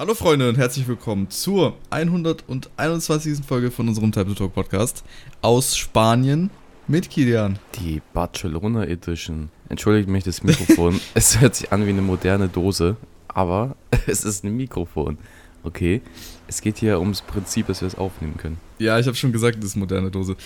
Hallo 0.00 0.14
Freunde 0.14 0.48
und 0.48 0.56
herzlich 0.56 0.86
willkommen 0.86 1.28
zur 1.28 1.76
121. 1.90 3.44
Folge 3.44 3.72
von 3.72 3.88
unserem 3.88 4.12
Type 4.12 4.26
to 4.28 4.34
Talk 4.34 4.54
Podcast 4.54 5.02
aus 5.42 5.76
Spanien 5.76 6.50
mit 6.86 7.10
Kilian. 7.10 7.58
Die 7.80 8.00
Barcelona 8.14 8.86
Edition. 8.86 9.50
Entschuldigt 9.68 10.08
mich 10.08 10.22
das 10.22 10.44
Mikrofon. 10.44 11.00
es 11.14 11.40
hört 11.40 11.56
sich 11.56 11.72
an 11.72 11.84
wie 11.84 11.88
eine 11.88 12.02
moderne 12.02 12.46
Dose, 12.46 12.96
aber 13.26 13.74
es 14.06 14.22
ist 14.22 14.44
ein 14.44 14.56
Mikrofon. 14.56 15.18
Okay, 15.64 16.00
es 16.46 16.60
geht 16.60 16.78
hier 16.78 17.00
ums 17.00 17.20
Prinzip, 17.20 17.66
dass 17.66 17.80
wir 17.80 17.88
es 17.88 17.96
aufnehmen 17.96 18.36
können. 18.36 18.58
Ja, 18.78 19.00
ich 19.00 19.06
habe 19.08 19.16
schon 19.16 19.32
gesagt, 19.32 19.58
das 19.58 19.70
ist 19.70 19.74
eine 19.74 19.80
moderne 19.80 20.12
Dose. 20.12 20.36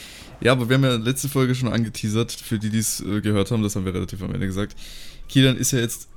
Ja, 0.41 0.53
aber 0.53 0.71
wir 0.71 0.77
haben 0.77 0.85
ja 0.85 0.95
letzte 0.95 1.29
Folge 1.29 1.55
schon 1.55 1.71
angeteasert, 1.71 2.33
für 2.33 2.59
die, 2.59 2.71
die 2.71 2.79
es 2.79 3.03
äh, 3.03 3.21
gehört 3.21 3.51
haben, 3.51 3.63
das 3.63 3.77
haben 3.77 3.85
wir 3.85 3.93
relativ 3.93 4.23
am 4.23 4.33
Ende 4.33 4.47
gesagt. 4.47 4.75
Kilian 5.29 5.59
ist 5.59 5.73
ja 5.73 5.81
jetzt 5.81 6.09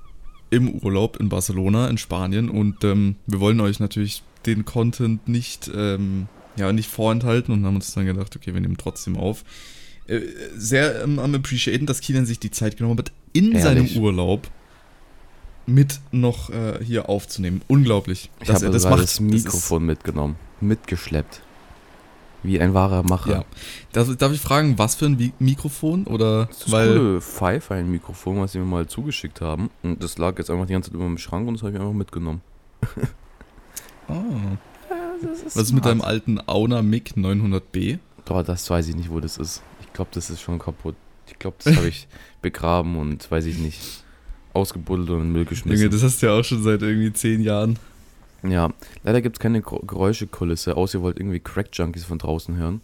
im 0.50 0.70
Urlaub 0.70 1.18
in 1.18 1.30
Barcelona, 1.30 1.88
in 1.89 1.98
Spanien 1.98 2.50
und 2.50 2.84
ähm, 2.84 3.16
wir 3.25 3.39
wollen 3.39 3.59
euch 3.61 3.80
natürlich 3.80 4.23
den 4.46 4.66
Content 4.66 5.28
nicht, 5.28 5.69
ähm, 5.74 6.28
ja, 6.56 6.71
nicht 6.71 6.89
vorenthalten 6.89 7.54
und 7.54 7.65
haben 7.65 7.75
uns 7.75 7.93
dann 7.93 8.06
gedacht, 8.06 8.36
okay, 8.36 8.54
wir 8.54 8.61
nehmen 8.61 8.78
trotzdem 8.78 9.18
auf. 9.18 9.43
Äh, 10.07 10.21
sehr 10.55 11.04
ähm, 11.04 11.19
am 11.19 11.33
appreciaten, 11.33 11.86
dass 11.86 12.00
Kilian 12.00 12.25
sich 12.25 12.39
die 12.39 12.52
Zeit 12.52 12.78
genommen 12.78 13.00
hat, 13.00 13.11
in 13.33 13.54
Ehrlich? 13.54 13.64
seinem 13.64 14.04
Urlaub 14.04 14.47
mit 15.66 16.00
noch 16.11 16.52
äh, 16.52 16.83
hier 16.83 17.10
aufzunehmen. 17.10 17.61
Unglaublich. 17.68 18.30
Ich 18.41 18.50
habe 18.50 18.66
er 18.66 18.71
das 18.71 18.83
Das 18.83 19.19
Mikrofon 19.19 19.86
mitgenommen, 19.86 20.36
mitgeschleppt. 20.61 21.41
Wie 22.44 22.60
ein 22.60 22.74
wahrer 22.74 23.00
ist, 23.04 23.10
Macher. 23.10 23.32
ja. 23.32 23.46
Darf, 23.92 24.16
darf 24.18 24.32
ich 24.32 24.39
fragen, 24.42 24.78
was 24.78 24.96
für 24.96 25.06
ein 25.07 25.34
Mikrofon? 25.39 26.06
Oder 26.06 26.46
Das 26.46 26.58
ist 26.61 26.71
weil. 26.71 26.88
coole 26.98 27.21
Pfeife-Mikrofon, 27.21 28.39
was 28.39 28.52
sie 28.52 28.60
mir 28.60 28.66
mal 28.66 28.86
zugeschickt 28.88 29.42
haben. 29.42 29.70
Und 29.84 30.04
das 30.04 30.18
lag 30.18 30.38
jetzt 30.38 30.50
einfach 30.52 30.68
die 30.68 30.74
ganze 30.74 30.89
Zeit 30.92 30.96
über 30.96 31.06
dem 31.06 31.18
Schrank 31.18 31.48
und 31.48 31.56
das 31.56 31.64
habe 31.64 31.74
ich 31.74 31.80
einfach 31.80 31.94
mitgenommen. 31.94 32.42
Oh. 34.08 34.14
Was 35.56 35.56
ist 35.56 35.73
mit 35.73 35.86
deinem 35.86 36.02
alten 36.02 36.39
Auna 36.48 36.81
MiG 36.84 37.14
900B? 37.17 37.97
Boah, 38.25 38.44
das 38.44 38.70
weiß 38.70 38.88
ich 38.89 38.95
nicht, 38.95 39.09
wo 39.09 39.20
das 39.20 39.38
ist. 39.38 39.64
Ich 39.81 39.92
glaube, 39.94 40.11
das 40.14 40.30
ist 40.30 40.42
schon 40.42 40.59
kaputt. 40.59 40.95
Ich 41.27 41.39
glaube, 41.39 41.58
das 41.64 41.75
habe 41.75 41.88
ich 41.88 42.08
begraben 42.44 42.97
und 42.97 43.30
weiß 43.31 43.45
ich 43.45 43.58
nicht, 43.58 44.03
ausgebuddelt 44.53 45.09
und 45.09 45.16
in 45.16 45.22
den 45.23 45.31
Müll 45.31 45.42
Junge, 45.42 45.49
geschmissen. 45.49 45.89
das 45.89 46.03
hast 46.03 46.22
du 46.22 46.27
ja 46.27 46.33
auch 46.33 46.44
schon 46.44 46.61
seit 46.61 46.81
irgendwie 46.83 47.11
zehn 47.14 47.42
Jahren. 47.42 47.80
Ja, 48.51 48.71
leider 49.03 49.21
gibt 49.21 49.38
es 49.38 49.39
keine 49.39 49.61
Geräuschekulisse, 49.61 50.77
außer 50.77 50.99
ihr 50.99 51.01
wollt 51.01 51.19
irgendwie 51.19 51.39
Crack-Junkies 51.39 52.05
von 52.05 52.17
draußen 52.19 52.55
hören. 52.57 52.81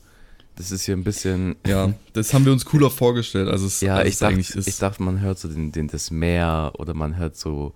Das 0.56 0.72
ist 0.72 0.84
hier 0.86 0.96
ein 0.96 1.04
bisschen. 1.04 1.56
Ja, 1.68 1.94
das 2.14 2.34
haben 2.34 2.46
wir 2.46 2.52
uns 2.52 2.66
cooler 2.66 2.90
vorgestellt, 2.90 3.48
als 3.50 3.62
es, 3.62 3.82
Ja, 3.82 3.96
als 3.96 4.08
ich 4.08 4.14
es 4.14 4.20
dachte, 4.20 4.34
eigentlich 4.34 4.56
ist. 4.56 4.68
ich 4.68 4.78
dachte, 4.78 5.02
man 5.04 5.22
hört 5.22 5.40
so 5.40 5.48
den, 5.48 5.72
den, 5.72 5.88
das 5.88 6.12
Meer 6.12 6.74
oder 6.78 6.94
man 6.94 7.18
hört 7.18 7.36
so, 7.38 7.74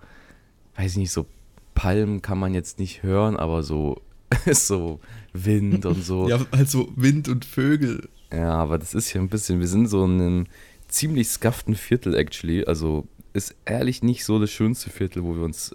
weiß 0.76 0.92
ich 0.92 0.98
nicht, 0.98 1.12
so 1.12 1.26
Palmen 1.74 2.22
kann 2.22 2.38
man 2.38 2.54
jetzt 2.54 2.78
nicht 2.78 3.02
hören, 3.02 3.36
aber 3.36 3.62
so, 3.62 4.00
so 4.52 5.00
Wind 5.32 5.86
und 5.86 6.04
so. 6.04 6.28
ja, 6.28 6.40
halt 6.52 6.68
so 6.70 6.92
Wind 6.96 7.28
und 7.28 7.44
Vögel. 7.44 8.08
Ja, 8.32 8.54
aber 8.54 8.78
das 8.78 8.94
ist 8.94 9.08
hier 9.08 9.20
ein 9.20 9.28
bisschen, 9.28 9.60
wir 9.60 9.68
sind 9.68 9.88
so 9.88 10.04
in 10.04 10.20
einem 10.20 10.46
ziemlich 10.88 11.28
scufften 11.28 11.74
Viertel, 11.74 12.14
actually. 12.14 12.64
Also 12.64 13.06
ist 13.32 13.54
ehrlich 13.64 14.02
nicht 14.02 14.24
so 14.24 14.38
das 14.38 14.50
schönste 14.50 14.90
Viertel, 14.90 15.22
wo 15.22 15.36
wir 15.36 15.44
uns 15.44 15.74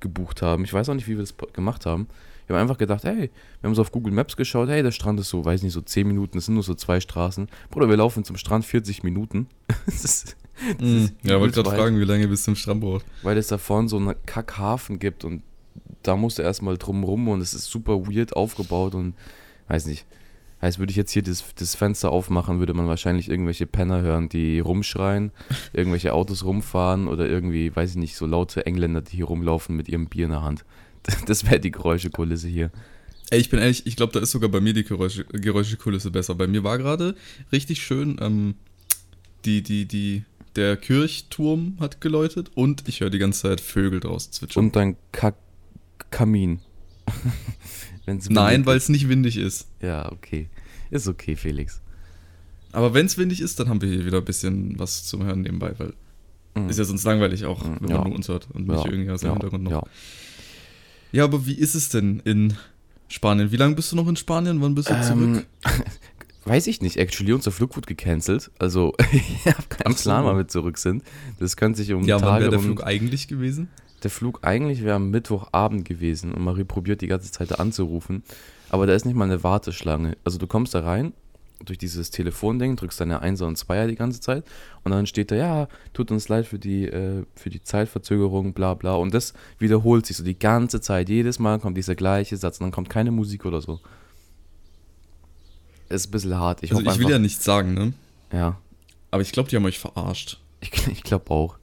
hingebucht 0.00 0.42
haben. 0.42 0.64
Ich 0.64 0.72
weiß 0.72 0.88
auch 0.88 0.94
nicht, 0.94 1.06
wie 1.08 1.12
wir 1.16 1.20
das 1.22 1.34
gemacht 1.52 1.86
haben. 1.86 2.08
Wir 2.46 2.54
haben 2.54 2.62
einfach 2.62 2.78
gedacht, 2.78 3.02
hey, 3.04 3.30
wir 3.60 3.68
haben 3.68 3.74
so 3.74 3.82
auf 3.82 3.90
Google 3.90 4.12
Maps 4.12 4.36
geschaut, 4.36 4.68
hey, 4.68 4.82
der 4.82 4.92
Strand 4.92 5.18
ist 5.18 5.30
so, 5.30 5.44
weiß 5.44 5.62
nicht, 5.62 5.72
so 5.72 5.80
10 5.80 6.06
Minuten, 6.06 6.38
es 6.38 6.46
sind 6.46 6.54
nur 6.54 6.62
so 6.62 6.74
zwei 6.74 7.00
Straßen. 7.00 7.48
Bruder, 7.70 7.88
wir 7.88 7.96
laufen 7.96 8.22
zum 8.24 8.36
Strand 8.36 8.64
40 8.64 9.02
Minuten. 9.02 9.48
das 9.86 10.04
ist, 10.04 10.36
das 10.78 10.86
Mhm. 10.88 10.96
ist 11.04 11.14
Ja, 11.24 11.40
wollte 11.40 11.62
gerade 11.62 11.76
fragen, 11.76 11.98
wie 11.98 12.04
lange 12.04 12.28
bis 12.28 12.44
zum 12.44 12.54
Strand 12.54 12.80
braucht. 12.80 13.04
Weil 13.22 13.36
es 13.36 13.48
da 13.48 13.58
vorne 13.58 13.88
so 13.88 13.96
einen 13.96 14.14
Kackhafen 14.26 14.98
gibt 15.00 15.24
und 15.24 15.42
da 16.02 16.14
musst 16.16 16.38
du 16.38 16.42
erstmal 16.42 16.78
drum 16.78 17.02
rum 17.02 17.26
und 17.28 17.40
es 17.40 17.52
ist 17.52 17.64
super 17.66 18.06
weird 18.06 18.36
aufgebaut 18.36 18.94
und 18.94 19.14
weiß 19.68 19.86
nicht. 19.86 20.06
Heißt, 20.62 20.78
würde 20.78 20.90
ich 20.90 20.96
jetzt 20.96 21.12
hier 21.12 21.22
das, 21.22 21.44
das 21.54 21.74
Fenster 21.74 22.10
aufmachen, 22.10 22.58
würde 22.60 22.72
man 22.72 22.88
wahrscheinlich 22.88 23.28
irgendwelche 23.28 23.66
Penner 23.66 24.00
hören, 24.00 24.28
die 24.28 24.58
rumschreien, 24.58 25.30
irgendwelche 25.72 26.14
Autos 26.14 26.44
rumfahren 26.44 27.08
oder 27.08 27.28
irgendwie, 27.28 27.74
weiß 27.74 27.90
ich 27.90 27.96
nicht, 27.96 28.16
so 28.16 28.26
laute 28.26 28.64
Engländer, 28.64 29.02
die 29.02 29.16
hier 29.16 29.26
rumlaufen 29.26 29.76
mit 29.76 29.88
ihrem 29.88 30.06
Bier 30.06 30.24
in 30.24 30.30
der 30.30 30.42
Hand. 30.42 30.64
Das 31.26 31.44
wäre 31.44 31.60
die 31.60 31.70
Geräuschekulisse 31.70 32.48
hier. 32.48 32.72
Ey, 33.30 33.40
ich 33.40 33.50
bin 33.50 33.60
ehrlich, 33.60 33.86
ich 33.86 33.96
glaube, 33.96 34.12
da 34.12 34.20
ist 34.20 34.30
sogar 34.30 34.50
bei 34.50 34.60
mir 34.60 34.72
die 34.72 34.84
Geräusche, 34.84 35.24
Geräuschekulisse 35.24 36.10
besser. 36.10 36.34
Bei 36.34 36.46
mir 36.46 36.64
war 36.64 36.78
gerade 36.78 37.14
richtig 37.52 37.82
schön, 37.82 38.18
ähm, 38.20 38.54
die, 39.44 39.62
die, 39.62 39.86
die, 39.86 40.24
der 40.56 40.76
Kirchturm 40.76 41.76
hat 41.80 42.00
geläutet 42.00 42.50
und 42.54 42.88
ich 42.88 43.00
höre 43.00 43.10
die 43.10 43.18
ganze 43.18 43.42
Zeit 43.42 43.60
Vögel 43.60 44.00
draußen 44.00 44.32
zwitschern. 44.32 44.64
Und 44.64 44.76
dein 44.76 44.96
Kamin. 46.10 46.60
Wenn's 48.06 48.30
Nein, 48.30 48.64
weil 48.66 48.76
es 48.76 48.88
nicht 48.88 49.08
windig 49.08 49.36
ist. 49.36 49.66
Ja, 49.82 50.10
okay. 50.12 50.48
Ist 50.90 51.06
okay, 51.08 51.36
Felix. 51.36 51.80
Aber 52.72 52.94
wenn 52.94 53.06
es 53.06 53.18
windig 53.18 53.40
ist, 53.40 53.58
dann 53.60 53.68
haben 53.68 53.80
wir 53.82 53.88
hier 53.88 54.04
wieder 54.06 54.18
ein 54.18 54.24
bisschen 54.24 54.78
was 54.78 55.04
zum 55.04 55.24
Hören 55.24 55.42
nebenbei, 55.42 55.74
weil 55.78 55.92
Mhm. 56.54 56.70
ist 56.70 56.78
ja 56.78 56.84
sonst 56.84 57.04
langweilig 57.04 57.44
auch, 57.44 57.62
Mhm, 57.64 57.76
wenn 57.80 57.90
ja. 57.90 57.98
man 57.98 58.06
nur 58.08 58.16
uns 58.16 58.28
hört 58.28 58.48
und 58.52 58.66
nicht 58.68 58.84
Ja, 58.84 58.90
irgendwie 58.90 59.10
aus 59.10 59.20
dem 59.20 59.26
ja, 59.26 59.32
Hintergrund 59.32 59.64
noch. 59.64 59.70
ja. 59.72 59.82
Ja, 61.12 61.24
aber 61.24 61.46
wie 61.46 61.54
ist 61.54 61.74
es 61.74 61.88
denn 61.90 62.20
in 62.24 62.54
Spanien? 63.08 63.52
Wie 63.52 63.56
lange 63.56 63.74
bist 63.74 63.92
du 63.92 63.96
noch 63.96 64.08
in 64.08 64.16
Spanien? 64.16 64.60
Wann 64.62 64.74
bist 64.74 64.88
du 64.90 64.94
Ähm, 64.94 65.02
zurück? 65.02 65.46
Weiß 66.44 66.66
ich 66.68 66.80
nicht. 66.80 66.96
Actually, 66.96 67.32
unser 67.32 67.50
Flug 67.52 67.76
wurde 67.76 67.86
gecancelt. 67.86 68.50
Also, 68.58 68.92
ich 69.12 69.46
habe 69.46 69.62
keinen. 69.68 69.94
Plan, 69.94 70.24
wann 70.24 70.36
wir 70.36 70.48
zurück 70.48 70.78
sind. 70.78 71.02
Das 71.40 71.56
könnte 71.56 71.78
sich 71.78 71.92
um 71.92 72.04
Ja, 72.04 72.16
wann 72.16 72.22
Tage 72.22 72.40
wäre 72.44 72.50
der 72.52 72.60
Flug 72.60 72.84
eigentlich 72.84 73.26
gewesen? 73.28 73.68
Der 74.02 74.10
Flug 74.10 74.40
eigentlich 74.42 74.82
wäre 74.82 74.96
am 74.96 75.10
Mittwochabend 75.10 75.84
gewesen 75.84 76.32
und 76.32 76.42
Marie 76.42 76.64
probiert 76.64 77.00
die 77.00 77.06
ganze 77.06 77.30
Zeit 77.30 77.50
da 77.50 77.56
anzurufen. 77.56 78.22
Aber 78.68 78.86
da 78.86 78.94
ist 78.94 79.04
nicht 79.04 79.14
mal 79.14 79.24
eine 79.24 79.42
Warteschlange. 79.42 80.16
Also, 80.24 80.38
du 80.38 80.46
kommst 80.46 80.74
da 80.74 80.80
rein 80.80 81.12
durch 81.64 81.78
dieses 81.78 82.10
Telefonding, 82.10 82.76
drückst 82.76 83.00
deine 83.00 83.20
Einser 83.20 83.46
und 83.46 83.56
Zweier 83.56 83.86
die 83.86 83.94
ganze 83.94 84.20
Zeit 84.20 84.44
und 84.84 84.92
dann 84.92 85.06
steht 85.06 85.30
da, 85.30 85.36
ja, 85.36 85.68
tut 85.94 86.10
uns 86.10 86.28
leid 86.28 86.46
für 86.46 86.58
die, 86.58 86.84
äh, 86.84 87.24
für 87.34 87.50
die 87.50 87.62
Zeitverzögerung, 87.62 88.52
bla 88.52 88.74
bla. 88.74 88.94
Und 88.94 89.14
das 89.14 89.32
wiederholt 89.58 90.06
sich 90.06 90.16
so 90.16 90.24
die 90.24 90.38
ganze 90.38 90.80
Zeit. 90.80 91.08
Jedes 91.08 91.38
Mal 91.38 91.58
kommt 91.58 91.76
dieser 91.76 91.94
gleiche 91.94 92.36
Satz 92.36 92.60
und 92.60 92.64
dann 92.64 92.72
kommt 92.72 92.90
keine 92.90 93.10
Musik 93.10 93.46
oder 93.46 93.62
so. 93.62 93.80
Ist 95.88 96.08
ein 96.08 96.10
bisschen 96.10 96.36
hart. 96.36 96.62
Ich 96.62 96.72
also 96.72 96.82
ich 96.82 96.86
will 96.86 96.92
einfach, 96.94 97.10
ja 97.10 97.18
nichts 97.18 97.44
sagen, 97.44 97.74
ne? 97.74 97.92
ja, 98.32 98.58
Aber 99.10 99.22
ich 99.22 99.32
glaube, 99.32 99.48
die 99.48 99.56
haben 99.56 99.64
euch 99.64 99.78
verarscht. 99.78 100.38
ich, 100.60 100.86
ich 100.88 101.02
glaube 101.02 101.30
auch. 101.30 101.58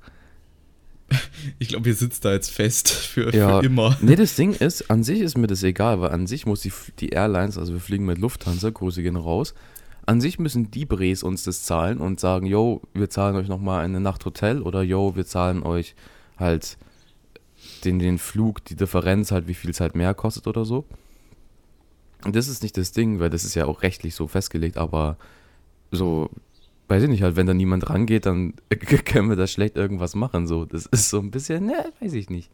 Ich 1.60 1.68
glaube, 1.68 1.90
ihr 1.90 1.96
sitzt 1.96 2.24
da 2.26 2.32
jetzt 2.34 2.50
fest 2.52 2.90
für, 2.90 3.34
Ja. 3.36 3.60
für 3.60 3.66
immer. 3.66 3.98
Nee, 4.02 4.16
das 4.16 4.36
Ding 4.36 4.54
ist, 4.54 4.90
an 4.90 5.04
sich 5.04 5.20
ist 5.20 5.38
mir 5.38 5.48
das 5.48 5.62
egal, 5.64 6.00
weil 6.02 6.12
an 6.12 6.26
sich 6.28 6.46
muss 6.46 6.62
die, 6.62 6.72
die 7.00 7.10
Airlines, 7.10 7.58
also 7.58 7.74
wir 7.74 7.80
fliegen 7.82 8.06
mit 8.06 8.18
Lufthansa, 8.18 8.70
Grüße 8.70 9.04
gehen 9.04 9.16
raus, 9.18 9.54
an 10.06 10.22
sich 10.22 10.40
müssen 10.40 10.72
die 10.72 10.86
Bres 10.86 11.24
uns 11.24 11.44
das 11.44 11.64
zahlen 11.64 12.00
und 12.00 12.20
sagen, 12.20 12.46
yo, 12.46 12.82
wir 12.94 13.10
zahlen 13.10 13.36
euch 13.36 13.48
nochmal 13.48 13.84
eine 13.84 14.00
Nacht 14.00 14.26
Hotel 14.26 14.62
oder 14.62 14.82
yo, 14.84 15.16
wir 15.16 15.26
zahlen 15.26 15.64
euch 15.64 15.96
halt 16.38 16.78
den, 17.84 18.00
den 18.00 18.18
Flug, 18.18 18.64
die 18.66 18.76
Differenz 18.76 19.32
halt, 19.32 19.48
wie 19.48 19.54
viel 19.54 19.70
es 19.70 19.80
halt 19.80 19.96
mehr 19.96 20.14
kostet 20.14 20.48
oder 20.48 20.66
so. 20.66 20.86
Und 22.26 22.36
das 22.36 22.48
ist 22.48 22.64
nicht 22.64 22.78
das 22.78 22.92
Ding, 22.94 23.20
weil 23.20 23.30
das 23.30 23.44
ist 23.44 23.56
ja 23.56 23.66
auch 23.66 23.82
rechtlich 23.84 24.16
so 24.16 24.28
festgelegt, 24.28 24.78
aber 24.78 25.18
so, 25.92 26.30
weiß 26.88 27.04
ich 27.04 27.10
nicht, 27.10 27.24
halt, 27.24 27.36
wenn 27.36 27.48
da 27.48 27.54
niemand 27.54 27.90
rangeht, 27.90 28.26
dann 28.26 28.54
können 29.06 29.30
wir 29.30 29.36
da 29.36 29.48
schlecht 29.48 29.76
irgendwas 29.76 30.16
machen. 30.16 30.48
So, 30.48 30.66
das 30.66 30.86
ist 30.88 31.10
so 31.10 31.20
ein 31.20 31.32
bisschen, 31.32 31.66
ne, 31.66 31.92
weiß 32.00 32.14
ich 32.14 32.30
nicht. 32.30 32.50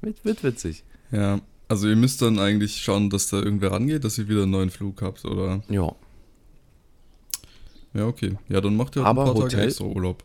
Wird, 0.00 0.24
wird 0.24 0.44
witzig. 0.44 0.84
Ja, 1.10 1.40
also 1.68 1.88
ihr 1.88 1.96
müsst 1.96 2.20
dann 2.22 2.38
eigentlich 2.38 2.76
schauen, 2.82 3.10
dass 3.10 3.28
da 3.28 3.38
irgendwer 3.38 3.72
rangeht, 3.72 4.04
dass 4.04 4.18
ihr 4.18 4.28
wieder 4.28 4.42
einen 4.42 4.50
neuen 4.52 4.70
Flug 4.70 5.00
habt, 5.02 5.24
oder? 5.24 5.62
Ja. 5.68 5.94
Ja, 7.94 8.06
okay. 8.06 8.36
Ja, 8.48 8.60
dann 8.60 8.76
macht 8.76 8.96
ihr 8.96 9.02
halt 9.04 9.10
Aber 9.10 9.22
ein 9.22 9.26
paar 9.26 9.34
Tage 9.34 9.44
Hotel- 9.56 9.68
extra 9.68 9.84
Urlaub. 9.84 10.24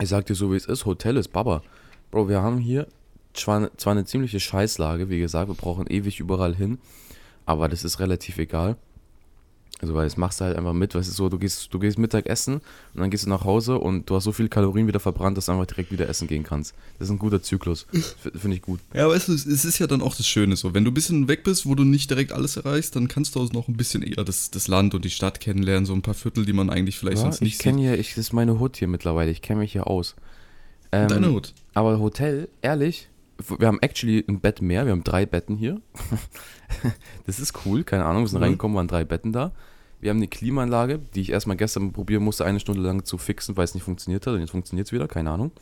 Ich 0.00 0.08
sag 0.08 0.26
dir 0.26 0.34
so, 0.34 0.52
wie 0.52 0.56
es 0.56 0.66
ist. 0.66 0.84
Hotel 0.84 1.16
ist 1.16 1.28
Baba. 1.28 1.62
Bro, 2.10 2.28
wir 2.28 2.42
haben 2.42 2.58
hier 2.58 2.86
zwar, 3.32 3.74
zwar 3.78 3.92
eine 3.92 4.04
ziemliche 4.04 4.38
Scheißlage, 4.40 5.08
wie 5.08 5.18
gesagt, 5.20 5.48
wir 5.48 5.54
brauchen 5.54 5.86
ewig 5.86 6.20
überall 6.20 6.54
hin, 6.54 6.78
aber 7.46 7.68
das 7.68 7.84
ist 7.84 7.98
relativ 8.00 8.38
egal. 8.38 8.76
Also, 9.82 9.94
weil 9.94 10.04
das 10.04 10.16
machst 10.16 10.40
du 10.40 10.46
halt 10.46 10.56
einfach 10.56 10.72
mit, 10.72 10.94
weißt 10.94 11.08
du, 11.08 11.12
so, 11.12 11.28
du 11.28 11.38
gehst, 11.38 11.72
du 11.72 11.78
gehst 11.78 11.98
Mittag 11.98 12.26
essen 12.26 12.54
und 12.54 13.00
dann 13.00 13.10
gehst 13.10 13.26
du 13.26 13.28
nach 13.28 13.44
Hause 13.44 13.78
und 13.78 14.08
du 14.08 14.16
hast 14.16 14.24
so 14.24 14.32
viel 14.32 14.48
Kalorien 14.48 14.86
wieder 14.86 15.00
verbrannt, 15.00 15.36
dass 15.36 15.46
du 15.46 15.52
einfach 15.52 15.66
direkt 15.66 15.92
wieder 15.92 16.08
essen 16.08 16.28
gehen 16.28 16.44
kannst. 16.44 16.74
Das 16.98 17.08
ist 17.08 17.12
ein 17.12 17.18
guter 17.18 17.42
Zyklus. 17.42 17.86
Finde 18.34 18.56
ich 18.56 18.62
gut. 18.62 18.80
Ja, 18.94 19.08
weißt 19.08 19.28
du, 19.28 19.34
es 19.34 19.44
ist 19.44 19.78
ja 19.78 19.86
dann 19.86 20.00
auch 20.00 20.14
das 20.14 20.26
Schöne 20.26 20.56
so. 20.56 20.72
Wenn 20.72 20.84
du 20.84 20.90
ein 20.90 20.94
bisschen 20.94 21.28
weg 21.28 21.44
bist, 21.44 21.66
wo 21.66 21.74
du 21.74 21.84
nicht 21.84 22.08
direkt 22.08 22.32
alles 22.32 22.56
erreichst, 22.56 22.96
dann 22.96 23.08
kannst 23.08 23.34
du 23.34 23.40
auch 23.40 23.52
noch 23.52 23.68
ein 23.68 23.76
bisschen 23.76 24.02
eher 24.02 24.24
das, 24.24 24.50
das 24.50 24.66
Land 24.66 24.94
und 24.94 25.04
die 25.04 25.10
Stadt 25.10 25.40
kennenlernen, 25.40 25.84
so 25.84 25.92
ein 25.92 26.02
paar 26.02 26.14
Viertel, 26.14 26.46
die 26.46 26.54
man 26.54 26.70
eigentlich 26.70 26.98
vielleicht 26.98 27.18
Ja, 27.18 27.24
sonst 27.24 27.36
ich 27.36 27.42
nicht 27.42 27.58
kenne 27.58 27.82
hier, 27.82 27.98
ich, 27.98 28.10
das 28.10 28.18
ist 28.18 28.32
meine 28.32 28.58
Hut 28.58 28.78
hier 28.78 28.88
mittlerweile, 28.88 29.30
ich 29.30 29.42
kenne 29.42 29.60
mich 29.60 29.72
hier 29.72 29.86
aus. 29.86 30.16
Ähm, 30.92 31.08
Deine 31.08 31.32
Hut. 31.32 31.52
Aber 31.74 31.98
Hotel, 31.98 32.48
ehrlich, 32.62 33.08
wir 33.58 33.66
haben 33.66 33.78
actually 33.80 34.24
ein 34.28 34.40
Bett 34.40 34.62
mehr, 34.62 34.84
wir 34.86 34.92
haben 34.92 35.04
drei 35.04 35.26
Betten 35.26 35.56
hier. 35.56 35.80
das 37.26 37.38
ist 37.38 37.54
cool, 37.66 37.84
keine 37.84 38.04
Ahnung, 38.04 38.22
wir 38.22 38.28
sind 38.28 38.38
Cool. 38.38 38.44
reingekommen, 38.44 38.76
waren 38.76 38.88
drei 38.88 39.04
Betten 39.04 39.32
da. 39.32 39.52
Wir 40.00 40.10
haben 40.10 40.18
eine 40.18 40.28
Klimaanlage, 40.28 41.00
die 41.14 41.20
ich 41.22 41.30
erstmal 41.30 41.56
gestern 41.56 41.92
probieren 41.92 42.22
musste, 42.22 42.44
eine 42.44 42.60
Stunde 42.60 42.82
lang 42.82 43.04
zu 43.04 43.18
fixen, 43.18 43.56
weil 43.56 43.64
es 43.64 43.74
nicht 43.74 43.84
funktioniert 43.84 44.26
hat. 44.26 44.34
Und 44.34 44.40
jetzt 44.40 44.50
funktioniert 44.50 44.86
es 44.86 44.92
wieder, 44.92 45.08
keine 45.08 45.30
Ahnung. 45.30 45.52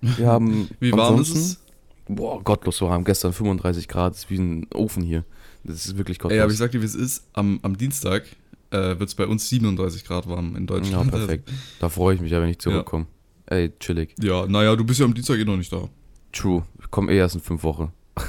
Wir 0.00 0.26
haben 0.28 0.68
Wie 0.80 0.92
warm 0.92 1.20
ist 1.20 1.34
es? 1.34 1.60
boah, 2.08 2.42
gottlos 2.42 2.80
warm. 2.82 3.04
Gestern 3.04 3.32
35 3.32 3.88
Grad, 3.88 4.14
ist 4.14 4.30
wie 4.30 4.38
ein 4.38 4.66
Ofen 4.74 5.02
hier. 5.02 5.24
Das 5.64 5.86
ist 5.86 5.96
wirklich 5.96 6.18
gottlos. 6.18 6.36
Ey, 6.36 6.40
aber 6.42 6.52
ich 6.52 6.58
sag 6.58 6.70
dir, 6.72 6.80
wie 6.80 6.86
es 6.86 6.94
ist. 6.94 7.24
Am, 7.32 7.58
am 7.62 7.76
Dienstag 7.76 8.24
äh, 8.70 8.98
wird 8.98 9.08
es 9.08 9.14
bei 9.14 9.26
uns 9.26 9.48
37 9.48 10.04
Grad 10.04 10.28
warm 10.28 10.54
in 10.56 10.62
ja, 10.62 10.66
Deutschland. 10.66 11.10
perfekt. 11.10 11.50
Da 11.80 11.88
freue 11.88 12.14
ich 12.14 12.20
mich 12.20 12.30
ja, 12.30 12.40
wenn 12.40 12.50
ich 12.50 12.58
zurückkomme. 12.58 13.06
Ey, 13.46 13.72
chillig. 13.80 14.14
Ja, 14.20 14.46
naja, 14.46 14.76
du 14.76 14.84
bist 14.84 15.00
ja 15.00 15.06
am 15.06 15.14
Dienstag 15.14 15.38
eh 15.38 15.44
noch 15.44 15.56
nicht 15.56 15.72
da. 15.72 15.88
True. 16.32 16.64
Ich 16.80 16.90
komme 16.90 17.12
eh 17.12 17.18
erst 17.18 17.34
in 17.36 17.40
fünf 17.40 17.62
Wochen. 17.62 17.92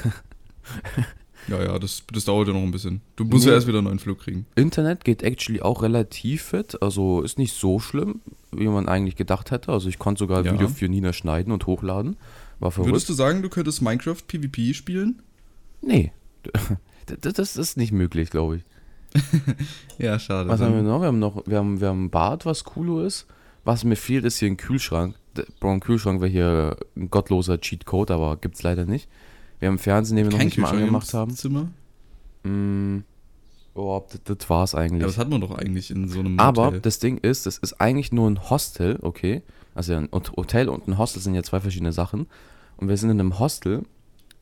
Ja, 1.47 1.63
ja, 1.63 1.79
das, 1.79 2.03
das 2.13 2.25
dauert 2.25 2.47
ja 2.47 2.53
noch 2.53 2.61
ein 2.61 2.69
bisschen. 2.69 3.01
Du 3.15 3.23
musst 3.23 3.43
Nee. 3.45 3.49
ja 3.49 3.55
erst 3.55 3.65
wieder 3.65 3.79
einen 3.79 3.87
neuen 3.87 3.97
Flug 3.97 4.19
kriegen. 4.19 4.45
Internet 4.55 5.03
geht 5.03 5.23
actually 5.23 5.61
auch 5.61 5.81
relativ 5.81 6.43
fit. 6.43 6.79
Also 6.83 7.21
ist 7.23 7.39
nicht 7.39 7.53
so 7.55 7.79
schlimm, 7.79 8.21
wie 8.51 8.67
man 8.67 8.87
eigentlich 8.87 9.15
gedacht 9.15 9.49
hätte. 9.49 9.71
Also 9.71 9.89
ich 9.89 9.97
konnte 9.97 10.19
sogar 10.19 10.39
ein 10.39 10.45
Ja. 10.45 10.53
Video 10.53 10.67
für 10.67 10.87
Nina 10.87 11.11
schneiden 11.11 11.51
und 11.51 11.65
hochladen. 11.65 12.17
War 12.59 12.69
verrückt. 12.69 12.91
Würdest 12.91 13.09
du 13.09 13.13
sagen, 13.13 13.41
du 13.41 13.49
könntest 13.49 13.81
Minecraft 13.81 14.17
PvP 14.27 14.73
spielen? 14.73 15.21
Nee. 15.81 16.11
Das, 17.21 17.33
das 17.33 17.57
ist 17.57 17.75
nicht 17.75 17.91
möglich, 17.91 18.29
glaube 18.29 18.57
ich. 18.57 18.63
Ja, 19.97 20.19
schade. 20.19 20.47
Was 20.47 20.61
haben 20.61 20.75
wir 20.75 20.83
noch? 20.83 20.99
Wir 21.01 21.07
haben 21.07 21.17
noch, 21.17 21.47
wir 21.47 21.57
haben, 21.57 21.81
wir 21.81 21.87
haben 21.87 22.03
ein 22.05 22.09
Bad, 22.11 22.45
was 22.45 22.63
cool 22.75 23.03
ist. 23.07 23.25
Was 23.63 23.83
mir 23.83 23.95
fehlt, 23.95 24.25
ist 24.25 24.37
hier 24.37 24.47
ein 24.47 24.57
Kühlschrank. 24.57 25.15
Ein 25.61 25.79
Kühlschrank 25.79 26.21
wäre 26.21 26.29
hier 26.31 26.77
ein 26.95 27.09
gottloser 27.09 27.59
Cheatcode, 27.59 28.11
aber 28.11 28.37
gibt's 28.37 28.63
leider 28.63 28.85
nicht. 28.85 29.09
Wir 29.59 29.67
haben 29.67 29.73
einen 29.73 29.79
Fernsehen, 29.79 30.17
den 30.17 30.25
wir 30.25 30.31
noch 30.31 30.37
Kein 30.39 30.47
nicht 30.47 30.57
mal 30.57 30.69
angemacht 30.69 31.13
haben. 31.13 31.35
Zimmer? 31.35 31.69
Mm, 32.43 32.99
oh, 33.75 34.03
das, 34.09 34.37
das 34.37 34.49
war's 34.49 34.75
eigentlich. 34.75 35.01
Ja, 35.01 35.07
das 35.07 35.17
hat 35.17 35.29
man 35.29 35.41
doch 35.41 35.51
eigentlich 35.57 35.91
in 35.91 36.07
so 36.07 36.19
einem 36.19 36.39
Aber 36.39 36.67
Hotel. 36.67 36.81
das 36.81 36.99
Ding 36.99 37.17
ist, 37.17 37.45
das 37.45 37.57
ist 37.57 37.79
eigentlich 37.81 38.11
nur 38.11 38.29
ein 38.29 38.49
Hostel, 38.49 38.97
okay? 39.01 39.41
Also 39.75 39.93
ein 39.93 40.09
Hot- 40.11 40.31
Hotel 40.35 40.69
und 40.69 40.87
ein 40.87 40.97
Hostel 40.97 41.21
sind 41.21 41.35
ja 41.35 41.43
zwei 41.43 41.59
verschiedene 41.59 41.91
Sachen. 41.93 42.27
Und 42.77 42.87
wir 42.87 42.97
sind 42.97 43.09
in 43.09 43.19
einem 43.19 43.39
Hostel. 43.39 43.83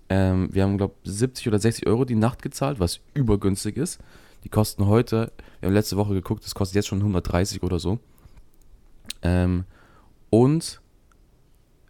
Ähm, 0.10 0.50
wir 0.52 0.64
haben, 0.64 0.78
glaube 0.78 0.94
ich, 1.04 1.12
70 1.12 1.48
oder 1.48 1.60
60 1.60 1.88
Euro 1.88 2.06
die 2.06 2.16
Nacht 2.16 2.42
gezahlt, 2.42 2.80
was 2.80 3.00
übergünstig 3.14 3.76
ist. 3.78 4.00
Die 4.44 4.50
kosten 4.50 4.86
heute, 4.86 5.32
wir 5.60 5.68
haben 5.68 5.74
letzte 5.74 5.98
Woche 5.98 6.14
geguckt, 6.14 6.46
das 6.46 6.56
kostet 6.56 6.76
jetzt 6.76 6.88
schon 6.88 7.00
130 7.00 7.62
oder 7.64 7.80
so. 7.80 8.00
Ähm, 9.24 9.66
und 10.30 10.82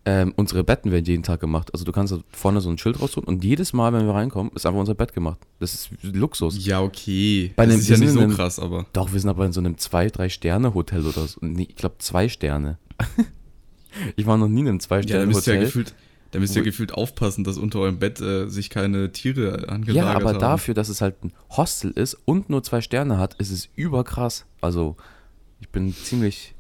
ähm, 0.06 0.34
unsere 0.38 0.64
Betten 0.64 0.90
werden 0.92 1.04
jeden 1.04 1.24
Tag 1.24 1.42
gemacht. 1.42 1.70
Also 1.74 1.84
du 1.84 1.92
kannst 1.92 2.14
da 2.14 2.20
vorne 2.32 2.62
so 2.62 2.70
ein 2.70 2.78
Schild 2.78 3.02
rausholen 3.02 3.28
und 3.28 3.44
jedes 3.44 3.74
Mal, 3.74 3.92
wenn 3.92 4.06
wir 4.06 4.14
reinkommen, 4.14 4.54
ist 4.56 4.66
einfach 4.66 4.80
unser 4.80 4.96
Bett 4.96 5.12
gemacht. 5.14 5.40
Das 5.60 5.74
ist 5.74 5.90
Luxus. 6.02 6.66
Ja, 6.66 6.82
okay. 6.82 7.52
Bei 7.58 7.66
das 7.66 7.74
einem- 7.74 7.82
ist 7.82 7.90
ja 7.90 7.98
nicht 7.98 8.10
so 8.12 8.20
in 8.20 8.24
einem- 8.26 8.36
krass, 8.36 8.58
aber. 8.58 8.86
Doch, 8.94 9.12
wir 9.12 9.20
sind 9.20 9.30
aber 9.30 9.46
in 9.46 9.52
so 9.52 9.60
einem 9.60 9.76
2-3-Sterne-Hotel 9.76 11.06
oder 11.06 11.28
so. 11.28 11.40
Nee, 11.42 11.68
ich 11.70 11.76
glaube, 11.76 11.96
zwei 12.00 12.30
Sterne. 12.30 12.78
ich 14.16 14.26
war 14.26 14.38
noch 14.38 14.48
nie 14.48 14.62
in 14.62 14.68
einem 14.70 14.80
Ja, 14.80 15.02
da 15.20 15.26
müsst 15.26 15.46
ihr 15.48 15.56
ja 15.56 15.60
gefühlt, 15.62 15.94
da 16.32 16.40
müsst 16.40 16.56
ihr 16.56 16.62
Wo- 16.62 16.66
gefühlt 16.66 16.94
aufpassen, 16.94 17.44
dass 17.44 17.58
unter 17.58 17.80
eurem 17.80 18.00
Bett 18.00 18.22
äh, 18.22 18.48
sich 18.48 18.70
keine 18.70 19.12
Tiere 19.12 19.68
angelagert 19.68 19.96
Ja, 19.96 20.14
aber 20.14 20.30
haben. 20.30 20.40
dafür, 20.40 20.74
dass 20.74 20.88
es 20.88 21.02
halt 21.02 21.22
ein 21.24 21.34
Hostel 21.50 21.92
ist 21.92 22.14
und 22.24 22.50
nur 22.50 22.64
zwei 22.64 22.80
Sterne 22.80 23.18
hat, 23.18 23.34
ist 23.36 23.52
es 23.52 23.68
überkrass. 23.76 24.46
Also, 24.62 24.96
ich 25.60 25.68
bin 25.68 25.94
ziemlich. 25.94 26.54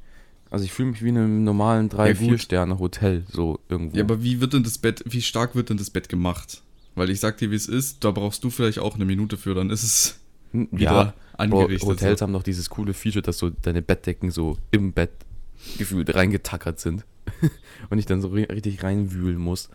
Also, 0.49 0.65
ich 0.65 0.71
fühle 0.71 0.91
mich 0.91 1.03
wie 1.03 1.09
in 1.09 1.17
einem 1.17 1.44
normalen 1.44 1.89
Ja, 1.89 2.13
gut. 2.13 2.39
3-4-Sterne-Hotel, 2.39 3.25
so 3.31 3.59
irgendwo. 3.69 3.97
Ja, 3.97 4.03
aber 4.03 4.23
wie 4.23 4.39
wird 4.39 4.53
denn 4.53 4.63
das 4.63 4.77
Bett, 4.77 5.03
wie 5.05 5.21
stark 5.21 5.55
wird 5.55 5.69
denn 5.69 5.77
das 5.77 5.89
Bett 5.89 6.09
gemacht? 6.09 6.61
Weil 6.95 7.09
ich 7.09 7.19
sag 7.19 7.38
dir, 7.38 7.51
wie 7.51 7.55
es 7.55 7.67
ist, 7.67 8.03
da 8.03 8.11
brauchst 8.11 8.44
du 8.44 8.49
vielleicht 8.49 8.79
auch 8.79 8.95
eine 8.95 9.05
Minute 9.05 9.38
für, 9.38 9.53
dann 9.53 9.69
ist 9.69 9.83
es 9.83 10.19
Hm, 10.51 10.69
wieder 10.71 10.91
ja, 10.91 11.13
angerichtet. 11.38 11.88
Hotels 11.89 12.21
haben 12.21 12.31
doch 12.33 12.44
dieses 12.44 12.69
coole 12.69 12.94
Feature, 12.94 13.21
dass 13.21 13.38
so 13.38 13.49
deine 13.49 13.81
Bettdecken 13.81 14.31
so 14.31 14.57
im 14.71 14.94
Bett 14.94 15.11
gefühlt 15.77 16.13
reingetackert 16.15 16.79
sind. 16.79 17.05
und 17.89 17.97
ich 17.99 18.05
dann 18.05 18.21
so 18.21 18.29
ri- 18.29 18.49
richtig 18.49 18.81
reinwühlen 18.83 19.38
muss. 19.38 19.69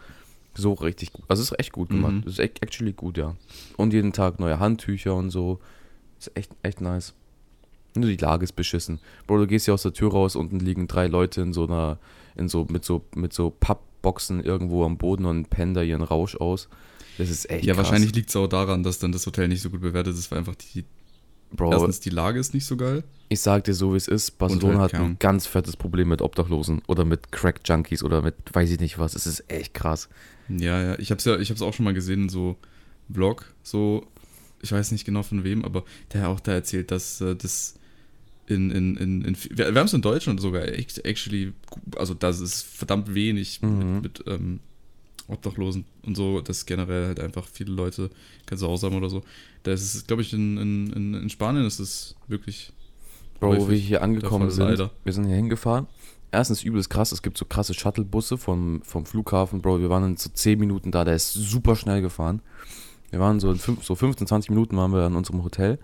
So 0.55 0.73
richtig 0.73 1.13
gut. 1.13 1.25
Also 1.29 1.43
es 1.43 1.51
ist 1.51 1.59
echt 1.61 1.73
gut 1.73 1.91
gemacht. 1.91 2.15
Mhm. 2.15 2.23
Das 2.25 2.33
ist 2.35 2.39
echt, 2.39 2.63
actually 2.63 2.93
gut, 2.95 3.19
ja. 3.19 3.37
Und 3.77 3.93
jeden 3.93 4.13
Tag 4.15 4.41
neue 4.41 4.59
Handtücher 4.59 5.15
und 5.15 5.31
so. 5.31 5.61
Ist 6.19 6.31
echt, 6.35 6.51
echt 6.63 6.81
nice. 6.81 7.13
Nur 7.95 8.09
die 8.09 8.17
Lage 8.17 8.45
ist 8.45 8.53
beschissen. 8.53 9.01
Bro, 9.27 9.39
du 9.39 9.47
gehst 9.47 9.67
hier 9.67 9.75
aus 9.75 9.83
der 9.83 9.93
Tür 9.93 10.13
raus, 10.13 10.37
unten 10.37 10.61
liegen 10.61 10.89
drei 10.89 11.07
Leute 11.07 11.43
in 11.43 11.53
so 11.53 11.67
einer, 11.67 11.99
in 12.37 12.49
so, 12.49 12.67
mit 12.71 12.85
so, 12.85 13.05
mit 13.15 13.33
so 13.33 13.51
Pappboxen 13.51 14.43
irgendwo 14.43 14.85
am 14.85 14.97
Boden 14.97 15.27
und 15.27 15.51
pennen 15.51 15.75
da 15.75 15.83
ihren 15.83 16.03
Rausch 16.03 16.37
aus. 16.37 16.69
Das 17.19 17.29
ist 17.29 17.51
echt 17.51 17.65
ja, 17.65 17.75
krass. 17.75 17.85
wahrscheinlich 17.85 18.15
liegt 18.15 18.31
es 18.31 18.37
auch 18.37 18.47
daran, 18.47 18.83
dass 18.83 18.99
dann 18.99 19.13
das 19.13 19.27
Hotel 19.27 19.49
nicht 19.49 19.61
so 19.61 19.71
gut 19.71 19.83
bewertet 19.83 20.15
ist, 20.15 20.31
weil 20.31 20.39
einfach 20.39 20.55
die, 20.55 20.85
Bro, 21.51 21.73
erstens 21.73 22.01
die 22.01 22.11
Lage 22.11 22.39
ist 22.41 22.55
nicht 22.55 22.65
so 22.65 22.77
geil. 22.77 23.05
Ich 23.29 23.41
sag 23.41 23.65
dir 23.65 23.75
so, 23.75 23.93
wie 23.93 23.99
es 23.99 24.09
ist. 24.09 24.39
Barcelona 24.39 24.81
halt 24.81 24.95
hat 24.95 25.01
ein 25.01 25.19
ganz 25.19 25.47
fettes 25.47 25.77
Problem 25.77 26.09
mit 26.09 26.23
Obdachlosen 26.23 26.83
oder 26.87 27.05
mit 27.05 27.33
Crack-Junkies 27.33 28.03
oder 28.03 28.23
mit 28.23 28.35
weiß 28.53 28.71
ich 28.71 28.81
nicht 28.81 28.99
was. 28.99 29.15
Es 29.15 29.27
ist 29.27 29.51
echt 29.51 29.75
krass. 29.75 30.09
Ja, 30.49 30.83
ja, 30.83 30.99
ich 30.99 31.11
hab's 31.11 31.25
ja, 31.25 31.39
ich 31.39 31.51
hab's 31.51 31.63
auch 31.63 31.75
schon 31.75 31.85
mal 31.85 31.95
gesehen 31.95 32.25
in 32.25 32.29
so 32.29 32.57
Vlog, 33.13 33.53
so, 33.63 34.07
ich 34.61 34.73
weiß 34.73 34.93
nicht 34.93 35.05
genau 35.05 35.23
von 35.23 35.45
wem, 35.45 35.65
aber 35.65 35.85
der 36.13 36.23
hat 36.23 36.29
auch 36.29 36.41
da 36.41 36.53
erzählt, 36.53 36.91
dass 36.91 37.21
äh, 37.21 37.37
das 37.37 37.75
in, 38.47 38.71
in, 38.71 38.97
in, 38.97 39.23
in 39.25 39.37
wir, 39.51 39.73
wir 39.73 39.79
haben 39.81 39.87
es 39.87 39.93
in 39.95 40.03
Deutschland 40.03 40.41
sogar 40.41 40.63
act- 40.65 41.05
actually, 41.05 41.53
also 41.97 42.15
das 42.15 42.41
ist 42.41 42.63
verdammt 42.65 43.15
wenig 43.15 43.61
Mhm. 43.63 44.01
mit, 44.03 44.03
mit 44.19 44.25
ähm, 44.27 44.61
Obdachlosen 45.29 45.85
und 46.05 46.17
so, 46.17 46.41
dass 46.41 46.67
generell 46.67 47.07
halt 47.07 47.21
einfach 47.21 47.47
viele 47.51 47.73
Leute 47.73 48.11
kein 48.47 48.59
Zuhause 48.59 48.87
haben 48.87 48.97
oder 48.97 49.09
so. 49.09 49.23
Das 49.63 49.81
ist, 49.95 50.07
glaube 50.09 50.23
ich, 50.23 50.33
in, 50.33 50.59
in, 50.59 51.15
in, 51.15 51.31
Spanien 51.31 51.65
ist 51.65 51.79
es 51.79 52.17
wirklich 52.27 52.73
Bro, 53.39 53.57
wo 53.57 53.71
wir 53.71 53.77
hier 53.79 54.03
angekommen 54.03 54.51
sind, 54.51 54.65
leider. 54.69 54.91
wir 55.05 55.13
sind 55.13 55.27
hier 55.27 55.37
hingefahren. 55.37 55.87
Erstens 56.33 56.63
übelst 56.65 56.91
krass, 56.91 57.13
es 57.13 57.23
gibt 57.23 57.39
so 57.39 57.45
krasse 57.45 57.75
Shuttlebusse 57.75 58.37
vom, 58.39 58.83
vom 58.83 59.07
Flughafen, 59.07 59.61
Bro. 59.63 59.81
Wir 59.81 59.91
waren 59.91 60.05
in 60.05 60.17
so 60.17 60.31
10 60.31 60.59
Minuten 60.59 60.91
da, 60.91 61.05
der 61.05 61.15
ist 61.15 61.33
super 61.35 61.77
schnell 61.77 62.03
gefahren. 62.03 62.41
Wir 63.11 63.21
waren 63.21 63.39
so 63.39 63.51
in 63.53 63.59
fünf, 63.59 63.85
so 63.85 63.95
15, 63.95 64.27
20 64.27 64.51
Minuten 64.51 64.77
waren 64.77 64.93
wir 64.93 65.03
an 65.05 65.15
unserem 65.15 65.45
Hotel. 65.45 65.79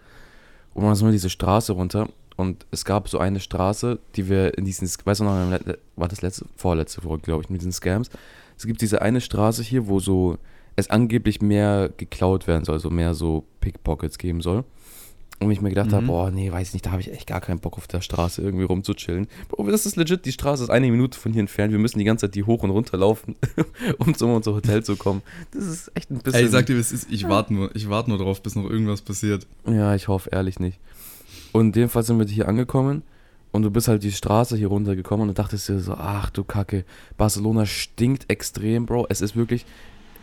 Und 0.75 0.85
dann 0.85 0.95
sind 0.95 1.07
wir 1.07 1.13
diese 1.13 1.31
Straße 1.31 1.73
runter. 1.73 2.09
Und 2.38 2.67
es 2.70 2.85
gab 2.85 3.08
so 3.08 3.19
eine 3.19 3.40
Straße, 3.40 3.99
die 4.14 4.29
wir 4.29 4.56
in 4.56 4.64
diesen, 4.64 4.88
weißt 5.05 5.20
du 5.20 5.25
noch, 5.25 5.58
war 5.96 6.06
das 6.06 6.23
letzte, 6.23 6.46
vorletzte 6.56 7.00
Folge, 7.00 7.23
glaube 7.25 7.43
ich, 7.43 7.50
mit 7.50 7.61
diesen 7.61 7.73
Scams. 7.73 8.11
Es 8.56 8.64
gibt 8.64 8.81
diese 8.81 9.02
eine 9.02 9.20
Straße 9.20 9.62
hier, 9.64 9.88
wo 9.88 9.99
so 9.99 10.38
es 10.76 10.88
angeblich 10.88 11.43
mehr 11.43 11.90
geklaut 11.96 12.46
werden 12.46 12.64
soll, 12.64 12.76
also 12.76 12.90
mehr 12.90 13.14
so 13.14 13.43
Pickpockets 13.61 14.19
geben 14.19 14.40
soll. 14.40 14.62
Und 15.40 15.50
ich 15.50 15.61
mir 15.61 15.69
gedacht 15.70 15.93
habe, 15.93 16.02
Mhm. 16.02 16.06
boah, 16.08 16.31
nee, 16.31 16.50
weiß 16.50 16.69
ich 16.69 16.75
nicht, 16.75 16.87
da 16.87 16.93
habe 16.93 17.00
ich 17.00 17.12
echt 17.12 17.26
gar 17.26 17.40
keinen 17.40 17.58
Bock 17.58 17.76
auf 17.76 17.87
der 17.88 18.00
Straße 18.00 18.40
irgendwie 18.43 18.64
rumzuchillen. 18.64 19.26
Bro, 19.49 19.69
das 19.70 19.87
ist 19.87 19.96
legit, 19.96 20.25
die 20.25 20.32
Straße 20.32 20.62
ist 20.64 20.70
eine 20.70 20.88
Minute 20.90 21.19
von 21.19 21.32
hier 21.32 21.40
entfernt. 21.40 21.73
Wir 21.73 21.79
müssen 21.81 21.99
die 21.99 22.05
ganze 22.05 22.26
Zeit 22.26 22.37
die 22.37 22.44
hoch 22.44 22.62
und 22.62 22.70
runter 22.70 22.96
laufen, 22.99 23.35
um 23.99 24.14
zu 24.17 24.26
unser 24.26 24.52
Hotel 24.55 24.85
zu 24.85 24.94
kommen. 24.96 25.23
Das 25.52 25.64
ist 25.67 25.90
echt 25.96 26.11
ein 26.11 26.19
bisschen. 26.19 26.40
Ey, 26.40 26.46
ich 26.46 26.50
sag 26.52 26.67
dir, 26.67 26.76
es 26.79 26.93
ist, 26.93 27.11
ich 27.11 27.29
warte 27.29 27.52
nur, 27.55 27.75
ich 27.75 27.88
warte 27.88 28.11
nur 28.11 28.19
drauf, 28.19 28.43
bis 28.43 28.55
noch 28.56 28.69
irgendwas 28.69 29.00
passiert. 29.02 29.47
Ja, 29.66 29.95
ich 29.95 30.07
hoffe 30.09 30.30
ehrlich 30.30 30.59
nicht. 30.59 30.78
Und 31.52 31.67
in 31.67 31.73
dem 31.73 31.88
Fall 31.88 32.02
sind 32.02 32.19
wir 32.19 32.26
hier 32.26 32.49
angekommen 32.49 33.02
und 33.52 33.62
du 33.62 33.71
bist 33.71 33.88
halt 33.88 34.02
die 34.02 34.12
Straße 34.12 34.57
hier 34.57 34.69
runtergekommen 34.69 35.23
und 35.23 35.28
du 35.37 35.43
dachtest 35.43 35.69
dir 35.69 35.78
so, 35.81 35.95
ach 35.95 36.31
du 36.31 36.45
Kacke, 36.45 36.85
Barcelona 37.17 37.64
stinkt 37.67 38.31
extrem, 38.31 38.87
Bro. 38.87 39.07
Es 39.09 39.21
ist 39.21 39.35
wirklich, 39.37 39.64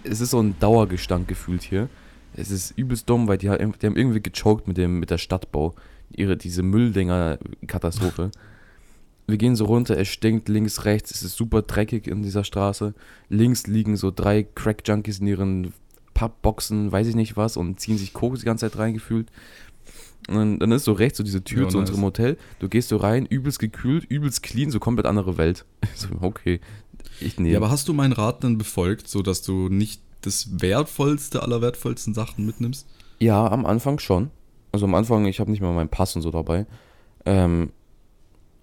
es 0.03 0.22
ist 0.22 0.32
so 0.32 0.39
ein 0.41 0.55
Dauergestank 0.60 1.27
gefühlt 1.27 1.63
hier. 1.63 1.89
Es 2.36 2.51
ist 2.51 2.77
übelst 2.77 3.10
dumm, 3.10 3.27
weil 3.27 3.38
die, 3.38 3.50
ha- 3.50 3.58
die 3.58 3.63
haben 3.86 3.96
irgendwie 3.96 4.22
gechoked 4.22 4.67
mit 4.67 4.77
dem 4.77 5.00
mit 5.00 5.10
der 5.10 5.17
Stadtbau. 5.17 5.74
Ihre, 6.12 6.38
diese 6.38 6.63
Mülldinger-Katastrophe. 6.63 8.32
Wir 9.27 9.38
gehen 9.38 9.55
so 9.55 9.65
runter, 9.65 9.98
es 9.98 10.08
stinkt 10.10 10.50
links, 10.50 10.86
rechts, 10.86 11.10
es 11.10 11.24
ist 11.24 11.36
super 11.36 11.63
dreckig 11.63 12.05
in 12.08 12.22
dieser 12.22 12.44
Straße. 12.44 12.94
Links 13.27 13.65
liegen 13.65 13.98
so 13.98 14.12
drei 14.12 14.44
Crack-Junkies 14.44 15.17
in 15.20 15.25
ihren 15.25 15.74
Pappboxen, 16.13 16.91
weiß 16.91 17.08
ich 17.08 17.15
nicht 17.15 17.36
was, 17.36 17.58
und 17.58 17.79
ziehen 17.79 17.98
sich 17.98 18.13
Koks 18.13 18.41
die 18.41 18.46
ganze 18.46 18.70
Zeit 18.70 18.77
reingefühlt. 18.79 19.32
Und 20.27 20.36
dann, 20.36 20.60
dann 20.60 20.72
ist 20.72 20.86
so 20.86 20.94
rechts 20.94 21.17
so 21.17 21.24
diese 21.24 21.44
Tür 21.44 21.63
Ja, 21.63 21.70
zu 21.70 21.77
nice. 21.77 21.89
unserem 21.89 22.03
Hotel. 22.05 22.38
Du 22.60 22.67
gehst 22.67 22.89
so 22.89 22.98
rein, 22.98 23.25
übelst 23.25 23.60
gekühlt, 23.60 24.05
übelst 24.05 24.41
clean, 24.44 24.72
so 24.72 24.79
komplett 24.79 25.05
andere 25.05 25.38
Welt. 25.38 25.65
so, 25.96 26.08
okay. 26.22 26.60
Ich 27.20 27.38
nehme. 27.39 27.51
Ja, 27.53 27.60
aber 27.60 27.70
hast 27.70 27.88
du 27.88 27.94
meinen 27.94 28.12
Rat 28.13 28.44
dann 28.44 28.58
befolgt, 28.58 29.08
so 29.08 29.22
dass 29.22 29.41
du 29.44 29.70
nicht 29.70 30.01
das 30.22 30.62
wertvollste 30.62 31.44
aller 31.44 31.62
wertvollsten 31.62 32.13
Sachen 32.13 32.46
mitnimmst? 32.46 32.88
Ja, 33.20 33.48
am 33.50 33.65
Anfang 33.65 34.00
schon. 34.00 34.32
Also 34.72 34.86
am 34.88 34.96
Anfang, 34.96 35.25
ich 35.25 35.39
habe 35.39 35.51
nicht 35.51 35.62
mal 35.62 35.74
meinen 35.74 35.89
Pass 35.89 36.15
und 36.15 36.22
so 36.24 36.32
dabei. 36.32 36.65
Ähm, 37.25 37.72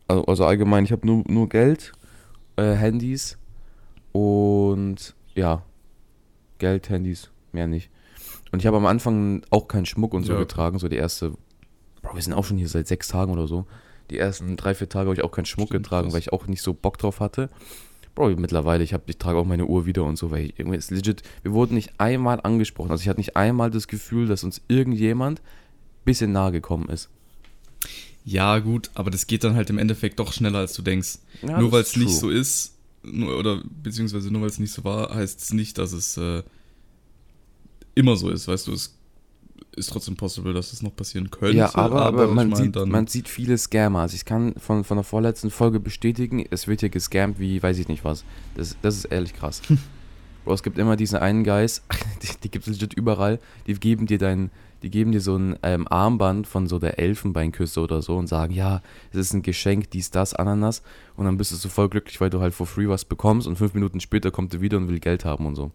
also, 0.08 0.24
also 0.26 0.44
allgemein, 0.44 0.84
ich 0.84 0.92
habe 0.92 1.06
nur, 1.06 1.22
nur 1.28 1.48
Geld, 1.48 1.92
äh, 2.56 2.74
Handys 2.74 3.38
und 4.12 5.14
ja, 5.34 5.62
Geld, 6.58 6.90
Handys, 6.90 7.30
mehr 7.52 7.66
nicht. 7.66 7.90
Und 8.50 8.58
ich 8.60 8.66
habe 8.66 8.76
am 8.76 8.86
Anfang 8.86 9.42
auch 9.50 9.68
keinen 9.68 9.86
Schmuck 9.86 10.12
und 10.12 10.24
so 10.24 10.34
Ja. 10.34 10.38
getragen, 10.40 10.78
so 10.78 10.88
die 10.88 10.96
erste, 10.96 11.32
Bro, 12.12 12.16
wir 12.18 12.22
sind 12.22 12.34
auch 12.34 12.44
schon 12.44 12.58
hier 12.58 12.68
seit 12.68 12.86
sechs 12.86 13.08
Tagen 13.08 13.32
oder 13.32 13.46
so. 13.46 13.64
Die 14.10 14.18
ersten 14.18 14.56
drei, 14.58 14.74
vier 14.74 14.88
Tage 14.88 15.06
habe 15.08 15.16
ich 15.16 15.24
auch 15.24 15.32
keinen 15.32 15.46
Schmuck 15.46 15.68
Stimmt, 15.68 15.84
getragen, 15.84 16.04
krass. 16.08 16.12
weil 16.12 16.20
ich 16.20 16.32
auch 16.32 16.46
nicht 16.46 16.60
so 16.60 16.74
Bock 16.74 16.98
drauf 16.98 17.20
hatte. 17.20 17.48
Bro, 18.14 18.36
mittlerweile, 18.36 18.84
ich, 18.84 18.92
hab, 18.92 19.08
ich 19.08 19.16
trage 19.16 19.38
auch 19.38 19.46
meine 19.46 19.64
Uhr 19.64 19.86
wieder 19.86 20.04
und 20.04 20.16
so, 20.16 20.30
weil 20.30 20.44
ich, 20.44 20.58
irgendwie 20.58 20.76
ist 20.76 20.90
legit, 20.90 21.22
wir 21.42 21.52
wurden 21.52 21.74
nicht 21.74 21.98
einmal 21.98 22.38
angesprochen. 22.42 22.90
Also 22.90 23.00
ich 23.00 23.08
hatte 23.08 23.20
nicht 23.20 23.36
einmal 23.36 23.70
das 23.70 23.88
Gefühl, 23.88 24.26
dass 24.26 24.44
uns 24.44 24.60
irgendjemand 24.68 25.40
ein 25.40 26.04
bisschen 26.04 26.32
nahe 26.32 26.52
gekommen 26.52 26.90
ist. 26.90 27.08
Ja, 28.26 28.58
gut, 28.58 28.90
aber 28.92 29.10
das 29.10 29.26
geht 29.26 29.42
dann 29.44 29.54
halt 29.54 29.70
im 29.70 29.78
Endeffekt 29.78 30.18
doch 30.18 30.34
schneller, 30.34 30.58
als 30.58 30.74
du 30.74 30.82
denkst. 30.82 31.18
Ja, 31.40 31.58
Nur 31.58 31.72
weil 31.72 31.80
es 31.80 31.96
nicht 31.96 32.14
so 32.14 32.28
ist, 32.28 32.74
nur, 33.02 33.38
oder 33.38 33.62
beziehungsweise 33.82 34.30
nur 34.30 34.42
weil 34.42 34.50
es 34.50 34.58
nicht 34.58 34.72
so 34.72 34.84
war, 34.84 35.14
heißt 35.14 35.40
es 35.40 35.52
nicht, 35.54 35.78
dass 35.78 35.92
es 35.92 36.18
äh, 36.18 36.42
immer 37.94 38.16
so 38.16 38.28
ist. 38.28 38.46
Weißt 38.46 38.66
du, 38.66 38.72
es 38.74 38.94
ist 39.76 39.90
trotzdem 39.90 40.16
possible, 40.16 40.52
dass 40.52 40.72
es 40.72 40.82
noch 40.82 40.94
passieren 40.94 41.30
könnte. 41.30 41.56
Ja, 41.56 41.74
aber, 41.74 42.02
aber, 42.02 42.24
ich 42.26 42.30
man, 42.32 42.48
mein, 42.48 42.56
sieht, 42.56 42.76
dann- 42.76 42.88
man 42.90 43.06
sieht 43.06 43.28
viele 43.28 43.56
Scammer. 43.56 44.00
Also 44.00 44.14
ich 44.16 44.24
kann 44.24 44.54
von, 44.56 44.84
von 44.84 44.96
der 44.96 45.04
vorletzten 45.04 45.50
Folge 45.50 45.80
bestätigen, 45.80 46.44
es 46.50 46.68
wird 46.68 46.80
hier 46.80 46.90
gescammt 46.90 47.38
wie 47.38 47.62
weiß 47.62 47.78
ich 47.78 47.88
nicht 47.88 48.04
was. 48.04 48.24
Das, 48.54 48.76
das 48.82 48.96
ist 48.96 49.04
ehrlich 49.06 49.34
krass. 49.34 49.62
Bro, 50.44 50.54
es 50.54 50.62
gibt 50.62 50.78
immer 50.78 50.96
diesen 50.96 51.18
einen 51.18 51.44
Guys, 51.44 51.82
die, 52.22 52.28
die 52.42 52.50
gibt 52.50 52.66
es 52.66 52.72
legit 52.72 52.94
überall, 52.94 53.38
die 53.66 53.74
geben 53.74 54.06
dir 54.06 54.18
dein, 54.18 54.50
die 54.82 54.90
geben 54.90 55.12
dir 55.12 55.20
so 55.20 55.36
ein 55.36 55.56
ähm, 55.62 55.86
Armband 55.86 56.48
von 56.48 56.66
so 56.66 56.80
der 56.80 56.98
Elfenbeinküste 56.98 57.80
oder 57.80 58.02
so 58.02 58.16
und 58.16 58.26
sagen, 58.26 58.52
ja, 58.52 58.82
es 59.12 59.18
ist 59.18 59.32
ein 59.34 59.42
Geschenk, 59.42 59.90
dies, 59.92 60.10
das, 60.10 60.34
Ananas. 60.34 60.82
Und 61.16 61.26
dann 61.26 61.36
bist 61.38 61.52
du 61.52 61.56
so 61.56 61.68
voll 61.68 61.88
glücklich, 61.88 62.20
weil 62.20 62.30
du 62.30 62.40
halt 62.40 62.54
for 62.54 62.66
free 62.66 62.88
was 62.88 63.04
bekommst 63.04 63.46
und 63.46 63.56
fünf 63.56 63.74
Minuten 63.74 64.00
später 64.00 64.32
kommt 64.32 64.52
er 64.54 64.60
wieder 64.60 64.78
und 64.78 64.88
will 64.88 64.98
Geld 64.98 65.24
haben 65.24 65.46
und 65.46 65.54
so. 65.54 65.70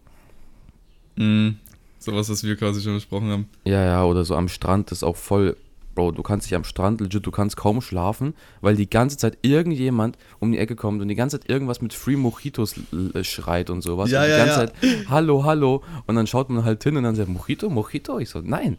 Mm, 1.16 1.56
sowas, 1.98 2.28
was 2.28 2.42
wir 2.44 2.56
quasi 2.56 2.80
schon 2.82 2.94
besprochen 2.94 3.28
haben. 3.30 3.46
Ja, 3.64 3.84
ja, 3.84 4.04
oder 4.04 4.24
so 4.24 4.34
am 4.36 4.48
Strand 4.48 4.92
ist 4.92 5.02
auch 5.02 5.16
voll. 5.16 5.56
Bro, 5.94 6.12
du 6.12 6.22
kannst 6.22 6.46
dich 6.46 6.54
am 6.54 6.62
Strand, 6.62 7.00
legit, 7.00 7.26
du 7.26 7.32
kannst 7.32 7.56
kaum 7.56 7.80
schlafen, 7.80 8.34
weil 8.60 8.76
die 8.76 8.88
ganze 8.88 9.16
Zeit 9.16 9.36
irgendjemand 9.42 10.16
um 10.38 10.52
die 10.52 10.58
Ecke 10.58 10.76
kommt 10.76 11.02
und 11.02 11.08
die 11.08 11.16
ganze 11.16 11.40
Zeit 11.40 11.50
irgendwas 11.50 11.82
mit 11.82 11.92
Free 11.92 12.14
Mojitos 12.14 12.76
l- 12.92 13.24
schreit 13.24 13.68
und 13.68 13.82
sowas. 13.82 14.08
Ja, 14.08 14.20
und 14.20 14.26
die 14.26 14.30
ja, 14.30 14.36
ganze 14.38 14.60
ja. 14.60 14.66
Zeit, 14.68 15.08
hallo, 15.10 15.42
hallo. 15.42 15.82
Und 16.06 16.14
dann 16.14 16.28
schaut 16.28 16.50
man 16.50 16.64
halt 16.64 16.84
hin 16.84 16.96
und 16.96 17.02
dann 17.02 17.16
sagt, 17.16 17.28
Mojito, 17.28 17.68
Mojito? 17.68 18.20
Ich 18.20 18.28
so, 18.30 18.40
nein, 18.40 18.76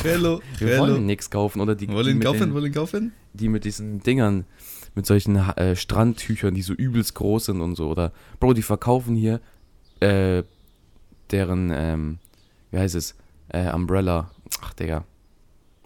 Hello, 0.00 0.40
wir 0.58 0.78
wollen 0.78 1.06
nichts 1.06 1.28
kaufen. 1.30 1.60
Oder 1.60 1.74
die, 1.74 1.88
die, 1.88 1.92
Wollen 1.92 2.18
mit 2.18 2.24
kaufen, 2.26 2.38
den, 2.40 2.54
wollen 2.54 2.72
kaufen? 2.72 3.12
die 3.32 3.48
mit 3.48 3.64
diesen 3.64 4.00
Dingern, 4.04 4.44
mit 4.94 5.06
solchen 5.06 5.34
äh, 5.34 5.74
Strandtüchern, 5.74 6.54
die 6.54 6.62
so 6.62 6.72
übelst 6.72 7.16
groß 7.16 7.46
sind 7.46 7.60
und 7.60 7.74
so. 7.74 7.88
Oder, 7.90 8.12
Bro, 8.38 8.52
die 8.54 8.62
verkaufen 8.62 9.16
hier 9.16 9.40
äh, 9.98 10.44
deren, 11.32 11.72
ähm, 11.74 12.18
wie 12.70 12.78
heißt 12.78 12.94
es, 12.94 13.14
äh, 13.48 13.72
Umbrella, 13.72 14.30
ach 14.62 14.74
Digga, 14.74 15.04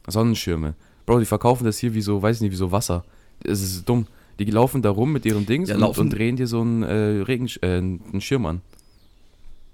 Sonnenschirme. 0.06 0.74
Bro, 1.06 1.20
die 1.20 1.26
verkaufen 1.26 1.64
das 1.64 1.78
hier 1.78 1.94
wie 1.94 2.00
so, 2.00 2.22
weiß 2.22 2.36
ich 2.36 2.42
nicht, 2.42 2.52
wie 2.52 2.56
so 2.56 2.72
Wasser. 2.72 3.04
Es 3.42 3.62
ist 3.62 3.88
dumm. 3.88 4.06
Die 4.38 4.44
laufen 4.46 4.82
da 4.82 4.90
rum 4.90 5.12
mit 5.12 5.24
ihren 5.26 5.46
Dings 5.46 5.68
Ja, 5.68 5.76
und, 5.76 5.98
und 5.98 6.10
drehen 6.10 6.36
dir 6.36 6.46
so 6.46 6.60
einen, 6.60 6.82
äh, 6.82 7.22
Regen, 7.22 7.48
äh, 7.62 7.76
einen 7.76 8.20
Schirm 8.20 8.46
an. 8.46 8.62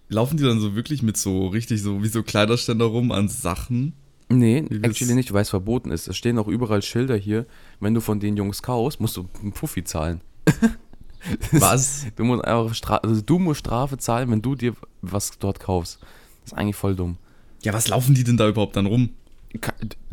Laufen 0.09 0.37
die 0.37 0.43
dann 0.43 0.61
so 0.61 0.75
wirklich 0.75 1.03
mit 1.03 1.17
so 1.17 1.47
richtig 1.47 1.83
so 1.83 2.03
wie 2.03 2.09
so 2.09 2.23
Kleiderständer 2.23 2.85
rum 2.85 3.13
an 3.13 3.29
Sachen? 3.29 3.95
Nee, 4.29 4.65
actually 4.83 5.15
nicht, 5.15 5.33
weil 5.33 5.43
es 5.43 5.51
verboten 5.51 5.91
ist. 5.91 6.09
Es 6.09 6.17
stehen 6.17 6.39
auch 6.39 6.49
überall 6.49 6.83
Schilder 6.83 7.17
hier. 7.17 7.47
Wenn 7.81 7.95
du 7.95 8.01
von 8.01 8.21
den 8.21 8.37
Jungs 8.37 8.63
kaufst, 8.63 9.01
musst 9.01 9.17
du 9.17 9.29
einen 9.41 9.53
Puffi 9.53 9.83
zahlen. 9.83 10.21
Was? 11.53 12.07
Du 12.17 12.25
musst 12.25 12.45
einfach 12.45 12.75
Stra 12.75 12.97
also 12.97 13.21
du 13.21 13.39
musst 13.39 13.61
Strafe 13.61 13.99
zahlen, 13.99 14.31
wenn 14.31 14.43
du 14.43 14.55
dir 14.55 14.75
was 15.03 15.39
dort 15.39 15.61
kaufst. 15.61 15.99
Ist 16.51 16.59
eigentlich 16.59 16.77
voll 16.77 16.97
dumm. 16.97 17.17
Ja, 17.63 17.73
was 17.73 17.89
laufen 17.89 18.15
die 18.15 18.25
denn 18.25 18.37
da 18.37 18.49
überhaupt 18.49 18.77
dann 18.77 18.87
rum? 18.87 19.11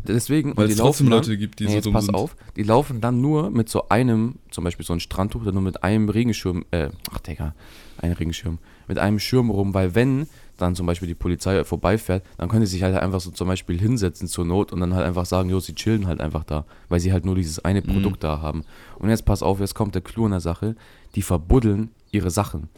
Deswegen, 0.06 0.56
Weil 0.56 0.68
es 0.68 0.76
trotzdem 0.76 1.08
laufen 1.08 1.10
dann- 1.10 1.18
Leute 1.18 1.36
gibt, 1.38 1.60
die 1.60 1.66
Nee, 1.66 1.74
so 1.76 1.80
dumm 1.82 1.92
pass 1.92 2.06
sind. 2.06 2.14
auf, 2.14 2.36
die 2.56 2.62
laufen 2.62 3.00
dann 3.00 3.20
nur 3.20 3.50
mit 3.50 3.68
so 3.68 3.88
einem, 3.88 4.36
zum 4.50 4.64
Beispiel 4.64 4.84
so 4.86 4.92
ein 4.92 5.00
Strandtuch, 5.00 5.44
dann 5.44 5.54
nur 5.54 5.62
mit 5.62 5.82
einem 5.84 6.08
Regenschirm, 6.08 6.64
äh, 6.70 6.88
ach 7.12 7.18
Digga, 7.20 7.54
ein 8.00 8.12
Regenschirm, 8.12 8.58
mit 8.86 8.98
einem 8.98 9.18
Schirm 9.18 9.50
rum, 9.50 9.74
weil 9.74 9.94
wenn 9.94 10.26
dann 10.56 10.74
zum 10.74 10.86
Beispiel 10.86 11.06
die 11.08 11.14
Polizei 11.14 11.62
vorbeifährt, 11.62 12.24
dann 12.36 12.48
können 12.48 12.62
die 12.62 12.66
sich 12.66 12.82
halt 12.82 12.96
einfach 12.96 13.20
so 13.20 13.30
zum 13.30 13.46
Beispiel 13.48 13.78
hinsetzen 13.78 14.26
zur 14.28 14.44
Not 14.44 14.72
und 14.72 14.80
dann 14.80 14.94
halt 14.94 15.06
einfach 15.06 15.26
sagen, 15.26 15.50
jo, 15.50 15.60
sie 15.60 15.74
chillen 15.74 16.06
halt 16.06 16.20
einfach 16.20 16.42
da, 16.44 16.64
weil 16.88 16.98
sie 17.00 17.12
halt 17.12 17.24
nur 17.24 17.34
dieses 17.36 17.64
eine 17.64 17.80
Mhm. 17.80 17.86
Produkt 17.86 18.24
da 18.24 18.40
haben. 18.40 18.64
Und 18.98 19.08
jetzt 19.08 19.24
pass 19.24 19.42
auf, 19.42 19.60
jetzt 19.60 19.74
kommt 19.74 19.94
der 19.94 20.02
Clou 20.02 20.24
an 20.24 20.32
der 20.32 20.40
Sache, 20.40 20.74
die 21.14 21.22
verbuddeln 21.22 21.90
ihre 22.10 22.30
Sachen. 22.30 22.68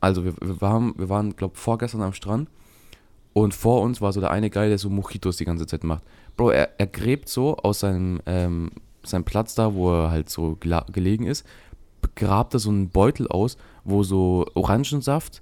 Also 0.00 0.24
wir, 0.24 0.34
wir 0.42 0.60
waren, 0.60 0.94
wir 0.98 1.08
waren, 1.08 1.36
glaube 1.36 1.56
vorgestern 1.56 2.02
am 2.02 2.12
Strand 2.12 2.48
und 3.32 3.54
vor 3.54 3.82
uns 3.82 4.00
war 4.00 4.12
so 4.12 4.20
der 4.20 4.30
eine 4.30 4.50
Guy, 4.50 4.68
der 4.68 4.78
so 4.78 4.90
Mojitos 4.90 5.36
die 5.36 5.44
ganze 5.44 5.66
Zeit 5.66 5.84
macht. 5.84 6.02
Bro, 6.36 6.50
er, 6.50 6.70
er 6.78 6.86
gräbt 6.86 7.28
so 7.28 7.56
aus 7.56 7.80
seinem, 7.80 8.20
ähm, 8.26 8.70
seinem 9.02 9.24
Platz 9.24 9.54
da, 9.54 9.74
wo 9.74 9.92
er 9.92 10.10
halt 10.10 10.28
so 10.28 10.56
gelegen 10.60 11.26
ist, 11.26 11.46
grabt 12.14 12.54
er 12.54 12.60
so 12.60 12.70
einen 12.70 12.90
Beutel 12.90 13.28
aus, 13.28 13.56
wo 13.84 14.02
so 14.02 14.46
Orangensaft, 14.54 15.40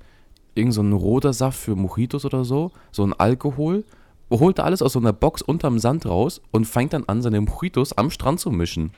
irgend 0.55 0.75
so 0.75 0.83
ein 0.83 0.93
roter 0.93 1.33
Saft 1.33 1.59
für 1.59 1.75
Mojitos 1.77 2.25
oder 2.25 2.45
so, 2.45 2.71
so 2.93 3.05
ein 3.05 3.13
Alkohol, 3.13 3.85
holt 4.31 4.59
er 4.59 4.65
alles 4.65 4.83
aus 4.83 4.93
so 4.93 5.01
einer 5.01 5.13
Box 5.13 5.43
unterm 5.43 5.79
Sand 5.79 6.07
raus 6.07 6.41
und 6.53 6.67
fängt 6.67 6.93
dann 6.93 7.05
an, 7.05 7.23
seine 7.23 7.41
Mojitos 7.41 7.93
am 7.93 8.11
Strand 8.11 8.41
zu 8.41 8.51
mischen. 8.51 8.93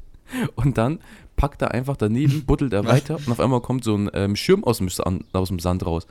und 0.56 0.78
dann 0.78 0.98
packt 1.36 1.62
er 1.62 1.72
einfach 1.72 1.96
daneben, 1.96 2.44
buddelt 2.44 2.72
er 2.72 2.84
weiter 2.84 3.16
und 3.16 3.30
auf 3.30 3.40
einmal 3.40 3.60
kommt 3.60 3.84
so 3.84 3.94
ein 3.94 4.10
ähm, 4.14 4.36
Schirm 4.36 4.64
aus 4.64 4.78
dem, 4.78 4.88
Sand, 4.88 5.24
aus 5.32 5.48
dem 5.48 5.58
Sand 5.58 5.86
raus. 5.86 6.06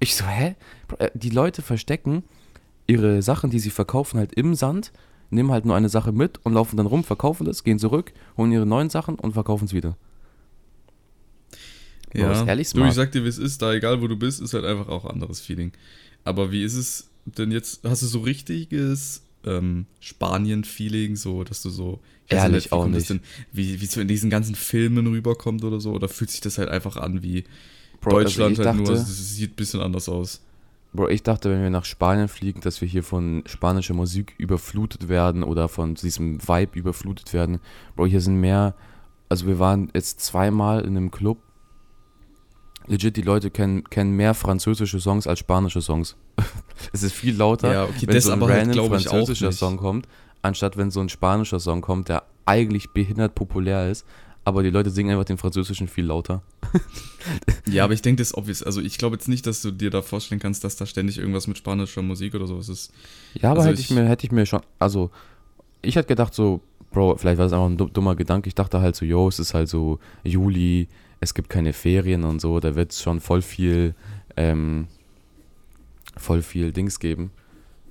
Ich 0.00 0.16
so, 0.16 0.24
hä? 0.26 0.56
Äh, 0.98 1.10
Die 1.14 1.30
Leute 1.30 1.62
verstecken 1.62 2.24
ihre 2.86 3.22
Sachen, 3.22 3.50
die 3.50 3.60
sie 3.60 3.70
verkaufen, 3.70 4.18
halt 4.18 4.32
im 4.32 4.54
Sand, 4.54 4.90
nehmen 5.30 5.52
halt 5.52 5.64
nur 5.64 5.76
eine 5.76 5.88
Sache 5.88 6.10
mit 6.10 6.40
und 6.44 6.54
laufen 6.54 6.76
dann 6.76 6.86
rum, 6.86 7.04
verkaufen 7.04 7.44
das, 7.44 7.62
gehen 7.62 7.78
zurück, 7.78 8.12
holen 8.36 8.50
ihre 8.50 8.66
neuen 8.66 8.90
Sachen 8.90 9.14
und 9.14 9.32
verkaufen 9.34 9.66
es 9.66 9.72
wieder. 9.72 9.96
Ja, 12.12 12.32
ist 12.32 12.48
ehrlich 12.48 12.68
du, 12.70 12.78
smart. 12.78 12.90
ich 12.90 12.96
sag 12.96 13.12
dir, 13.12 13.22
wie 13.22 13.28
es 13.28 13.38
ist, 13.38 13.62
da 13.62 13.72
egal 13.72 14.02
wo 14.02 14.08
du 14.08 14.16
bist, 14.16 14.40
ist 14.40 14.54
halt 14.54 14.64
einfach 14.64 14.88
auch 14.88 15.04
ein 15.04 15.12
anderes 15.12 15.40
Feeling. 15.40 15.70
Aber 16.24 16.50
wie 16.50 16.64
ist 16.64 16.74
es 16.74 17.10
denn 17.24 17.52
jetzt, 17.52 17.84
hast 17.84 18.02
du 18.02 18.06
so 18.06 18.20
richtiges 18.20 19.22
ähm, 19.44 19.86
Spanien-Feeling, 20.00 21.14
so, 21.14 21.44
dass 21.44 21.62
du 21.62 21.70
so, 21.70 22.00
Ehrlich 22.28 22.66
wie 22.66 22.72
auch 22.72 22.86
nicht. 22.86 23.10
Denn, 23.10 23.20
wie 23.52 23.80
wie 23.80 23.84
es 23.84 23.92
so 23.92 24.00
in 24.00 24.08
diesen 24.08 24.30
ganzen 24.30 24.54
Filmen 24.54 25.06
rüberkommt 25.06 25.64
oder 25.64 25.80
so, 25.80 25.92
oder 25.92 26.08
fühlt 26.08 26.30
sich 26.30 26.40
das 26.40 26.58
halt 26.58 26.68
einfach 26.68 26.96
an 26.96 27.22
wie 27.22 27.44
Bro, 28.00 28.16
also 28.16 28.24
Deutschland 28.24 28.52
ich 28.58 28.66
halt 28.66 28.76
nur, 28.76 28.86
dachte- 28.86 29.00
es 29.00 29.34
sieht 29.36 29.52
ein 29.52 29.56
bisschen 29.56 29.80
anders 29.80 30.08
aus. 30.08 30.42
Bro, 30.92 31.08
ich 31.08 31.22
dachte, 31.22 31.50
wenn 31.50 31.62
wir 31.62 31.70
nach 31.70 31.84
Spanien 31.84 32.26
fliegen, 32.28 32.60
dass 32.62 32.80
wir 32.80 32.88
hier 32.88 33.04
von 33.04 33.44
spanischer 33.46 33.94
Musik 33.94 34.34
überflutet 34.38 35.08
werden 35.08 35.44
oder 35.44 35.68
von 35.68 35.94
diesem 35.94 36.40
Vibe 36.46 36.78
überflutet 36.78 37.32
werden. 37.32 37.60
Bro, 37.94 38.06
hier 38.06 38.20
sind 38.20 38.36
mehr, 38.40 38.74
also 39.28 39.46
wir 39.46 39.58
waren 39.60 39.90
jetzt 39.94 40.20
zweimal 40.20 40.80
in 40.80 40.96
einem 40.96 41.10
Club. 41.12 41.38
Legit, 42.86 43.16
die 43.16 43.22
Leute 43.22 43.50
kennen, 43.50 43.84
kennen 43.84 44.16
mehr 44.16 44.34
französische 44.34 44.98
Songs 44.98 45.26
als 45.28 45.38
spanische 45.38 45.80
Songs. 45.80 46.16
es 46.92 47.02
ist 47.04 47.12
viel 47.12 47.36
lauter, 47.36 47.72
Ja, 47.72 47.84
okay, 47.84 48.06
wenn 48.08 48.20
so 48.20 48.32
ein 48.32 48.40
halt, 48.40 48.68
random 48.68 48.80
auch 48.86 48.88
französischer. 48.88 49.52
Song 49.52 49.76
kommt, 49.76 50.08
anstatt 50.42 50.76
wenn 50.76 50.90
so 50.90 51.00
ein 51.00 51.08
spanischer 51.08 51.60
Song 51.60 51.82
kommt, 51.82 52.08
der 52.08 52.24
eigentlich 52.46 52.90
behindert 52.90 53.36
populär 53.36 53.88
ist, 53.90 54.04
aber 54.50 54.62
die 54.62 54.70
Leute 54.70 54.90
singen 54.90 55.10
einfach 55.10 55.24
den 55.24 55.38
französischen 55.38 55.88
viel 55.88 56.04
lauter. 56.06 56.42
Ja, 57.66 57.84
aber 57.84 57.92
ich 57.92 58.00
denke, 58.02 58.20
das 58.20 58.28
ist 58.28 58.36
obvious. 58.36 58.62
Also 58.62 58.80
ich 58.80 58.96
glaube 58.98 59.14
jetzt 59.16 59.28
nicht, 59.28 59.46
dass 59.46 59.60
du 59.62 59.70
dir 59.70 59.90
da 59.90 60.00
vorstellen 60.02 60.40
kannst, 60.40 60.64
dass 60.64 60.76
da 60.76 60.86
ständig 60.86 61.18
irgendwas 61.18 61.46
mit 61.46 61.58
spanischer 61.58 62.00
Musik 62.02 62.34
oder 62.34 62.46
sowas 62.46 62.68
ist. 62.70 62.92
Ja, 63.34 63.50
aber 63.50 63.60
Also 63.60 63.70
hätte 63.70 63.80
ich, 63.80 63.90
ich- 63.90 63.96
mir, 63.96 64.04
hätte 64.08 64.26
ich 64.26 64.32
mir 64.32 64.46
schon, 64.46 64.60
also 64.78 65.10
ich 65.82 65.94
hätte 65.96 66.08
gedacht 66.08 66.34
so, 66.34 66.60
Bro, 66.90 67.18
vielleicht 67.18 67.38
war 67.38 67.44
das 67.44 67.52
einfach 67.52 67.66
ein 67.66 67.76
du- 67.76 67.88
dummer 67.88 68.16
Gedanke. 68.16 68.48
Ich 68.48 68.54
dachte 68.54 68.80
halt 68.80 68.96
so, 68.96 69.04
yo, 69.04 69.28
es 69.28 69.38
ist 69.38 69.52
halt 69.54 69.68
so 69.68 69.98
Juli, 70.24 70.88
es 71.20 71.34
gibt 71.34 71.50
keine 71.50 71.72
Ferien 71.74 72.24
und 72.24 72.40
so, 72.40 72.58
da 72.58 72.74
wird 72.74 72.90
es 72.92 73.02
schon 73.02 73.20
voll 73.20 73.42
viel, 73.42 73.94
ähm, 74.36 74.88
voll 76.16 76.42
viel 76.42 76.72
Dings 76.72 76.98
geben. 76.98 77.30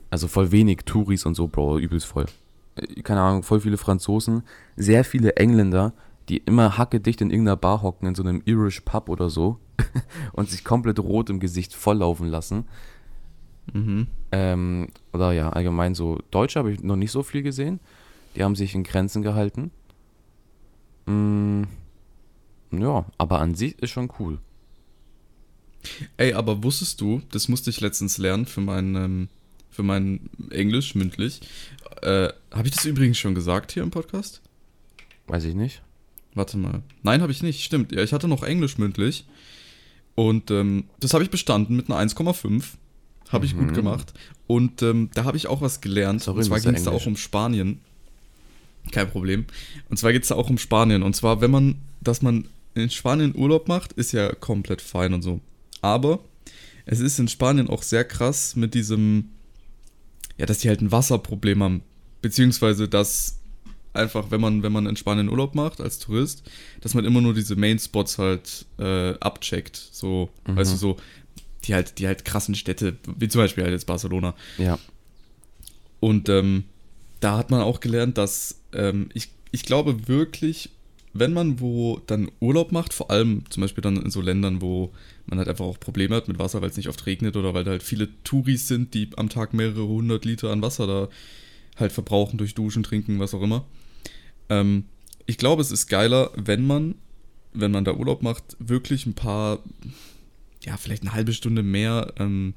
Also 0.09 0.27
voll 0.27 0.51
wenig 0.51 0.79
Touris 0.85 1.25
und 1.25 1.35
so, 1.35 1.47
Bro, 1.47 1.77
übelst 1.79 2.07
voll. 2.07 2.25
Äh, 2.75 3.01
Keine 3.03 3.21
Ahnung, 3.21 3.43
voll 3.43 3.59
viele 3.61 3.77
Franzosen, 3.77 4.43
sehr 4.75 5.03
viele 5.03 5.35
Engländer, 5.35 5.93
die 6.29 6.37
immer 6.37 6.77
hackedicht 6.77 7.21
in 7.21 7.31
irgendeiner 7.31 7.57
Bar 7.57 7.81
hocken, 7.81 8.07
in 8.07 8.15
so 8.15 8.23
einem 8.23 8.41
Irish 8.45 8.81
Pub 8.81 9.09
oder 9.09 9.29
so 9.29 9.59
und 10.33 10.49
sich 10.49 10.63
komplett 10.63 10.99
rot 10.99 11.29
im 11.29 11.39
Gesicht 11.39 11.73
volllaufen 11.73 12.27
lassen. 12.27 12.65
Mhm. 13.73 14.07
Ähm, 14.31 14.87
oder 15.11 15.31
ja, 15.31 15.49
allgemein 15.49 15.95
so. 15.95 16.19
Deutsche 16.31 16.59
habe 16.59 16.71
ich 16.71 16.83
noch 16.83 16.95
nicht 16.95 17.11
so 17.11 17.23
viel 17.23 17.41
gesehen. 17.41 17.79
Die 18.35 18.43
haben 18.43 18.55
sich 18.55 18.75
in 18.75 18.83
Grenzen 18.83 19.21
gehalten. 19.21 19.71
Mm, 21.07 21.63
ja, 22.71 23.05
aber 23.17 23.39
an 23.41 23.55
sich 23.55 23.79
ist 23.79 23.89
schon 23.91 24.11
cool. 24.19 24.39
Ey, 26.17 26.33
aber 26.33 26.63
wusstest 26.63 27.01
du, 27.01 27.21
das 27.31 27.47
musste 27.47 27.69
ich 27.69 27.81
letztens 27.81 28.17
lernen 28.17 28.45
für 28.45 28.61
mein, 28.61 28.95
ähm, 28.95 29.29
für 29.71 29.83
mein 29.83 30.29
Englisch 30.51 30.93
mündlich. 30.93 31.41
Äh, 32.01 32.29
habe 32.51 32.67
ich 32.67 32.75
das 32.75 32.85
übrigens 32.85 33.17
schon 33.17 33.33
gesagt 33.33 33.71
hier 33.71 33.81
im 33.81 33.91
Podcast? 33.91 34.41
Weiß 35.27 35.43
ich 35.45 35.55
nicht. 35.55 35.81
Warte 36.39 36.57
mal. 36.57 36.83
Nein, 37.03 37.21
habe 37.21 37.33
ich 37.33 37.43
nicht. 37.43 37.65
Stimmt. 37.65 37.91
Ja, 37.91 38.01
ich 38.01 38.13
hatte 38.13 38.29
noch 38.29 38.43
Englisch 38.43 38.77
mündlich. 38.77 39.25
Und 40.15 40.51
ähm, 40.51 40.85
das 41.01 41.13
habe 41.13 41.21
ich 41.21 41.29
bestanden 41.29 41.75
mit 41.75 41.89
einer 41.91 41.99
1,5. 41.99 42.63
Habe 43.27 43.45
ich 43.45 43.53
Mhm. 43.53 43.59
gut 43.67 43.73
gemacht. 43.75 44.13
Und 44.47 44.81
ähm, 44.81 45.09
da 45.13 45.25
habe 45.25 45.35
ich 45.35 45.47
auch 45.47 45.59
was 45.59 45.81
gelernt. 45.81 46.23
Sorry, 46.23 46.37
und 46.37 46.45
zwar 46.45 46.61
ging 46.61 46.75
es 46.75 46.85
da 46.85 46.91
auch 46.91 47.05
um 47.05 47.17
Spanien. 47.17 47.81
Kein 48.93 49.09
Problem. 49.09 49.47
Und 49.89 49.97
zwar 49.97 50.13
geht 50.13 50.23
es 50.23 50.29
da 50.29 50.35
auch 50.35 50.49
um 50.49 50.57
Spanien. 50.57 51.03
Und 51.03 51.13
zwar, 51.13 51.41
wenn 51.41 51.51
man, 51.51 51.75
dass 51.99 52.21
man 52.21 52.47
in 52.73 52.89
Spanien 52.89 53.35
Urlaub 53.35 53.67
macht, 53.67 53.91
ist 53.93 54.13
ja 54.13 54.33
komplett 54.33 54.81
fein 54.81 55.13
und 55.13 55.21
so. 55.21 55.41
Aber 55.81 56.19
es 56.85 57.01
ist 57.01 57.19
in 57.19 57.27
Spanien 57.27 57.69
auch 57.69 57.83
sehr 57.83 58.05
krass 58.05 58.55
mit 58.55 58.73
diesem, 58.73 59.31
ja, 60.37 60.45
dass 60.45 60.59
die 60.59 60.69
halt 60.69 60.79
ein 60.81 60.91
Wasserproblem 60.93 61.61
haben. 61.61 61.81
Beziehungsweise, 62.21 62.87
dass 62.87 63.38
einfach, 63.93 64.31
wenn 64.31 64.39
man, 64.41 64.63
wenn 64.63 64.71
man 64.71 64.85
in 64.85 64.95
Spanien 64.95 65.29
Urlaub 65.29 65.55
macht 65.55 65.81
als 65.81 65.99
Tourist, 65.99 66.43
dass 66.81 66.93
man 66.93 67.05
immer 67.05 67.21
nur 67.21 67.33
diese 67.33 67.55
Main-Spots 67.55 68.17
halt 68.17 68.65
äh, 68.77 69.13
abcheckt. 69.19 69.75
So, 69.91 70.29
Mhm. 70.47 70.55
weißt 70.57 70.73
du, 70.73 70.77
so, 70.77 70.97
die 71.65 71.73
halt, 71.73 71.97
die 71.99 72.07
halt 72.07 72.23
krassen 72.25 72.55
Städte, 72.55 72.97
wie 73.17 73.27
zum 73.27 73.41
Beispiel 73.41 73.63
halt 73.63 73.73
jetzt 73.73 73.85
Barcelona. 73.87 74.35
Ja. 74.57 74.77
Und 75.99 76.29
ähm, 76.29 76.63
da 77.19 77.37
hat 77.37 77.51
man 77.51 77.61
auch 77.61 77.79
gelernt, 77.79 78.17
dass 78.17 78.61
ähm, 78.73 79.09
ich, 79.13 79.29
ich 79.51 79.63
glaube 79.63 80.07
wirklich, 80.07 80.69
wenn 81.13 81.33
man 81.33 81.59
wo 81.59 81.99
dann 82.07 82.31
Urlaub 82.39 82.71
macht, 82.71 82.93
vor 82.93 83.11
allem 83.11 83.43
zum 83.49 83.61
Beispiel 83.61 83.81
dann 83.81 83.97
in 83.97 84.11
so 84.11 84.21
Ländern, 84.21 84.61
wo 84.61 84.91
man 85.25 85.39
halt 85.39 85.49
einfach 85.49 85.65
auch 85.65 85.79
Probleme 85.79 86.15
hat 86.15 86.27
mit 86.27 86.39
Wasser, 86.39 86.61
weil 86.61 86.69
es 86.69 86.77
nicht 86.77 86.87
oft 86.87 87.05
regnet 87.05 87.35
oder 87.35 87.53
weil 87.53 87.63
da 87.63 87.71
halt 87.71 87.83
viele 87.83 88.07
Touris 88.23 88.67
sind, 88.67 88.93
die 88.93 89.09
am 89.17 89.27
Tag 89.29 89.53
mehrere 89.53 89.87
hundert 89.87 90.23
Liter 90.25 90.51
an 90.51 90.61
Wasser 90.61 90.87
da 90.87 91.09
halt 91.77 91.91
verbrauchen 91.91 92.37
durch 92.37 92.53
Duschen, 92.55 92.83
Trinken, 92.83 93.19
was 93.19 93.33
auch 93.33 93.41
immer. 93.41 93.65
Ähm, 94.49 94.85
ich 95.25 95.37
glaube, 95.37 95.61
es 95.61 95.71
ist 95.71 95.87
geiler, 95.87 96.31
wenn 96.35 96.65
man, 96.65 96.95
wenn 97.53 97.71
man 97.71 97.85
da 97.85 97.93
Urlaub 97.93 98.21
macht, 98.21 98.57
wirklich 98.59 99.05
ein 99.05 99.13
paar, 99.13 99.59
ja, 100.63 100.77
vielleicht 100.77 101.03
eine 101.03 101.13
halbe 101.13 101.33
Stunde 101.33 101.63
mehr 101.63 102.13
ähm, 102.17 102.53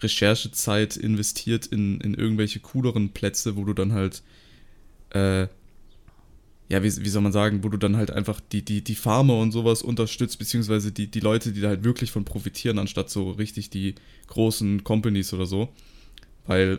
Recherchezeit 0.00 0.96
investiert 0.96 1.66
in, 1.66 2.00
in 2.00 2.14
irgendwelche 2.14 2.60
cooleren 2.60 3.10
Plätze, 3.10 3.56
wo 3.56 3.64
du 3.64 3.72
dann 3.72 3.92
halt, 3.92 4.22
äh, 5.10 5.48
ja, 6.70 6.82
wie, 6.82 6.96
wie 6.96 7.08
soll 7.08 7.22
man 7.22 7.32
sagen, 7.32 7.64
wo 7.64 7.68
du 7.68 7.78
dann 7.78 7.96
halt 7.96 8.10
einfach 8.10 8.40
die, 8.40 8.64
die, 8.64 8.84
die 8.84 8.94
Farmer 8.94 9.38
und 9.38 9.52
sowas 9.52 9.82
unterstützt, 9.82 10.38
beziehungsweise 10.38 10.92
die, 10.92 11.10
die 11.10 11.20
Leute, 11.20 11.52
die 11.52 11.60
da 11.60 11.68
halt 11.68 11.82
wirklich 11.82 12.12
von 12.12 12.24
profitieren, 12.24 12.78
anstatt 12.78 13.10
so 13.10 13.30
richtig 13.32 13.70
die 13.70 13.94
großen 14.28 14.84
Companies 14.84 15.32
oder 15.32 15.46
so. 15.46 15.70
Weil 16.46 16.78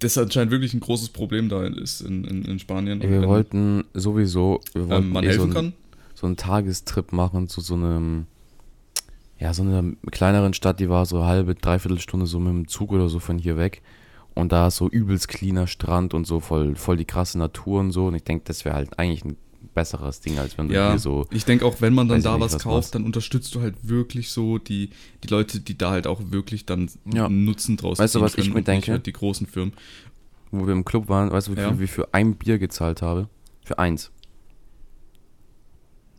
das 0.00 0.16
anscheinend 0.18 0.50
wirklich 0.52 0.74
ein 0.74 0.80
großes 0.80 1.08
Problem 1.10 1.48
da 1.48 1.64
ist 1.66 2.00
in, 2.02 2.24
in, 2.24 2.44
in 2.44 2.58
Spanien. 2.58 3.00
Wir 3.02 3.10
Wenn, 3.22 3.28
wollten 3.28 3.84
sowieso, 3.94 4.60
wir 4.74 4.88
wollten 4.88 5.04
ähm, 5.06 5.10
man 5.12 5.24
eh 5.24 5.32
so 5.32 5.40
helfen 5.42 5.50
ein- 5.50 5.54
kann. 5.54 5.72
so 6.14 6.26
einen 6.26 6.36
Tagestrip 6.36 7.12
machen 7.12 7.48
zu 7.48 7.60
so 7.60 7.74
einem, 7.74 8.26
ja, 9.38 9.52
so 9.54 9.62
einer 9.62 9.84
kleineren 10.10 10.54
Stadt, 10.54 10.80
die 10.80 10.88
war 10.88 11.06
so 11.06 11.24
halbe, 11.24 11.54
dreiviertel 11.54 12.00
Stunde 12.00 12.26
so 12.26 12.38
mit 12.38 12.52
dem 12.52 12.68
Zug 12.68 12.92
oder 12.92 13.08
so 13.08 13.18
von 13.18 13.38
hier 13.38 13.56
weg. 13.56 13.82
Und 14.34 14.52
da 14.52 14.68
ist 14.68 14.76
so 14.76 14.88
übelst 14.88 15.26
cleaner 15.28 15.66
Strand 15.66 16.14
und 16.14 16.24
so 16.26 16.38
voll, 16.38 16.76
voll 16.76 16.96
die 16.96 17.04
krasse 17.04 17.38
Natur 17.38 17.80
und 17.80 17.90
so. 17.90 18.06
Und 18.06 18.14
ich 18.14 18.22
denke, 18.22 18.44
das 18.46 18.64
wäre 18.64 18.76
halt 18.76 18.96
eigentlich 18.98 19.24
ein 19.24 19.36
besseres 19.74 20.20
Ding, 20.20 20.38
als 20.38 20.56
wenn 20.58 20.68
du 20.68 20.74
Ja, 20.74 20.90
hier 20.90 20.98
so. 20.98 21.26
ich 21.30 21.44
denke 21.44 21.64
auch, 21.64 21.80
wenn 21.80 21.94
man 21.94 22.08
dann 22.08 22.22
da 22.22 22.32
nicht, 22.32 22.40
was 22.44 22.54
was 22.54 22.62
kauft, 22.62 22.76
machst. 22.76 22.94
dann 22.94 23.04
unterstützt 23.04 23.54
du 23.54 23.60
halt 23.60 23.76
wirklich 23.88 24.30
so 24.30 24.58
die, 24.58 24.90
die 25.24 25.28
Leute, 25.28 25.60
die 25.60 25.76
da 25.78 25.90
halt 25.90 26.06
auch 26.06 26.20
wirklich 26.30 26.64
dann 26.66 26.90
Ja. 27.12 27.28
Nutzen 27.28 27.76
draus 27.76 27.98
Weißt 27.98 28.14
du, 28.14 28.20
was 28.20 28.34
ich 28.36 28.52
mir 28.52 28.62
denke? 28.62 28.92
Halt 28.92 29.06
die 29.06 29.12
großen 29.12 29.46
Firmen. 29.46 29.72
wo 30.50 30.66
wir 30.66 30.72
im 30.72 30.84
Club 30.84 31.08
waren, 31.08 31.30
weißt 31.30 31.48
du, 31.48 31.56
wie 31.56 31.60
Ja. 31.60 31.72
viel 31.74 31.82
ich 31.84 31.90
für 31.90 32.12
ein 32.14 32.34
Bier 32.36 32.58
gezahlt 32.58 33.02
habe? 33.02 33.28
Für 33.64 33.78
eins. 33.78 34.10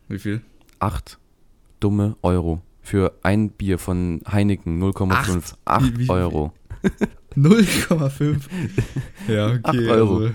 Wie 0.08 0.20
viel? 0.20 0.42
Acht 0.80 1.18
dumme 1.80 2.16
Euro. 2.22 2.62
Für 2.82 3.14
ein 3.24 3.50
Bier 3.52 3.78
von 3.78 4.22
Heineken 4.32 4.80
0,5. 4.82 5.54
Acht 5.66 6.10
Euro. 6.10 6.54
0,5. 7.36 8.42
ja, 9.28 9.48
okay. 9.48 9.60
Acht 9.64 9.78
Euro. 9.78 10.16
Also, 10.18 10.32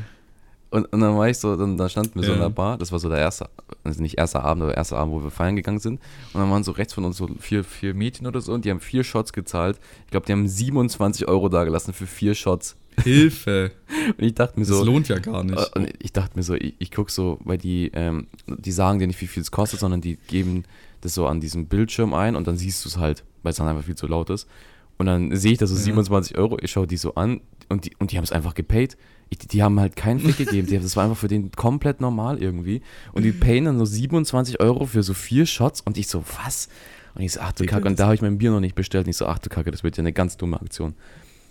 Und, 0.74 0.86
und 0.92 1.00
dann 1.00 1.16
war 1.16 1.28
ich 1.28 1.38
so, 1.38 1.54
dann, 1.54 1.76
dann 1.76 1.88
standen 1.88 2.16
wir 2.16 2.24
so 2.24 2.32
in 2.32 2.40
der 2.40 2.50
Bar, 2.50 2.78
das 2.78 2.90
war 2.90 2.98
so 2.98 3.08
der 3.08 3.18
erste, 3.18 3.48
also 3.84 4.02
nicht 4.02 4.18
erster 4.18 4.42
Abend, 4.44 4.64
aber 4.64 4.76
erster 4.76 4.96
Abend, 4.98 5.14
wo 5.14 5.22
wir 5.22 5.30
feiern 5.30 5.54
gegangen 5.54 5.78
sind. 5.78 6.00
Und 6.32 6.40
dann 6.40 6.50
waren 6.50 6.64
so 6.64 6.72
rechts 6.72 6.94
von 6.94 7.04
uns 7.04 7.16
so 7.16 7.28
vier, 7.38 7.62
vier 7.62 7.94
Mädchen 7.94 8.26
oder 8.26 8.40
so 8.40 8.52
und 8.52 8.64
die 8.64 8.70
haben 8.72 8.80
vier 8.80 9.04
Shots 9.04 9.32
gezahlt. 9.32 9.78
Ich 10.06 10.10
glaube, 10.10 10.26
die 10.26 10.32
haben 10.32 10.48
27 10.48 11.28
Euro 11.28 11.48
dagelassen 11.48 11.94
für 11.94 12.08
vier 12.08 12.34
Shots. 12.34 12.74
Hilfe. 13.02 13.70
Und 14.18 14.24
ich 14.24 14.34
dachte 14.34 14.58
mir 14.58 14.66
Das 14.66 14.76
so, 14.76 14.84
lohnt 14.84 15.08
ja 15.08 15.18
gar 15.18 15.42
nicht. 15.44 15.58
Äh, 15.58 15.78
Und 15.78 15.92
ich 16.00 16.12
dachte 16.12 16.36
mir 16.36 16.42
so, 16.44 16.54
ich, 16.54 16.74
ich 16.78 16.90
gucke 16.92 17.10
so, 17.10 17.38
weil 17.44 17.58
die, 17.58 17.90
ähm, 17.94 18.26
die 18.46 18.70
sagen 18.72 18.98
dir 18.98 19.06
nicht, 19.08 19.20
wie 19.20 19.26
viel 19.26 19.42
es 19.42 19.50
kostet, 19.50 19.80
sondern 19.80 20.00
die 20.00 20.16
geben 20.28 20.62
das 21.00 21.14
so 21.14 21.26
an 21.26 21.40
diesem 21.40 21.66
Bildschirm 21.66 22.14
ein 22.14 22.36
und 22.36 22.46
dann 22.46 22.56
siehst 22.56 22.84
du 22.84 22.88
es 22.88 22.96
halt, 22.96 23.24
weil 23.42 23.50
es 23.50 23.56
dann 23.56 23.66
einfach 23.68 23.84
viel 23.84 23.96
zu 23.96 24.06
laut 24.06 24.30
ist. 24.30 24.48
Und 24.96 25.06
dann 25.06 25.34
sehe 25.36 25.52
ich 25.52 25.58
da 25.58 25.66
so 25.66 25.74
Ja. 25.74 25.80
27 25.82 26.38
Euro, 26.38 26.56
ich 26.60 26.70
schaue 26.70 26.86
die 26.86 26.96
so 26.96 27.14
an 27.16 27.40
und 27.68 27.84
die, 27.84 27.90
und 27.98 28.12
die 28.12 28.16
haben 28.16 28.24
es 28.24 28.32
einfach 28.32 28.54
gepaid. 28.54 28.96
Ich, 29.40 29.48
die 29.48 29.62
haben 29.62 29.78
halt 29.80 29.96
keinen 29.96 30.20
Fick 30.20 30.36
gegeben, 30.46 30.66
die, 30.66 30.78
das 30.78 30.96
war 30.96 31.04
einfach 31.04 31.16
für 31.16 31.28
den 31.28 31.50
komplett 31.52 32.00
normal 32.00 32.42
irgendwie. 32.42 32.82
Und 33.12 33.22
die 33.22 33.32
payen 33.32 33.64
dann 33.66 33.78
so 33.78 33.84
27 33.84 34.60
Euro 34.60 34.86
für 34.86 35.02
so 35.02 35.14
vier 35.14 35.46
Shots 35.46 35.80
und 35.80 35.98
ich 35.98 36.08
so, 36.08 36.24
was? 36.44 36.68
Und 37.14 37.22
ich 37.22 37.32
so, 37.32 37.40
ach 37.40 37.52
du 37.52 37.64
Kacke, 37.66 37.86
und 37.86 37.98
da 37.98 38.04
habe 38.06 38.14
ich 38.14 38.22
mein 38.22 38.38
Bier 38.38 38.50
noch 38.50 38.60
nicht 38.60 38.74
bestellt 38.74 39.06
und 39.06 39.10
ich 39.10 39.16
so, 39.16 39.26
ach 39.26 39.38
du 39.38 39.48
Kacke, 39.48 39.70
das 39.70 39.84
wird 39.84 39.96
ja 39.96 40.02
eine 40.02 40.12
ganz 40.12 40.36
dumme 40.36 40.60
Aktion. 40.60 40.94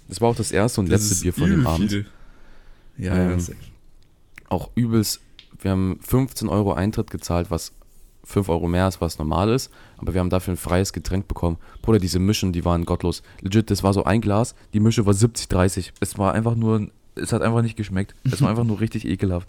Das 0.07 0.19
war 0.19 0.29
auch 0.29 0.35
das 0.35 0.51
erste 0.51 0.81
und 0.81 0.91
Das 0.91 1.09
letzte 1.09 1.23
Bier 1.23 1.33
von 1.33 1.49
dem 1.49 1.65
Abend 1.67 1.89
viel. 1.89 2.05
Ja, 2.97 3.15
Ähm, 3.15 3.39
ja, 3.39 3.53
auch 4.49 4.69
übelst, 4.75 5.21
wir 5.59 5.71
haben 5.71 5.99
15 6.01 6.49
Euro 6.49 6.73
Eintritt 6.73 7.09
gezahlt, 7.09 7.49
was 7.49 7.71
5 8.25 8.49
Euro 8.49 8.67
mehr 8.67 8.87
ist, 8.87 9.01
was 9.01 9.17
normal 9.17 9.49
ist, 9.49 9.71
aber 9.97 10.13
wir 10.13 10.21
haben 10.21 10.29
dafür 10.29 10.53
ein 10.53 10.57
freies 10.57 10.93
Getränk 10.93 11.27
bekommen. 11.27 11.57
Bruder, 11.81 11.99
diese 11.99 12.19
Mischen, 12.19 12.53
die 12.53 12.63
waren 12.63 12.85
gottlos. 12.85 13.21
Legit, 13.41 13.69
das 13.69 13.83
war 13.83 13.93
so 13.93 14.03
ein 14.03 14.21
Glas, 14.21 14.55
die 14.73 14.79
Mische 14.79 15.05
war 15.05 15.13
70, 15.13 15.47
30. 15.49 15.93
Es 15.99 16.17
war 16.17 16.33
einfach 16.33 16.55
nur, 16.55 16.89
es 17.15 17.33
hat 17.33 17.41
einfach 17.41 17.61
nicht 17.61 17.75
geschmeckt. 17.77 18.15
Es 18.23 18.41
war 18.41 18.49
einfach 18.51 18.63
nur 18.63 18.79
richtig 18.79 19.05
ekelhaft. 19.05 19.47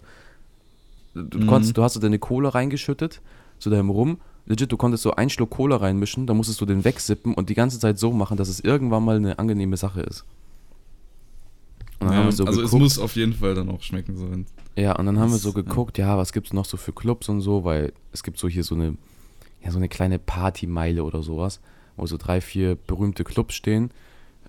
Du, 1.13 1.39
Mhm. 1.39 1.47
konntest, 1.47 1.77
du 1.77 1.83
hast 1.83 1.93
so 1.93 1.99
deine 1.99 2.19
Cola 2.19 2.49
reingeschüttet, 2.49 3.21
zu 3.59 3.69
deinem 3.69 3.89
Rum. 3.89 4.17
Legit, 4.47 4.71
du 4.71 4.77
konntest 4.77 5.01
so 5.03 5.15
einen 5.15 5.29
Schluck 5.29 5.49
Cola 5.49 5.77
reinmischen, 5.77 6.27
dann 6.27 6.37
musstest 6.37 6.61
du 6.61 6.65
den 6.65 6.83
wegsippen 6.83 7.33
und 7.33 7.49
die 7.49 7.55
ganze 7.55 7.79
Zeit 7.79 7.97
so 7.97 8.11
machen, 8.11 8.37
dass 8.37 8.47
es 8.49 8.59
irgendwann 8.59 9.03
mal 9.03 9.15
eine 9.15 9.39
angenehme 9.39 9.77
Sache 9.77 10.01
ist. 10.01 10.23
Ja, 12.01 12.31
so 12.31 12.43
also 12.45 12.61
es 12.61 12.65
geguckt. 12.67 12.81
muss 12.81 12.99
auf 12.99 13.15
jeden 13.15 13.33
Fall 13.33 13.55
dann 13.55 13.69
auch 13.69 13.81
schmecken. 13.81 14.17
So. 14.17 14.27
Ja, 14.79 14.95
und 14.97 15.05
dann 15.05 15.17
haben 15.19 15.31
wir 15.31 15.37
so 15.37 15.49
ja. 15.49 15.55
geguckt, 15.55 15.97
ja, 15.97 16.17
was 16.17 16.33
gibt's 16.33 16.53
noch 16.53 16.65
so 16.65 16.77
für 16.77 16.91
Clubs 16.91 17.29
und 17.29 17.41
so, 17.41 17.63
weil 17.63 17.93
es 18.11 18.21
gibt 18.21 18.37
so 18.37 18.47
hier 18.47 18.63
so 18.63 18.75
eine, 18.75 18.97
ja, 19.63 19.71
so 19.71 19.77
eine 19.77 19.89
kleine 19.89 20.19
Partymeile 20.19 21.03
oder 21.03 21.23
sowas, 21.23 21.59
wo 21.95 22.05
so 22.05 22.17
drei, 22.17 22.41
vier 22.41 22.75
berühmte 22.75 23.23
Clubs 23.23 23.55
stehen. 23.55 23.89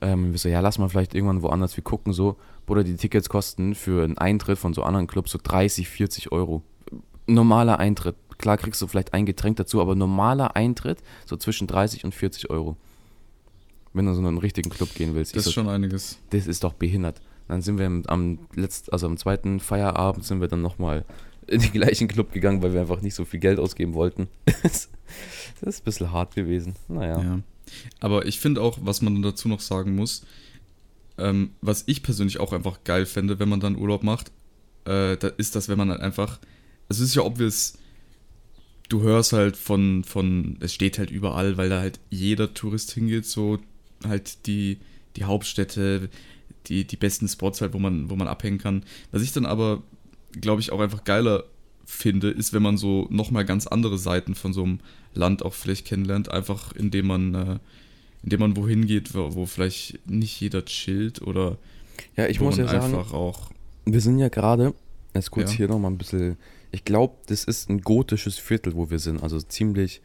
Ähm, 0.01 0.33
wir 0.33 0.39
so, 0.39 0.49
ja, 0.49 0.61
lass 0.61 0.79
mal 0.79 0.89
vielleicht 0.89 1.15
irgendwann 1.15 1.43
woanders, 1.43 1.77
wir 1.77 1.85
gucken 1.85 2.13
so, 2.13 2.37
Bruder, 2.67 2.85
die 2.85 2.97
Tickets 2.97 3.29
kosten 3.29 3.75
für 3.75 4.05
einen 4.05 4.19
Eintritt 4.19 4.59
von 4.59 4.75
so 4.75 4.83
anderen 4.83 5.07
Clubs 5.07 5.31
so 5.31 5.39
30, 5.43 5.89
40 5.89 6.33
Euro. 6.33 6.63
Normaler 7.27 7.79
Eintritt. 7.79 8.17
Klar 8.39 8.59
kriegst 8.59 8.83
du 8.83 8.87
vielleicht 8.87 9.15
ein 9.15 9.25
Getränk 9.25 9.57
dazu, 9.57 9.81
aber 9.81 9.95
normaler 9.95 10.57
Eintritt 10.57 10.99
so 11.25 11.37
zwischen 11.37 11.67
30 11.67 12.05
und 12.05 12.15
40 12.15 12.51
Euro. 12.51 12.77
Wenn 13.95 14.05
du 14.07 14.13
so 14.13 14.21
in 14.21 14.27
einen 14.27 14.39
richtigen 14.39 14.69
Club 14.69 14.95
gehen 14.95 15.15
willst. 15.15 15.35
Das 15.35 15.45
so, 15.45 15.51
ist 15.51 15.55
schon 15.55 15.69
einiges. 15.69 16.19
das 16.31 16.47
ist 16.47 16.63
doch 16.63 16.75
behindert. 16.75 17.23
Dann 17.49 17.63
sind 17.63 17.79
wir 17.79 17.87
am, 17.87 18.03
am 18.07 18.39
letzten, 18.55 18.93
also 18.93 19.07
am 19.07 19.17
zweiten 19.17 19.61
Feierabend 19.61 20.25
sind 20.25 20.41
wir 20.41 20.49
dann 20.49 20.61
nochmal 20.61 21.05
in 21.47 21.61
den 21.61 21.73
gleichen 21.73 22.09
Club 22.09 22.33
gegangen, 22.33 22.63
weil 22.63 22.73
wir 22.73 22.81
einfach 22.81 23.01
nicht 23.01 23.15
so 23.15 23.25
viel 23.25 23.41
Geld 23.41 23.59
ausgeben 23.59 23.95
wollten. 23.95 24.29
das 24.63 24.91
ist 25.63 25.81
ein 25.81 25.85
bisschen 25.85 26.13
hart 26.13 26.35
gewesen. 26.35 26.75
Naja. 26.89 27.23
Ja. 27.23 27.39
Aber 28.01 28.27
ich 28.27 28.39
finde 28.39 28.63
auch, 28.63 28.79
was 28.83 29.03
man 29.03 29.15
dann 29.15 29.23
dazu 29.23 29.49
noch 29.49 29.61
sagen 29.61 29.95
muss, 29.95 30.25
ähm, 31.19 31.51
was 31.61 31.85
ich 31.87 32.03
persönlich 32.03 32.41
auch 32.41 32.53
einfach 32.53 32.85
geil 32.85 33.07
fände, 33.07 33.39
wenn 33.39 33.49
man 33.49 33.61
dann 33.61 33.77
Urlaub 33.77 34.03
macht, 34.03 34.31
äh, 34.85 35.17
da 35.17 35.29
ist 35.29 35.57
das, 35.57 35.69
wenn 35.69 35.79
man 35.79 35.91
halt 35.91 36.01
einfach, 36.01 36.39
es 36.89 37.01
ist 37.01 37.15
ja 37.15 37.23
obvious, 37.23 37.79
du 38.89 39.03
hörst 39.03 39.33
halt 39.33 39.57
von, 39.57 40.05
von, 40.05 40.57
es 40.61 40.73
steht 40.73 40.99
halt 40.99 41.11
überall, 41.11 41.57
weil 41.57 41.69
da 41.69 41.81
halt 41.81 41.99
jeder 42.11 42.55
Tourist 42.55 42.93
hingeht, 42.93 43.27
so 43.27 43.59
halt 44.07 44.47
die, 44.47 44.79
die 45.17 45.25
Hauptstädte, 45.25 46.09
die, 46.67 46.85
die 46.85 46.97
besten 46.97 47.29
Spots 47.29 47.61
halt, 47.61 47.73
wo 47.73 47.79
man, 47.79 48.11
wo 48.11 48.17
man 48.17 48.29
abhängen 48.29 48.59
kann. 48.59 48.85
Was 49.11 49.23
ich 49.23 49.33
dann 49.33 49.47
aber, 49.47 49.83
glaube 50.33 50.61
ich, 50.61 50.73
auch 50.73 50.81
einfach 50.81 51.05
geiler 51.05 51.45
finde, 51.87 52.31
ist, 52.31 52.53
wenn 52.53 52.63
man 52.63 52.77
so 52.77 53.07
nochmal 53.11 53.45
ganz 53.45 53.67
andere 53.67 53.97
Seiten 53.97 54.35
von 54.35 54.53
so 54.53 54.65
einem 54.65 54.81
Land 55.15 55.45
auch 55.45 55.55
vielleicht 55.55 55.87
kennenlernt, 55.87 56.31
einfach 56.31 56.73
indem 56.73 57.07
man, 57.07 57.35
äh, 57.35 57.59
indem 58.23 58.41
man 58.41 58.57
wohin 58.57 58.87
geht, 58.87 59.15
wo, 59.15 59.35
wo 59.35 59.47
vielleicht 59.47 59.99
nicht 60.09 60.39
jeder 60.41 60.65
chillt 60.65 61.23
oder 61.23 61.57
Ja, 62.17 62.27
ich 62.27 62.41
muss 62.41 62.57
ja 62.59 62.67
sagen, 62.67 62.85
einfach 62.95 63.13
auch. 63.15 63.51
wir 63.85 64.01
sind 64.01 64.19
ja 64.19 64.29
gerade, 64.29 64.75
jetzt 65.15 65.31
kurz 65.31 65.53
Ja. 65.53 65.57
hier 65.59 65.69
nochmal 65.69 65.93
ein 65.93 65.99
bisschen, 65.99 66.37
ich 66.73 66.85
glaube, 66.85 67.15
das 67.27 67.45
ist 67.45 67.71
ein 67.71 67.81
gotisches 67.83 68.37
Viertel, 68.37 68.75
wo 68.75 68.91
wir 68.91 68.99
sind, 68.99 69.23
also 69.23 69.41
ziemlich 69.41 70.03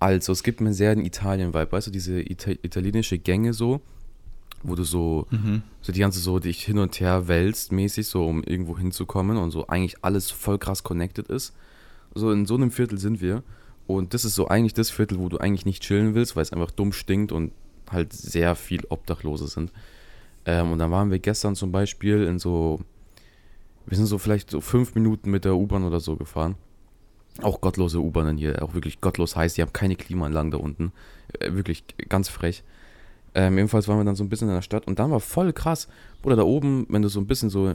alt. 0.00 0.24
So, 0.24 0.32
es 0.32 0.42
gibt 0.42 0.60
mir 0.62 0.72
sehr 0.72 0.94
den 0.94 1.04
Italien-Vibe, 1.04 1.70
weißt 1.70 1.88
du, 1.88 1.90
diese 1.90 2.20
Ita 2.20 2.52
italienische 2.62 3.18
Gänge 3.18 3.52
so, 3.52 3.82
wo 4.62 4.74
du 4.74 4.84
so 4.84 5.26
Mhm. 5.30 5.62
so 5.80 5.92
die 5.92 6.00
ganze 6.00 6.20
so 6.20 6.38
dich 6.38 6.64
hin 6.64 6.78
und 6.78 7.00
her 7.00 7.28
wälzt 7.28 7.72
mäßig, 7.72 8.06
so 8.06 8.26
um 8.26 8.42
irgendwo 8.42 8.76
hinzukommen 8.78 9.36
und 9.36 9.50
so 9.50 9.66
eigentlich 9.68 9.96
alles 10.02 10.30
voll 10.30 10.58
krass 10.58 10.82
connected 10.82 11.28
ist. 11.28 11.54
So 12.14 12.30
in 12.32 12.46
so 12.46 12.54
einem 12.56 12.70
Viertel 12.70 12.98
sind 12.98 13.20
wir 13.20 13.42
und 13.86 14.14
das 14.14 14.24
ist 14.24 14.34
so 14.34 14.48
eigentlich 14.48 14.74
das 14.74 14.90
Viertel, 14.90 15.18
wo 15.18 15.28
du 15.28 15.38
eigentlich 15.38 15.66
nicht 15.66 15.82
chillen 15.82 16.14
willst, 16.14 16.36
weil 16.36 16.42
es 16.42 16.52
einfach 16.52 16.70
dumm 16.70 16.92
stinkt 16.92 17.32
und 17.32 17.52
halt 17.90 18.12
sehr 18.12 18.54
viel 18.54 18.82
Obdachlose 18.88 19.48
sind. 19.48 19.72
Ähm, 20.44 20.72
und 20.72 20.78
dann 20.78 20.90
waren 20.90 21.10
wir 21.10 21.18
gestern 21.18 21.54
zum 21.56 21.72
Beispiel 21.72 22.24
in 22.24 22.38
so, 22.38 22.80
wir 23.86 23.96
sind 23.96 24.06
so 24.06 24.18
vielleicht 24.18 24.50
so 24.50 24.60
fünf 24.60 24.94
Minuten 24.94 25.30
mit 25.30 25.44
der 25.44 25.56
U-Bahn 25.56 25.84
oder 25.84 26.00
so 26.00 26.16
gefahren. 26.16 26.54
Auch 27.42 27.60
gottlose 27.60 28.00
U-Bahnen 28.00 28.36
hier, 28.36 28.62
auch 28.62 28.74
wirklich 28.74 29.00
gottlos 29.00 29.36
heiß, 29.36 29.54
die 29.54 29.62
haben 29.62 29.72
keine 29.72 29.96
Klimaanlagen 29.96 30.50
da 30.50 30.58
unten. 30.58 30.92
Äh, 31.38 31.52
wirklich 31.54 31.84
ganz 32.08 32.28
frech. 32.28 32.62
Ähm, 33.34 33.56
jedenfalls 33.56 33.86
waren 33.88 33.98
wir 33.98 34.04
dann 34.04 34.16
so 34.16 34.24
ein 34.24 34.28
bisschen 34.28 34.48
in 34.48 34.54
der 34.54 34.62
Stadt 34.62 34.86
und 34.86 34.98
dann 34.98 35.10
war 35.10 35.20
voll 35.20 35.52
krass. 35.52 35.88
Oder 36.22 36.36
da 36.36 36.42
oben, 36.42 36.86
wenn 36.88 37.02
du 37.02 37.08
so 37.08 37.20
ein 37.20 37.26
bisschen 37.26 37.50
so 37.50 37.72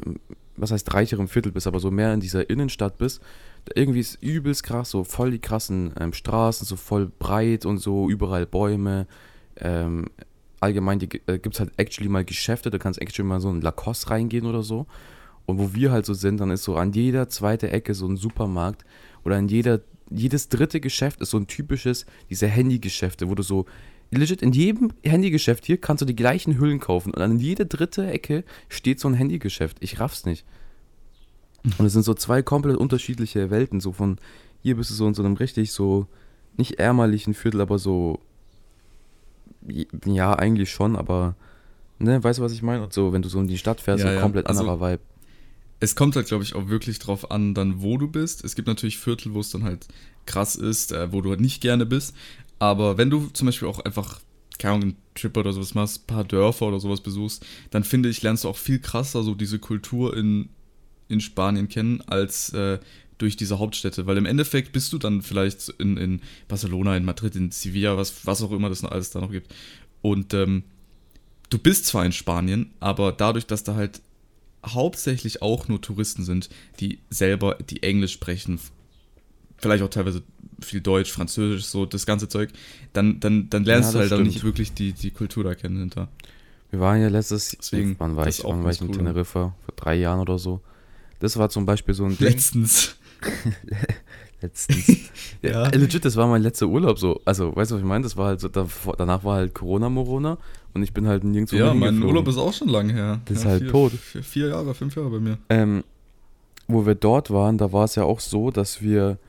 was 0.57 0.71
heißt 0.71 0.93
reicherem 0.93 1.27
Viertel 1.27 1.51
bist, 1.51 1.67
aber 1.67 1.79
so 1.79 1.91
mehr 1.91 2.13
in 2.13 2.19
dieser 2.19 2.49
Innenstadt 2.49 2.97
bist, 2.97 3.21
da 3.65 3.73
irgendwie 3.75 3.99
ist 3.99 4.21
übelst 4.21 4.63
krass, 4.63 4.91
so 4.91 5.03
voll 5.03 5.31
die 5.31 5.39
krassen 5.39 5.93
ähm, 5.99 6.13
Straßen, 6.13 6.65
so 6.65 6.75
voll 6.75 7.11
breit 7.19 7.65
und 7.65 7.77
so, 7.77 8.09
überall 8.09 8.45
Bäume. 8.45 9.07
Ähm, 9.57 10.05
allgemein 10.59 11.01
äh, 11.01 11.39
gibt 11.39 11.55
es 11.55 11.59
halt 11.59 11.71
actually 11.77 12.09
mal 12.09 12.23
Geschäfte, 12.23 12.69
da 12.69 12.77
kannst 12.77 13.01
actually 13.01 13.27
mal 13.27 13.41
so 13.41 13.49
ein 13.49 13.61
Lacoste 13.61 14.09
reingehen 14.09 14.45
oder 14.45 14.63
so. 14.63 14.85
Und 15.45 15.59
wo 15.59 15.73
wir 15.73 15.91
halt 15.91 16.05
so 16.05 16.13
sind, 16.13 16.39
dann 16.39 16.51
ist 16.51 16.63
so 16.63 16.75
an 16.75 16.91
jeder 16.93 17.29
zweite 17.29 17.69
Ecke 17.69 17.93
so 17.93 18.07
ein 18.07 18.17
Supermarkt 18.17 18.83
oder 19.23 19.35
an 19.35 19.47
jeder, 19.47 19.81
jedes 20.09 20.49
dritte 20.49 20.79
Geschäft 20.79 21.21
ist 21.21 21.31
so 21.31 21.37
ein 21.37 21.47
typisches, 21.47 22.05
diese 22.29 22.47
Handygeschäfte, 22.47 23.29
wo 23.29 23.35
du 23.35 23.43
so, 23.43 23.65
legit 24.11 24.41
in 24.41 24.51
jedem 24.51 24.91
Handygeschäft 25.03 25.65
hier 25.65 25.77
kannst 25.77 26.01
du 26.01 26.05
die 26.05 26.15
gleichen 26.15 26.57
Hüllen 26.59 26.79
kaufen 26.79 27.11
und 27.13 27.21
an 27.21 27.39
jeder 27.39 27.65
dritte 27.65 28.05
Ecke 28.09 28.43
steht 28.69 28.99
so 28.99 29.07
ein 29.07 29.13
Handygeschäft. 29.13 29.77
Ich 29.81 29.99
raff's 29.99 30.25
nicht. 30.25 30.45
Und 31.77 31.85
es 31.85 31.93
sind 31.93 32.03
so 32.03 32.13
zwei 32.13 32.41
komplett 32.43 32.77
unterschiedliche 32.77 33.49
Welten, 33.49 33.79
so 33.79 33.91
von 33.91 34.19
hier 34.61 34.75
bist 34.77 34.89
du 34.89 34.93
so 34.93 35.07
in 35.07 35.13
so 35.13 35.23
einem 35.23 35.35
richtig 35.35 35.71
so, 35.71 36.07
nicht 36.57 36.79
ärmerlichen 36.79 37.33
Viertel, 37.33 37.61
aber 37.61 37.79
so, 37.79 38.19
ja, 40.05 40.33
eigentlich 40.33 40.71
schon, 40.71 40.95
aber, 40.95 41.35
ne, 41.99 42.23
weißt 42.23 42.39
du, 42.39 42.43
was 42.43 42.51
ich 42.53 42.61
meine? 42.61 42.83
Und 42.83 42.93
so, 42.93 43.13
wenn 43.13 43.21
du 43.21 43.29
so 43.29 43.39
in 43.39 43.47
die 43.47 43.57
Stadt 43.57 43.81
fährst, 43.81 44.03
Ja, 44.03 44.09
so 44.09 44.15
ja. 44.15 44.21
komplett 44.21 44.47
Also, 44.47 44.61
anderer 44.61 44.91
Vibe. 44.91 45.01
Es 45.79 45.95
kommt 45.95 46.15
halt, 46.15 46.27
glaube 46.27 46.43
ich, 46.43 46.55
auch 46.55 46.69
wirklich 46.69 46.99
drauf 46.99 47.31
an, 47.31 47.53
dann 47.53 47.81
wo 47.81 47.97
du 47.97 48.07
bist. 48.07 48.43
Es 48.45 48.55
gibt 48.55 48.67
natürlich 48.67 48.97
Viertel, 48.97 49.33
wo 49.33 49.41
es 49.41 49.49
dann 49.49 49.63
halt 49.63 49.87
krass 50.25 50.55
ist, 50.55 50.91
äh, 50.91 51.11
wo 51.11 51.21
du 51.21 51.29
halt 51.31 51.41
nicht 51.41 51.61
gerne 51.61 51.85
bist. 51.85 52.15
Aber 52.59 52.97
wenn 52.97 53.09
du 53.09 53.27
zum 53.33 53.47
Beispiel 53.47 53.67
auch 53.67 53.79
einfach, 53.79 54.19
keine 54.57 54.75
Ahnung, 54.75 54.83
einen 54.83 54.97
Trip 55.13 55.35
oder 55.37 55.53
sowas 55.53 55.73
machst, 55.73 56.03
ein 56.03 56.07
paar 56.07 56.23
Dörfer 56.23 56.67
oder 56.67 56.79
sowas 56.79 57.01
besuchst, 57.01 57.45
dann 57.71 57.83
finde 57.83 58.09
ich, 58.09 58.21
lernst 58.21 58.43
du 58.43 58.49
auch 58.49 58.57
viel 58.57 58.79
krasser 58.79 59.23
so 59.23 59.35
diese 59.35 59.59
Kultur 59.59 60.15
in, 60.15 60.49
in 61.07 61.21
Spanien 61.21 61.67
kennen, 61.67 62.01
als 62.01 62.49
äh, 62.53 62.79
durch 63.17 63.35
diese 63.35 63.59
Hauptstädte. 63.59 64.07
Weil 64.07 64.17
im 64.17 64.25
Endeffekt 64.25 64.71
bist 64.71 64.91
du 64.93 64.97
dann 64.97 65.21
vielleicht 65.21 65.69
in, 65.69 65.97
in 65.97 66.21
Barcelona, 66.47 66.97
in 66.97 67.05
Madrid, 67.05 67.35
in 67.35 67.51
Sevilla, 67.51 67.97
was, 67.97 68.25
was 68.25 68.41
auch 68.41 68.51
immer 68.51 68.69
das 68.69 68.83
alles 68.83 69.11
da 69.11 69.21
noch 69.21 69.31
gibt. 69.31 69.53
Und 70.01 70.33
ähm, 70.33 70.63
du 71.49 71.57
bist 71.57 71.85
zwar 71.85 72.05
in 72.05 72.11
Spanien, 72.11 72.73
aber 72.79 73.11
dadurch, 73.11 73.47
dass 73.47 73.63
da 73.63 73.75
halt 73.75 74.01
hauptsächlich 74.65 75.41
auch 75.41 75.67
nur 75.67 75.81
Touristen 75.81 76.23
sind, 76.23 76.49
die 76.79 76.99
selber, 77.09 77.57
die 77.69 77.83
Englisch 77.83 78.13
sprechen, 78.13 78.59
vielleicht 79.57 79.83
auch 79.83 79.89
teilweise 79.89 80.23
viel 80.61 80.81
Deutsch, 80.81 81.11
Französisch, 81.11 81.65
so 81.65 81.85
das 81.85 82.05
ganze 82.05 82.27
Zeug, 82.29 82.49
dann, 82.93 83.19
dann, 83.19 83.49
dann 83.49 83.63
lernst 83.65 83.89
Ja, 83.89 83.93
du 83.93 83.99
halt 83.99 84.11
dann 84.11 84.19
stimmt. 84.19 84.33
nicht 84.33 84.43
wirklich 84.43 84.73
die, 84.73 84.93
die 84.93 85.11
Kultur 85.11 85.43
da 85.43 85.55
kennen 85.55 85.77
hinter. 85.79 86.07
Wir 86.71 86.79
waren 86.79 87.01
ja 87.01 87.09
letztes, 87.09 87.55
Deswegen, 87.59 87.95
wann 87.99 88.15
war 88.15 88.27
ich, 88.27 88.39
ist 88.39 88.45
wann 88.45 88.63
war 88.63 88.71
ich 88.71 88.81
in 88.81 88.87
cool. 88.89 88.95
Teneriffa? 88.97 89.53
Vor 89.65 89.73
drei 89.75 89.95
Jahren 89.95 90.19
oder 90.19 90.37
so. 90.39 90.61
Das 91.19 91.37
war 91.37 91.49
zum 91.49 91.65
Beispiel 91.65 91.93
so 91.93 92.05
ein 92.05 92.17
Ding. 92.17 92.27
Letztens. 92.27 92.95
Letztens. 94.41 94.85
Ja. 95.41 95.63
ja. 95.63 95.67
Legit, 95.69 96.03
das 96.05 96.15
war 96.15 96.27
mein 96.27 96.41
letzter 96.41 96.65
Urlaub 96.67 96.97
so. 96.97 97.21
Also, 97.23 97.55
weißt 97.55 97.69
du, 97.69 97.75
was 97.75 97.81
ich 97.81 97.87
meine? 97.87 98.03
Das 98.03 98.17
war 98.17 98.27
halt 98.27 98.39
so, 98.39 98.47
davor, 98.47 98.95
danach 98.97 99.23
war 99.23 99.35
halt 99.35 99.53
Corona-Morona 99.53 100.39
und 100.73 100.81
ich 100.81 100.91
bin 100.91 101.07
halt 101.07 101.23
nirgendwo 101.23 101.55
Ja, 101.55 101.73
mein. 101.73 102.01
Urlaub 102.01 102.27
ist 102.27 102.37
auch 102.37 102.53
schon 102.53 102.69
lange 102.69 102.93
her. 102.93 103.21
Das 103.25 103.37
ist 103.39 103.43
ja, 103.43 103.51
halt 103.51 103.63
vier, 103.63 103.71
tot. 103.71 103.91
Vier, 103.91 104.23
vier 104.23 104.47
Jahre, 104.47 104.73
fünf 104.73 104.95
Jahre 104.95 105.09
bei 105.11 105.19
mir. 105.19 105.37
Ähm, 105.49 105.83
wo 106.67 106.85
wir 106.87 106.95
dort 106.95 107.29
waren, 107.29 107.59
da 107.59 107.71
war 107.71 107.85
es 107.85 107.93
ja 107.95 108.03
auch 108.03 108.19
so, 108.19 108.49
dass 108.49 108.81
wir 108.81 109.19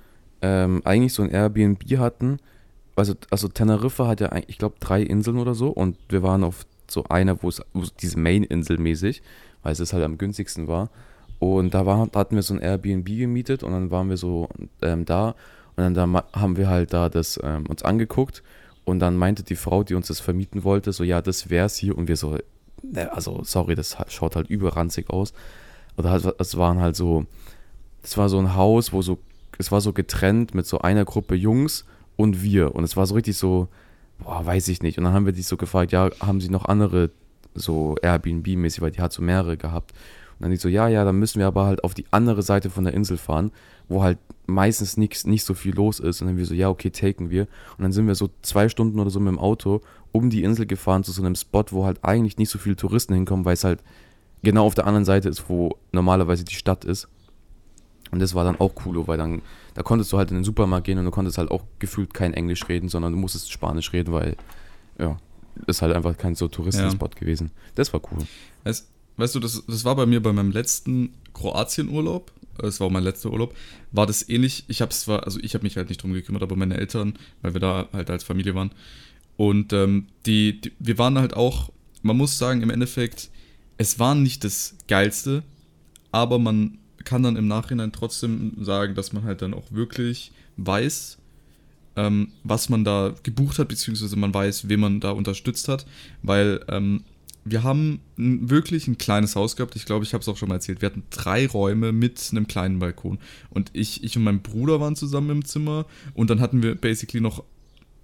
ähm, 0.42 0.82
eigentlich 0.84 1.12
so 1.12 1.22
ein 1.22 1.30
Airbnb 1.30 1.82
hatten. 1.98 2.38
Also, 2.94 3.14
also 3.30 3.48
Teneriffa 3.48 4.06
hat 4.06 4.20
ja, 4.20 4.30
ich 4.46 4.58
glaube, 4.58 4.76
drei 4.80 5.02
Inseln 5.02 5.38
oder 5.38 5.54
so 5.54 5.68
und 5.68 5.96
wir 6.08 6.22
waren 6.22 6.44
auf 6.44 6.64
so 6.88 7.04
einer, 7.04 7.42
wo 7.42 7.48
es, 7.48 7.62
diese 8.00 8.18
Main-Insel 8.18 8.78
mäßig, 8.78 9.22
weil 9.62 9.72
es 9.72 9.92
halt 9.92 10.04
am 10.04 10.18
günstigsten 10.18 10.68
war. 10.68 10.90
Und 11.38 11.74
da, 11.74 11.84
war, 11.84 12.06
da 12.06 12.20
hatten 12.20 12.36
wir 12.36 12.42
so 12.42 12.54
ein 12.54 12.60
Airbnb 12.60 13.06
gemietet 13.06 13.62
und 13.62 13.72
dann 13.72 13.90
waren 13.90 14.08
wir 14.08 14.16
so 14.16 14.48
ähm, 14.80 15.04
da 15.04 15.34
und 15.76 15.94
dann 15.94 15.94
da 15.94 16.24
haben 16.32 16.56
wir 16.56 16.68
halt 16.68 16.94
da 16.94 17.10
das 17.10 17.38
ähm, 17.42 17.66
uns 17.66 17.82
angeguckt 17.82 18.42
und 18.86 19.00
dann 19.00 19.16
meinte 19.16 19.42
die 19.42 19.56
Frau, 19.56 19.82
die 19.82 19.94
uns 19.94 20.06
das 20.06 20.20
vermieten 20.20 20.64
wollte, 20.64 20.92
so 20.92 21.04
ja, 21.04 21.20
das 21.20 21.50
wär's 21.50 21.76
hier 21.76 21.98
und 21.98 22.08
wir 22.08 22.16
so, 22.16 22.38
ne, 22.82 23.12
also 23.12 23.42
sorry, 23.44 23.74
das 23.74 23.98
ha- 23.98 24.06
schaut 24.08 24.36
halt 24.36 24.48
überranzig 24.48 25.10
aus. 25.10 25.34
Oder 25.98 26.10
halt, 26.10 26.34
es 26.38 26.56
waren 26.56 26.80
halt 26.80 26.96
so, 26.96 27.26
es 28.02 28.16
war 28.16 28.28
so 28.30 28.38
ein 28.38 28.54
Haus, 28.54 28.92
wo 28.94 29.02
so, 29.02 29.18
es 29.58 29.72
war 29.72 29.80
so 29.80 29.92
getrennt 29.92 30.54
mit 30.54 30.66
so 30.66 30.78
einer 30.78 31.04
Gruppe 31.04 31.34
Jungs 31.34 31.84
und 32.16 32.42
wir. 32.42 32.74
Und 32.74 32.84
es 32.84 32.96
war 32.96 33.06
so 33.06 33.14
richtig 33.14 33.36
so, 33.36 33.68
boah, 34.18 34.44
weiß 34.44 34.68
ich 34.68 34.82
nicht. 34.82 34.98
Und 34.98 35.04
dann 35.04 35.12
haben 35.12 35.26
wir 35.26 35.32
die 35.32 35.42
so 35.42 35.56
gefragt, 35.56 35.92
ja, 35.92 36.10
haben 36.20 36.40
sie 36.40 36.50
noch 36.50 36.64
andere 36.64 37.10
so 37.54 37.96
Airbnb-mäßig, 38.02 38.80
weil 38.80 38.90
die 38.90 39.00
hat 39.00 39.12
so 39.12 39.22
mehrere 39.22 39.56
gehabt. 39.56 39.92
Und 40.38 40.44
dann 40.44 40.50
die 40.50 40.56
so, 40.58 40.68
ja, 40.68 40.88
ja, 40.88 41.04
dann 41.04 41.18
müssen 41.18 41.38
wir 41.38 41.46
aber 41.46 41.64
halt 41.64 41.82
auf 41.84 41.94
die 41.94 42.04
andere 42.10 42.42
Seite 42.42 42.68
von 42.68 42.84
der 42.84 42.92
Insel 42.92 43.16
fahren, 43.16 43.52
wo 43.88 44.02
halt 44.02 44.18
meistens 44.46 44.96
nix, 44.96 45.26
nicht 45.26 45.44
so 45.44 45.54
viel 45.54 45.74
los 45.74 45.98
ist. 45.98 46.20
Und 46.20 46.28
dann 46.28 46.36
wir 46.36 46.44
so, 46.44 46.54
ja, 46.54 46.68
okay, 46.68 46.90
taken 46.90 47.30
wir. 47.30 47.42
Und 47.78 47.82
dann 47.82 47.92
sind 47.92 48.06
wir 48.06 48.14
so 48.14 48.28
zwei 48.42 48.68
Stunden 48.68 49.00
oder 49.00 49.10
so 49.10 49.20
mit 49.20 49.32
dem 49.32 49.38
Auto 49.38 49.80
um 50.16 50.30
die 50.30 50.42
Insel 50.42 50.66
gefahren 50.66 51.04
zu 51.04 51.12
so 51.12 51.22
einem 51.22 51.34
Spot, 51.34 51.64
wo 51.70 51.84
halt 51.84 52.02
eigentlich 52.02 52.38
nicht 52.38 52.48
so 52.48 52.58
viele 52.58 52.76
Touristen 52.76 53.12
hinkommen, 53.14 53.44
weil 53.44 53.52
es 53.52 53.64
halt 53.64 53.82
genau 54.42 54.64
auf 54.64 54.74
der 54.74 54.86
anderen 54.86 55.04
Seite 55.04 55.28
ist, 55.28 55.48
wo 55.48 55.76
normalerweise 55.92 56.44
die 56.44 56.54
Stadt 56.54 56.84
ist. 56.84 57.08
Und 58.10 58.20
das 58.20 58.34
war 58.34 58.44
dann 58.44 58.60
auch 58.60 58.72
cool, 58.84 59.06
weil 59.06 59.18
dann, 59.18 59.42
da 59.74 59.82
konntest 59.82 60.12
du 60.12 60.18
halt 60.18 60.30
in 60.30 60.36
den 60.36 60.44
Supermarkt 60.44 60.86
gehen 60.86 60.98
und 60.98 61.04
du 61.04 61.10
konntest 61.10 61.38
halt 61.38 61.50
auch 61.50 61.64
gefühlt 61.78 62.14
kein 62.14 62.34
Englisch 62.34 62.68
reden, 62.68 62.88
sondern 62.88 63.12
du 63.12 63.18
musstest 63.18 63.50
Spanisch 63.50 63.92
reden, 63.92 64.12
weil, 64.12 64.36
ja, 64.98 65.18
ist 65.66 65.82
halt 65.82 65.94
einfach 65.94 66.16
kein 66.16 66.34
so 66.34 66.48
Touristenspot 66.48 67.16
gewesen. 67.16 67.50
Das 67.74 67.92
war 67.92 68.00
cool. 68.10 68.18
Weißt, 68.64 68.88
weißt 69.16 69.34
du, 69.34 69.40
das, 69.40 69.62
das 69.66 69.84
war 69.84 69.96
bei 69.96 70.06
mir 70.06 70.22
bei 70.22 70.32
meinem 70.32 70.50
letzten 70.50 71.14
Kroatien-Urlaub, 71.34 72.32
das 72.58 72.80
war 72.80 72.86
auch 72.86 72.90
mein 72.90 73.04
letzter 73.04 73.30
Urlaub, 73.30 73.54
war 73.92 74.06
das 74.06 74.28
ähnlich. 74.28 74.64
Ich 74.68 74.80
habe 74.80 74.90
zwar, 74.90 75.24
also 75.24 75.38
ich 75.40 75.54
habe 75.54 75.64
mich 75.64 75.76
halt 75.76 75.88
nicht 75.88 76.02
drum 76.02 76.12
gekümmert, 76.12 76.42
aber 76.42 76.56
meine 76.56 76.76
Eltern, 76.76 77.18
weil 77.42 77.54
wir 77.54 77.60
da 77.60 77.88
halt 77.92 78.10
als 78.10 78.24
Familie 78.24 78.54
waren. 78.54 78.70
Und 79.36 79.72
ähm, 79.72 80.06
die, 80.24 80.60
die, 80.60 80.72
wir 80.78 80.98
waren 80.98 81.18
halt 81.18 81.34
auch, 81.34 81.70
man 82.02 82.16
muss 82.16 82.38
sagen, 82.38 82.62
im 82.62 82.70
Endeffekt, 82.70 83.30
es 83.78 83.98
war 83.98 84.14
nicht 84.14 84.44
das 84.44 84.74
Geilste, 84.88 85.42
aber 86.12 86.38
man 86.38 86.78
kann 87.06 87.22
dann 87.22 87.36
im 87.36 87.48
Nachhinein 87.48 87.92
trotzdem 87.92 88.52
sagen, 88.62 88.94
dass 88.94 89.14
man 89.14 89.24
halt 89.24 89.40
dann 89.40 89.54
auch 89.54 89.70
wirklich 89.70 90.32
weiß, 90.58 91.18
ähm, 91.96 92.32
was 92.44 92.68
man 92.68 92.84
da 92.84 93.14
gebucht 93.22 93.58
hat, 93.58 93.68
beziehungsweise 93.68 94.16
man 94.16 94.34
weiß, 94.34 94.68
wen 94.68 94.80
man 94.80 95.00
da 95.00 95.12
unterstützt 95.12 95.68
hat, 95.68 95.86
weil 96.22 96.60
ähm, 96.68 97.04
wir 97.48 97.62
haben 97.62 98.00
wirklich 98.16 98.88
ein 98.88 98.98
kleines 98.98 99.36
Haus 99.36 99.54
gehabt. 99.54 99.76
Ich 99.76 99.86
glaube, 99.86 100.04
ich 100.04 100.12
habe 100.14 100.22
es 100.22 100.28
auch 100.28 100.36
schon 100.36 100.48
mal 100.48 100.56
erzählt. 100.56 100.82
Wir 100.82 100.86
hatten 100.86 101.04
drei 101.10 101.46
Räume 101.46 101.92
mit 101.92 102.20
einem 102.32 102.48
kleinen 102.48 102.80
Balkon. 102.80 103.18
Und 103.50 103.70
ich, 103.72 104.02
ich 104.02 104.16
und 104.16 104.24
mein 104.24 104.42
Bruder 104.42 104.80
waren 104.80 104.96
zusammen 104.96 105.30
im 105.30 105.44
Zimmer. 105.44 105.86
Und 106.12 106.28
dann 106.28 106.40
hatten 106.40 106.64
wir 106.64 106.74
basically 106.74 107.20
noch, 107.20 107.44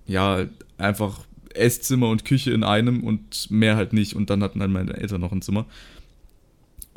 ja, 0.06 0.46
einfach 0.78 1.26
Esszimmer 1.54 2.08
und 2.08 2.24
Küche 2.24 2.52
in 2.52 2.62
einem 2.62 3.02
und 3.02 3.50
mehr 3.50 3.74
halt 3.74 3.92
nicht. 3.92 4.14
Und 4.14 4.30
dann 4.30 4.44
hatten 4.44 4.60
halt 4.60 4.70
meine 4.70 4.94
Eltern 4.94 5.20
noch 5.20 5.32
ein 5.32 5.42
Zimmer. 5.42 5.66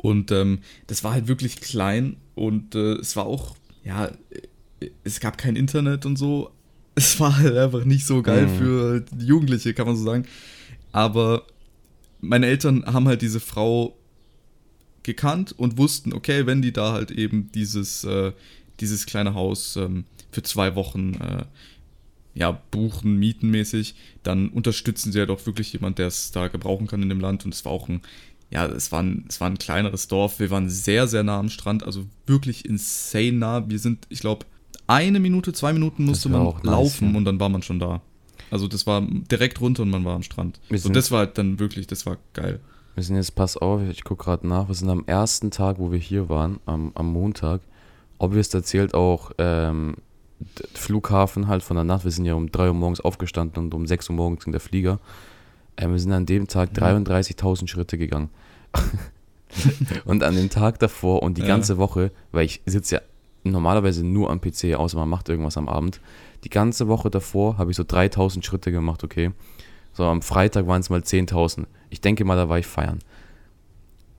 Und 0.06 0.30
ähm, 0.30 0.60
das 0.86 1.02
war 1.02 1.12
halt 1.14 1.26
wirklich 1.26 1.60
klein. 1.60 2.16
Und 2.36 2.76
äh, 2.76 2.92
es 2.94 3.16
war 3.16 3.26
auch, 3.26 3.56
ja, 3.82 4.06
äh, 4.06 4.90
es 5.02 5.18
gab 5.18 5.36
kein 5.36 5.56
Internet 5.56 6.06
und 6.06 6.16
so. 6.16 6.50
Es 6.98 7.20
war 7.20 7.36
halt 7.36 7.54
einfach 7.54 7.84
nicht 7.84 8.06
so 8.06 8.22
geil 8.22 8.46
Mhm. 8.46 8.56
für 8.56 9.04
Jugendliche, 9.18 9.74
kann 9.74 9.86
man 9.86 9.96
so 9.96 10.04
sagen. 10.04 10.24
Aber 10.92 11.42
meine 12.22 12.46
Eltern 12.46 12.86
haben 12.86 13.06
halt 13.06 13.20
diese 13.20 13.38
Frau 13.40 13.98
gekannt 15.02 15.52
und 15.58 15.76
wussten, 15.76 16.14
okay, 16.14 16.46
wenn 16.46 16.62
die 16.62 16.72
da 16.72 16.92
halt 16.92 17.10
eben 17.10 17.50
dieses, 17.52 18.04
äh, 18.04 18.32
dieses 18.80 19.04
kleine 19.04 19.34
Haus 19.34 19.76
ähm, 19.76 20.04
für 20.32 20.42
zwei 20.42 20.74
Wochen 20.74 21.14
äh, 21.14 21.44
ja, 22.34 22.50
buchen, 22.70 23.16
mietenmäßig, 23.18 23.94
dann 24.22 24.48
unterstützen 24.48 25.12
sie 25.12 25.18
halt 25.18 25.30
auch 25.30 25.44
wirklich 25.46 25.72
jemand, 25.74 25.98
der 25.98 26.06
es 26.06 26.32
da 26.32 26.48
gebrauchen 26.48 26.86
kann 26.86 27.02
in 27.02 27.08
dem 27.10 27.20
Land. 27.20 27.44
Und 27.44 27.52
es 27.52 27.64
war 27.66 27.72
auch 27.72 27.88
ein, 27.90 28.00
ja, 28.50 28.66
es 28.66 28.92
war 28.92 29.02
ein, 29.02 29.24
es 29.28 29.40
war 29.40 29.48
ein 29.48 29.58
kleineres 29.58 30.08
Dorf. 30.08 30.38
Wir 30.38 30.50
waren 30.50 30.68
sehr, 30.68 31.06
sehr 31.08 31.22
nah 31.24 31.38
am 31.38 31.48
Strand, 31.48 31.82
also 31.84 32.04
wirklich 32.26 32.64
insane 32.64 33.32
nah. 33.32 33.68
Wir 33.68 33.78
sind, 33.78 34.06
ich 34.08 34.20
glaube, 34.20 34.46
eine 34.86 35.18
Minute, 35.20 35.52
zwei 35.52 35.72
Minuten 35.72 36.04
musste 36.04 36.28
man 36.28 36.42
auch 36.42 36.62
nice, 36.62 36.72
laufen 36.72 37.10
ja. 37.12 37.16
und 37.18 37.24
dann 37.24 37.40
war 37.40 37.48
man 37.48 37.62
schon 37.62 37.78
da. 37.80 38.02
Also 38.50 38.68
das 38.68 38.86
war 38.86 39.02
direkt 39.02 39.60
runter 39.60 39.82
und 39.82 39.90
man 39.90 40.04
war 40.04 40.14
am 40.14 40.22
Strand. 40.22 40.60
Wir 40.68 40.78
So, 40.78 40.84
sind- 40.84 40.96
das 40.96 41.10
war 41.10 41.20
halt 41.20 41.38
dann 41.38 41.58
wirklich, 41.58 41.86
das 41.88 42.06
war 42.06 42.18
geil. 42.34 42.60
Wir 42.94 43.02
sind 43.02 43.16
jetzt, 43.16 43.34
pass 43.34 43.56
auf, 43.56 43.82
ich 43.90 44.04
gucke 44.04 44.24
gerade 44.24 44.46
nach, 44.46 44.68
wir 44.68 44.74
sind 44.74 44.88
am 44.88 45.02
ersten 45.06 45.50
Tag, 45.50 45.78
wo 45.78 45.90
wir 45.92 45.98
hier 45.98 46.28
waren, 46.28 46.60
am, 46.64 46.92
am 46.94 47.12
Montag. 47.12 47.60
Obvious 48.18 48.54
erzählt 48.54 48.94
auch 48.94 49.32
ähm, 49.36 49.96
Flughafen 50.74 51.48
halt 51.48 51.62
von 51.62 51.76
der 51.76 51.84
Nacht. 51.84 52.04
Wir 52.04 52.10
sind 52.10 52.24
ja 52.24 52.34
um 52.34 52.50
3 52.50 52.68
Uhr 52.68 52.74
morgens 52.74 53.00
aufgestanden 53.00 53.64
und 53.64 53.74
um 53.74 53.86
6 53.86 54.08
Uhr 54.10 54.16
morgens 54.16 54.46
in 54.46 54.52
der 54.52 54.60
Flieger. 54.60 54.98
Ähm, 55.76 55.92
wir 55.92 55.98
sind 55.98 56.12
an 56.12 56.26
dem 56.26 56.48
Tag 56.48 56.70
Mhm. 56.72 56.82
33.000 57.04 57.68
Schritte 57.68 57.98
gegangen. 57.98 58.30
und 60.04 60.22
an 60.22 60.34
dem 60.36 60.50
Tag 60.50 60.78
davor 60.78 61.22
und 61.22 61.36
die 61.38 61.42
Ja. 61.42 61.48
ganze 61.48 61.78
Woche, 61.78 62.10
weil 62.32 62.44
ich 62.46 62.60
sitze 62.66 62.96
ja 62.96 63.00
normalerweise 63.44 64.04
nur 64.04 64.30
am 64.30 64.40
PC, 64.40 64.74
außer 64.74 64.98
man 64.98 65.08
macht 65.08 65.28
irgendwas 65.28 65.56
am 65.56 65.68
Abend. 65.68 66.00
Die 66.44 66.50
ganze 66.50 66.88
Woche 66.88 67.10
davor 67.10 67.58
habe 67.58 67.70
ich 67.70 67.76
so 67.76 67.84
3000 67.86 68.44
Schritte 68.44 68.72
gemacht, 68.72 69.04
okay. 69.04 69.30
So, 69.92 70.04
am 70.04 70.20
Freitag 70.20 70.66
waren 70.66 70.80
es 70.80 70.90
mal 70.90 71.00
10.000. 71.00 71.64
Ich 71.88 72.00
denke 72.02 72.24
mal, 72.24 72.36
da 72.36 72.48
war 72.48 72.58
ich 72.58 72.66
feiern. 72.66 72.98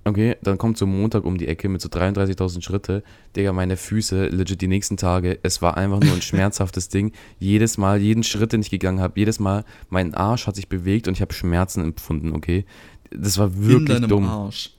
Okay, 0.08 0.38
dann 0.41 0.58
kommt 0.58 0.78
so 0.78 0.86
Montag 0.86 1.26
um 1.26 1.38
die 1.38 1.48
Ecke 1.48 1.67
mit 1.67 1.82
so 1.82 1.89
33.000 1.89 2.62
Schritte. 2.62 3.04
Digga, 3.36 3.52
meine 3.52 3.76
Füße, 3.76 4.28
legit 4.28 4.62
die 4.62 4.67
nächsten 4.67 4.96
Tage, 4.96 5.38
es 5.43 5.62
war 5.62 5.76
einfach 5.76 6.00
nur 6.00 6.13
ein 6.13 6.22
schmerzhaftes 6.24 6.88
Ding. 6.88 7.12
Jedes 7.39 7.78
Mal, 7.78 8.00
jeden 8.00 8.24
Schritt, 8.24 8.54
den 8.54 8.62
ich 8.62 8.70
gegangen 8.70 9.02
habe, 9.02 9.20
jedes 9.20 9.39
Mal, 9.39 9.65
mein 9.89 10.13
Arsch 10.13 10.48
hat 10.48 10.56
sich 10.56 10.70
bewegt 10.70 11.08
und 11.10 11.15
ich 11.15 11.22
habe 11.22 11.34
Schmerzen 11.34 11.84
empfunden, 11.84 12.34
okay? 12.34 12.65
Das 13.12 13.38
war 13.38 13.48
In 13.48 13.67
wirklich 13.67 14.00
deinem 14.00 14.10
dumm. 14.10 14.26
Arsch. 14.26 14.72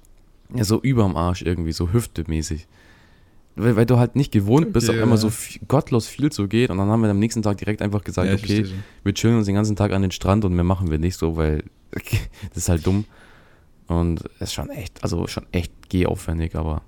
Ja, 0.54 0.64
so 0.64 0.80
überm 0.80 1.16
Arsch 1.16 1.42
irgendwie, 1.42 1.72
so 1.72 1.92
hüftemäßig. 1.92 2.66
Weil, 3.54 3.76
weil 3.76 3.86
du 3.86 3.98
halt 3.98 4.16
nicht 4.16 4.32
gewohnt 4.32 4.72
bist, 4.72 4.88
Okay, 4.88 4.98
auf 4.98 5.02
einmal 5.02 5.18
ja. 5.18 5.22
so 5.22 5.30
viel, 5.30 5.60
gottlos 5.68 6.06
viel 6.06 6.30
zu 6.30 6.48
geht. 6.48 6.70
Und 6.70 6.78
dann 6.78 6.88
haben 6.88 7.02
wir 7.02 7.10
am 7.10 7.18
nächsten 7.18 7.42
Tag 7.42 7.58
direkt 7.58 7.82
einfach 7.82 8.04
gesagt, 8.04 8.28
Ja, 8.28 8.34
okay, 8.34 8.64
wir 9.02 9.12
chillen 9.14 9.36
uns 9.36 9.46
den 9.46 9.56
ganzen 9.56 9.76
Tag 9.76 9.92
an 9.92 10.00
den 10.02 10.10
Strand 10.12 10.44
und 10.44 10.54
mehr 10.54 10.64
machen 10.64 10.90
wir 10.90 10.98
nicht 10.98 11.18
so, 11.18 11.36
weil 11.36 11.64
das 11.92 12.56
ist 12.56 12.68
halt 12.68 12.86
dumm. 12.86 13.04
Und 13.88 14.22
es 14.34 14.48
ist 14.48 14.52
schon 14.54 14.70
echt, 14.70 15.02
also 15.02 15.26
schon 15.26 15.46
echt 15.50 15.72
gehaufwendig, 15.88 16.54
aber 16.54 16.82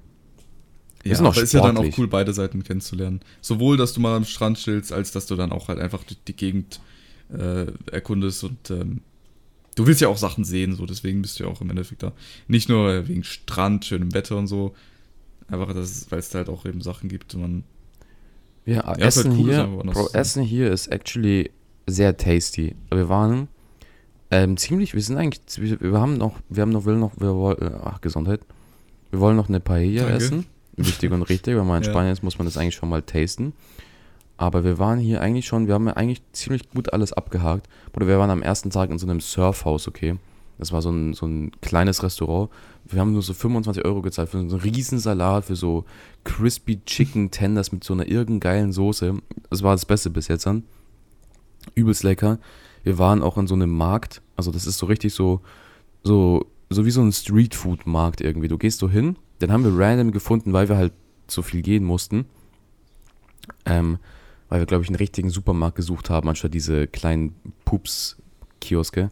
Ja, 1.03 1.13
Ist 1.13 1.21
noch 1.23 1.33
aber 1.33 1.43
ist 1.43 1.55
ja 1.55 1.63
dann 1.63 1.79
auch 1.79 1.99
cool, 1.99 2.07
beide 2.07 2.33
Seiten 2.33 2.63
kennenzulernen. 2.63 3.21
Sowohl, 3.41 3.77
dass 3.77 3.95
du 3.95 4.01
mal 4.01 4.15
am 4.15 4.25
Strand 4.25 4.59
chillst, 4.59 4.93
als 4.93 5.11
dass 5.11 5.27
du 5.27 5.35
dann 5.35 5.51
auch 5.51 5.69
halt 5.69 5.79
einfach 5.79 6.05
die, 6.05 6.17
die 6.29 6.37
Gegend 6.37 6.81
äh, 7.33 7.67
erkundest 7.91 8.45
und 8.45 8.71
ähm, 8.71 9.01
du 9.77 9.87
willst 9.87 10.03
ja 10.03 10.09
auch 10.09 10.19
Sachen 10.19 10.45
sehen, 10.45 10.75
so 10.77 10.85
deswegen 10.85 11.23
bist 11.23 11.39
du 11.39 11.45
ja 11.45 11.51
auch 11.51 11.63
im 11.63 11.71
Endeffekt 11.71 12.03
da. 12.03 12.13
Nicht 12.49 12.69
nur 12.69 12.93
äh, 12.93 13.09
wegen 13.09 13.25
Strand, 13.25 13.87
schönem 13.87 14.13
Wetter 14.13 14.37
und 14.37 14.47
so, 14.47 14.75
einfach, 15.49 15.69
weil 15.75 16.19
es 16.19 16.29
da 16.29 16.39
halt 16.39 16.49
auch 16.51 16.67
eben 16.67 16.83
Sachen 16.83 17.09
gibt, 17.09 17.35
man. 17.35 17.65
Ja, 18.67 18.93
ist 18.93 19.17
Essen 19.17 19.31
halt 19.31 19.41
cool, 19.41 19.51
hier, 19.51 19.67
Bro. 19.67 20.11
Essen 20.13 20.43
hier 20.43 20.71
ist 20.71 20.89
actually 20.89 21.51
sehr 21.87 22.17
tasty. 22.17 22.77
Wir 22.91 23.09
waren 23.09 23.49
ähm, 24.31 24.57
ziemlich, 24.57 24.95
wir 24.95 25.03
sind 25.03 25.17
eigentlich, 25.17 25.41
wir 25.81 26.01
haben 26.01 26.17
noch, 26.17 26.37
wir 26.49 26.63
haben 26.63 26.71
noch, 26.71 26.85
will 26.85 26.97
noch, 26.97 27.13
wir 27.19 27.35
wollen, 27.35 27.59
äh, 27.61 27.71
ach, 27.85 28.01
Gesundheit. 28.01 28.41
Wir 29.11 29.21
wollen 29.21 29.37
noch 29.37 29.49
eine 29.49 29.61
Paella 29.61 30.03
Danke. 30.03 30.17
essen. 30.17 30.47
Wichtig 30.77 31.11
und 31.11 31.23
richtig, 31.23 31.57
wenn 31.57 31.67
man 31.67 31.79
in 31.79 31.85
Ja. 31.85 31.91
Spanien 31.91 32.13
ist, 32.13 32.23
muss 32.23 32.39
man 32.39 32.47
das 32.47 32.57
eigentlich 32.57 32.77
schon 32.77 32.89
mal 32.89 33.03
tasten. 33.03 33.53
Aber 34.37 34.65
wir 34.65 34.79
waren 34.79 34.99
hier 34.99 35.21
eigentlich 35.21 35.47
schon, 35.47 35.67
wir 35.67 35.75
haben 35.75 35.87
ja 35.87 35.95
eigentlich 35.95 36.23
ziemlich 36.33 36.71
gut 36.71 36.93
alles 36.93 37.13
abgehakt. 37.13 37.69
Oder 37.95 38.07
wir 38.07 38.19
waren 38.19 38.31
am 38.31 38.41
ersten 38.41 38.71
Tag 38.71 38.91
in 38.91 38.99
so 38.99 39.07
einem 39.07 39.21
Surfhaus, 39.21 39.87
okay. 39.87 40.17
Das 40.59 40.73
war 40.73 40.81
so 40.81 40.91
ein, 40.91 41.13
so 41.15 41.27
ein 41.27 41.53
kleines 41.61 42.03
Restaurant. 42.03 42.51
Wir 42.85 43.01
haben 43.01 43.13
nur 43.13 43.23
so 43.23 43.35
25 43.35 43.85
Euro 43.85 44.01
gezahlt 44.03 44.29
für 44.29 44.39
so 44.49 44.57
einen 44.57 44.63
riesen 44.63 44.99
Salat, 44.99 45.47
für 45.47 45.57
so 45.57 45.85
crispy 46.25 46.81
Chicken 46.85 47.31
Tenders 47.31 47.73
mit 47.73 47.83
so 47.83 47.95
einer 47.95 48.07
irgendeinen 48.07 48.41
geilen 48.41 48.73
Soße. 48.73 49.15
Das 49.49 49.63
war 49.63 49.73
das 49.73 49.87
Beste 49.87 50.11
bis 50.11 50.29
jetzt 50.29 50.47
an. 50.47 50.65
Übelst 51.75 52.03
lecker. 52.03 52.39
Wir 52.83 52.99
waren 52.99 53.23
auch 53.23 53.37
in 53.39 53.47
so 53.47 53.55
einem 53.55 53.71
Markt. 53.71 54.23
Also 54.37 54.51
das 54.51 54.67
ist 54.67 54.79
so 54.79 54.87
richtig 54.87 55.15
so, 55.15 55.41
so, 56.03 56.47
so 56.69 56.85
wie 56.85 56.91
so 56.91 57.03
ein 57.03 57.13
Streetfood-Markt 57.13 58.21
irgendwie. 58.21 58.49
Du 58.49 58.59
gehst 58.59 58.79
so 58.79 58.89
hin, 58.89 59.17
den 59.41 59.53
haben 59.53 59.65
wir 59.65 59.73
random 59.77 60.13
gefunden, 60.13 60.53
weil 60.53 60.69
wir 60.69 60.77
halt 60.77 60.93
so 61.27 61.43
viel 61.43 61.63
gehen 61.63 61.85
mussten. 61.85 62.27
Ähm, 63.65 63.99
weil 64.49 64.61
wir, 64.61 64.67
glaube 64.67 64.83
ich, 64.83 64.89
einen 64.89 64.97
richtigen 64.97 65.31
Supermarkt 65.31 65.77
gesucht 65.77 66.11
haben, 66.11 66.29
anstatt 66.29 66.55
diese 66.55 66.87
kleinen 66.87 67.35
Pups-Kioske. 67.65 69.11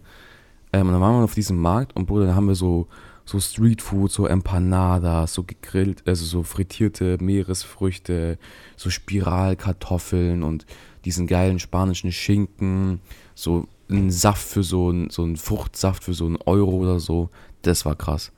Ähm, 0.72 0.86
und 0.86 0.92
dann 0.92 1.00
waren 1.00 1.16
wir 1.16 1.24
auf 1.24 1.34
diesem 1.34 1.58
Markt 1.58 1.96
und 1.96 2.06
Bruder, 2.06 2.26
da 2.26 2.34
haben 2.34 2.48
wir 2.48 2.54
so, 2.54 2.88
so 3.28 3.38
Streetfood, 3.40 4.10
so 4.10 4.26
Empanadas, 4.26 5.34
so 5.34 5.42
gegrillt, 5.42 6.02
also 6.06 6.24
so 6.24 6.42
frittierte 6.42 7.18
Meeresfrüchte, 7.20 8.38
so 8.74 8.88
Spiralkartoffeln 8.88 10.42
und 10.42 10.64
diesen 11.04 11.26
geilen 11.26 11.58
spanischen 11.58 12.10
Schinken, 12.10 13.00
so 13.34 13.68
ein 13.90 14.10
Saft 14.10 14.48
für 14.48 14.62
so 14.62 14.90
ein, 14.90 15.10
so 15.10 15.24
ein 15.24 15.36
Fruchtsaft 15.36 16.04
für 16.04 16.14
so 16.14 16.24
einen 16.24 16.38
Euro 16.46 16.70
oder 16.70 17.00
so. 17.00 17.28
Das 17.60 17.84
war 17.84 17.96
krass. 17.96 18.32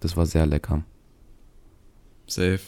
Das 0.00 0.16
war 0.16 0.26
sehr 0.26 0.44
lecker. 0.44 0.82
Safe. 2.26 2.58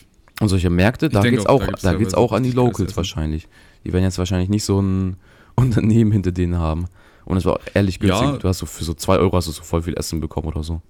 Und 0.40 0.48
solche 0.48 0.70
Märkte, 0.70 1.09
da 1.09 1.22
denke 1.22 1.38
geht's 1.38 1.48
auch, 1.48 1.61
auch, 1.61 1.66
da 1.66 1.92
da 1.92 1.98
geht's 1.98 2.14
auch 2.14 2.31
an 2.31 2.44
die 2.44 2.52
Locals 2.52 2.96
wahrscheinlich. 2.96 3.48
Die 3.85 3.92
werden 3.92 4.05
jetzt 4.05 4.18
wahrscheinlich 4.18 4.48
nicht 4.48 4.64
so 4.64 4.81
ein 4.81 5.16
Unternehmen 5.57 6.12
hinter 6.12 6.31
denen 6.31 6.57
haben. 6.57 6.87
Und 7.24 7.37
es 7.37 7.44
war 7.44 7.55
auch 7.55 7.62
ehrlich 7.74 7.98
günstig. 7.98 8.28
Ja. 8.28 8.37
Du 8.37 8.46
hast 8.46 8.59
so 8.59 8.66
für 8.66 8.85
so 8.85 8.94
2 8.94 9.18
Euro 9.18 9.37
hast 9.37 9.48
du 9.48 9.52
so 9.52 9.64
voll 9.64 9.83
viel 9.83 9.94
Essen 9.94 10.20
bekommen 10.20 10.46
oder 10.46 10.62
so. 10.62 10.81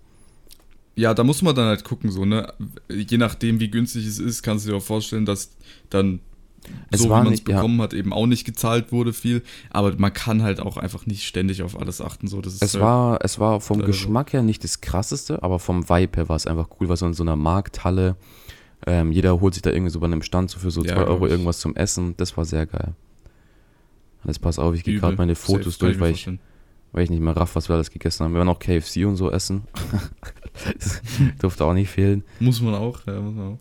Ja, 0.95 1.15
da 1.15 1.25
muss 1.25 1.41
man 1.43 1.55
dann 1.55 1.67
halt 1.67 1.85
gucken, 1.85 2.11
so, 2.11 2.25
ne? 2.25 2.53
Je 2.91 3.17
nachdem, 3.17 3.61
wie 3.61 3.71
günstig 3.71 4.07
es 4.07 4.19
ist, 4.19 4.43
kannst 4.43 4.67
du 4.67 4.71
dir 4.71 4.77
auch 4.77 4.83
vorstellen, 4.83 5.25
dass 5.25 5.57
dann, 5.89 6.21
Es 6.91 7.01
so 7.01 7.07
wie 7.07 7.09
man 7.11 7.25
es 7.27 7.31
nicht- 7.31 7.49
ja. 7.49 7.57
bekommen 7.57 7.81
hat, 7.81 7.95
eben 7.95 8.13
auch 8.13 8.27
nicht 8.27 8.45
gezahlt 8.45 8.93
wurde 8.93 9.13
viel. 9.15 9.43
Aber 9.71 9.95
man 9.97 10.13
kann 10.13 10.43
halt 10.43 10.61
auch 10.61 10.77
einfach 10.77 11.07
nicht 11.07 11.25
ständig 11.27 11.63
auf 11.63 11.81
alles 11.81 12.01
achten. 12.03 12.27
So. 12.29 12.41
Das 12.43 12.53
ist 12.55 12.63
Es 12.63 12.75
halt, 12.75 12.83
war, 12.85 13.19
es 13.25 13.39
war 13.39 13.61
vom 13.63 13.79
leider. 13.79 13.87
Geschmack 13.89 14.33
her 14.35 14.43
nicht 14.43 14.65
das 14.65 14.83
krasseste, 14.83 15.43
aber 15.43 15.59
vom 15.59 15.89
Vibe 15.89 16.17
her 16.19 16.29
war 16.29 16.37
es 16.37 16.47
einfach 16.47 16.69
cool, 16.79 16.89
weil 16.91 16.97
so 16.99 17.07
in 17.07 17.15
so 17.15 17.23
einer 17.23 17.37
Markthalle, 17.37 18.17
ähm, 18.87 19.13
jeder 19.13 19.41
holt 19.41 19.55
sich 19.55 19.63
da 19.63 19.71
irgendwie 19.71 19.91
so 19.91 19.99
bei 20.01 20.07
einem 20.07 20.23
Stand 20.23 20.51
so 20.51 20.59
für 20.59 20.71
so 20.71 20.83
2 20.83 20.89
Ja, 20.91 21.05
Euro 21.07 21.25
ich. 21.25 21.33
irgendwas 21.33 21.59
zum 21.61 21.75
Essen. 21.75 22.15
Das 22.19 22.37
war 22.37 22.45
sehr 22.45 22.67
geil. 22.67 22.95
Jetzt 24.27 24.41
pass 24.41 24.59
auf, 24.59 24.75
ich 24.75 24.85
gehe 24.85 24.99
gerade 25.01 25.17
meine 25.17 25.35
Safe, 25.35 25.47
Fotos 25.53 25.79
kann 25.79 25.89
durch, 25.89 26.01
weil 26.01 26.13
ich, 26.13 26.29
weil 26.93 27.03
ich 27.05 27.11
nicht 27.11 27.23
mehr 27.23 27.37
raff, 27.37 27.57
was 27.57 27.69
wir 27.69 27.75
alles 27.75 27.91
gegessen 27.91 28.25
haben. 28.25 28.35
Wir 28.35 28.39
waren 28.41 28.49
auch 28.49 28.59
KFC 28.61 29.05
und 29.07 29.17
so 29.17 29.31
essen. 29.33 29.63
das 30.79 31.03
durfte 31.41 31.65
auch 31.65 31.75
nicht 31.75 31.91
fehlen. 31.91 32.25
Muss 32.41 32.61
man 32.61 32.75
auch, 32.75 33.07
ja, 33.07 33.21
muss 33.21 33.35
man 33.35 33.53
auch. 33.55 33.59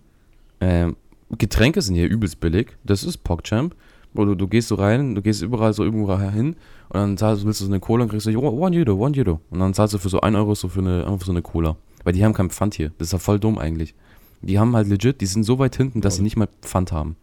Ähm, 0.60 0.96
Getränke 1.38 1.82
sind 1.82 1.96
hier 1.96 2.10
übelst 2.10 2.40
billig. 2.40 2.78
Das 2.84 3.04
ist 3.04 3.24
PogChamp. 3.24 3.76
Du, 4.14 4.36
du 4.36 4.48
gehst 4.48 4.68
so 4.68 4.76
rein, 4.76 5.16
du 5.16 5.22
gehst 5.22 5.42
überall 5.42 5.74
so 5.74 5.84
irgendwo 5.84 6.18
hin 6.20 6.56
und 6.90 7.00
dann 7.00 7.18
zahlst, 7.18 7.46
willst 7.46 7.62
du 7.62 7.66
so 7.66 7.72
eine 7.72 7.80
Cola 7.80 8.04
und 8.04 8.10
kriegst 8.10 8.26
du, 8.28 8.38
oh, 8.38 8.50
one 8.66 8.76
Euro, 8.78 9.06
one 9.06 9.18
Euro. 9.18 9.40
Und 9.50 9.60
dann 9.60 9.74
zahlst 9.74 9.94
du 9.94 9.98
für 9.98 10.10
so 10.10 10.20
1 10.20 10.36
Euro 10.36 10.54
so 10.54 10.68
für 10.68 10.82
eine, 10.82 11.08
einfach 11.08 11.26
so 11.26 11.32
eine 11.32 11.42
Cola. 11.42 11.78
Weil 12.04 12.14
die 12.14 12.26
haben 12.26 12.34
kein 12.34 12.50
Pfand 12.50 12.74
hier. 12.74 12.92
Das 12.98 13.08
ist 13.08 13.14
ja 13.14 13.20
voll 13.20 13.40
dumm 13.40 13.58
eigentlich. 13.58 13.94
Die 14.42 14.60
haben 14.60 14.76
halt 14.76 14.88
legit, 14.88 15.22
die 15.22 15.28
sind 15.28 15.44
so 15.44 15.60
weit 15.60 15.78
hinten, 15.78 16.02
dass 16.02 16.16
sie 16.18 16.24
nicht 16.24 16.36
mal 16.36 16.50
Pfand 16.62 16.92
haben. 16.92 17.16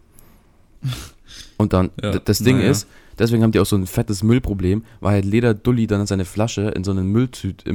Und 1.58 1.72
dann, 1.72 1.90
Ja, 2.02 2.18
das 2.18 2.38
Ding 2.38 2.58
naja. 2.58 2.70
ist, 2.70 2.86
deswegen 3.18 3.42
haben 3.42 3.52
die 3.52 3.60
auch 3.60 3.66
so 3.66 3.76
ein 3.76 3.86
fettes 3.86 4.22
Müllproblem, 4.22 4.84
weil 5.00 5.12
halt 5.14 5.24
Leder 5.24 5.52
Dulli 5.52 5.86
dann 5.86 6.06
seine 6.06 6.24
Flasche 6.24 6.62
in 6.68 6.84
so 6.84 6.92
einen 6.92 7.08
Mülltüt, 7.08 7.66
äh, 7.66 7.72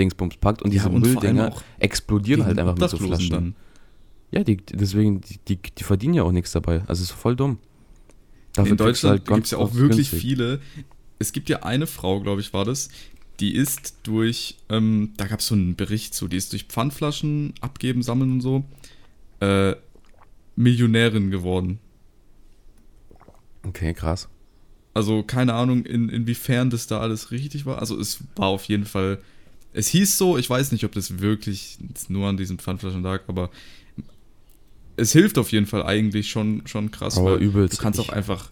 Mülldingsbums 0.00 0.36
packt 0.36 0.62
und 0.62 0.70
diese 0.72 0.88
und 0.88 1.00
Mülldinger 1.00 1.52
auch 1.52 1.62
explodieren 1.78 2.44
halt 2.44 2.58
einfach 2.58 2.76
mit 2.76 2.90
so 2.90 2.96
Flaschen. 2.96 3.30
dann. 3.30 3.54
Ja, 4.30 4.44
die, 4.44 4.56
deswegen, 4.56 5.20
die, 5.20 5.38
die, 5.48 5.56
die 5.56 5.84
verdienen 5.84 6.14
ja 6.14 6.22
auch 6.22 6.32
nichts 6.32 6.52
dabei. 6.52 6.82
Also 6.86 7.02
ist 7.02 7.10
voll 7.10 7.36
dumm. 7.36 7.58
Dafür 8.54 8.72
In 8.72 8.76
Deutschland 8.76 9.24
ganz 9.24 9.36
gibt 9.36 9.44
es 9.46 9.50
ja 9.52 9.58
auch 9.58 9.74
wirklich 9.74 10.10
günstig. 10.10 10.20
viele. 10.20 10.60
Es 11.18 11.32
gibt 11.32 11.48
ja 11.48 11.62
eine 11.62 11.86
Frau, 11.86 12.20
glaube 12.20 12.40
ich, 12.40 12.52
war 12.52 12.64
das, 12.64 12.88
die 13.40 13.54
ist 13.54 13.98
durch, 14.04 14.56
ähm, 14.68 15.12
da 15.16 15.26
gab 15.26 15.40
es 15.40 15.46
so 15.46 15.54
einen 15.54 15.76
Bericht 15.76 16.14
zu, 16.14 16.28
die 16.28 16.36
ist 16.36 16.52
durch 16.52 16.64
Pfandflaschen 16.64 17.54
abgeben, 17.60 18.02
sammeln 18.02 18.32
und 18.32 18.40
so, 18.40 18.64
äh, 19.40 19.74
Millionärin 20.56 21.30
geworden. 21.30 21.78
Okay, 23.62 23.92
krass. 23.92 24.28
Also 24.94 25.22
keine 25.22 25.54
Ahnung, 25.54 25.84
in, 25.84 26.08
inwiefern 26.08 26.70
das 26.70 26.86
da 26.86 27.00
alles 27.00 27.30
richtig 27.30 27.66
war. 27.66 27.78
Also 27.78 27.98
es 27.98 28.20
war 28.36 28.48
auf 28.48 28.64
jeden 28.64 28.86
Fall, 28.86 29.18
es 29.72 29.88
hieß 29.88 30.18
so, 30.18 30.36
ich 30.36 30.48
weiß 30.48 30.72
nicht, 30.72 30.84
ob 30.84 30.92
das 30.92 31.20
wirklich 31.20 31.78
nur 32.08 32.28
an 32.28 32.36
diesen 32.36 32.58
Pfandflaschen 32.58 33.02
lag, 33.02 33.22
aber 33.28 33.50
es 34.96 35.12
hilft 35.12 35.38
auf 35.38 35.52
jeden 35.52 35.66
Fall 35.66 35.82
eigentlich 35.82 36.30
schon, 36.30 36.66
schon 36.66 36.90
krass, 36.90 37.16
Aber 37.16 37.32
weil 37.32 37.42
übelst. 37.42 37.78
du 37.78 37.82
kannst 37.82 38.00
auch 38.00 38.10
einfach, 38.10 38.50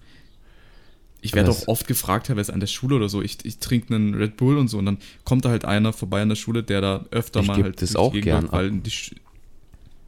ich 1.21 1.35
werde 1.35 1.51
auch 1.51 1.69
oft 1.69 1.87
gefragt, 1.87 2.29
teilweise 2.29 2.53
an 2.53 2.61
der 2.61 2.69
Schule 2.69 2.97
oder 2.97 3.09
so, 3.09 3.21
ich, 3.21 3.39
ich 3.45 3.59
trinke 3.59 3.95
einen 3.95 4.15
Red 4.15 4.37
Bull 4.37 4.57
und 4.57 4.69
so 4.69 4.79
und 4.79 4.87
dann 4.87 4.99
kommt 5.25 5.45
da 5.45 5.51
halt 5.51 5.65
einer 5.65 5.93
vorbei 5.93 6.23
an 6.23 6.29
der 6.29 6.37
Schule, 6.37 6.63
der 6.63 6.81
da 6.81 7.07
öfter 7.11 7.41
Ich 7.41 7.47
mal 7.49 7.63
halt 7.63 7.83
das 7.83 7.97
auch 7.97 8.13
gern 8.13 8.51
weil 8.51 8.71
die 8.71 8.93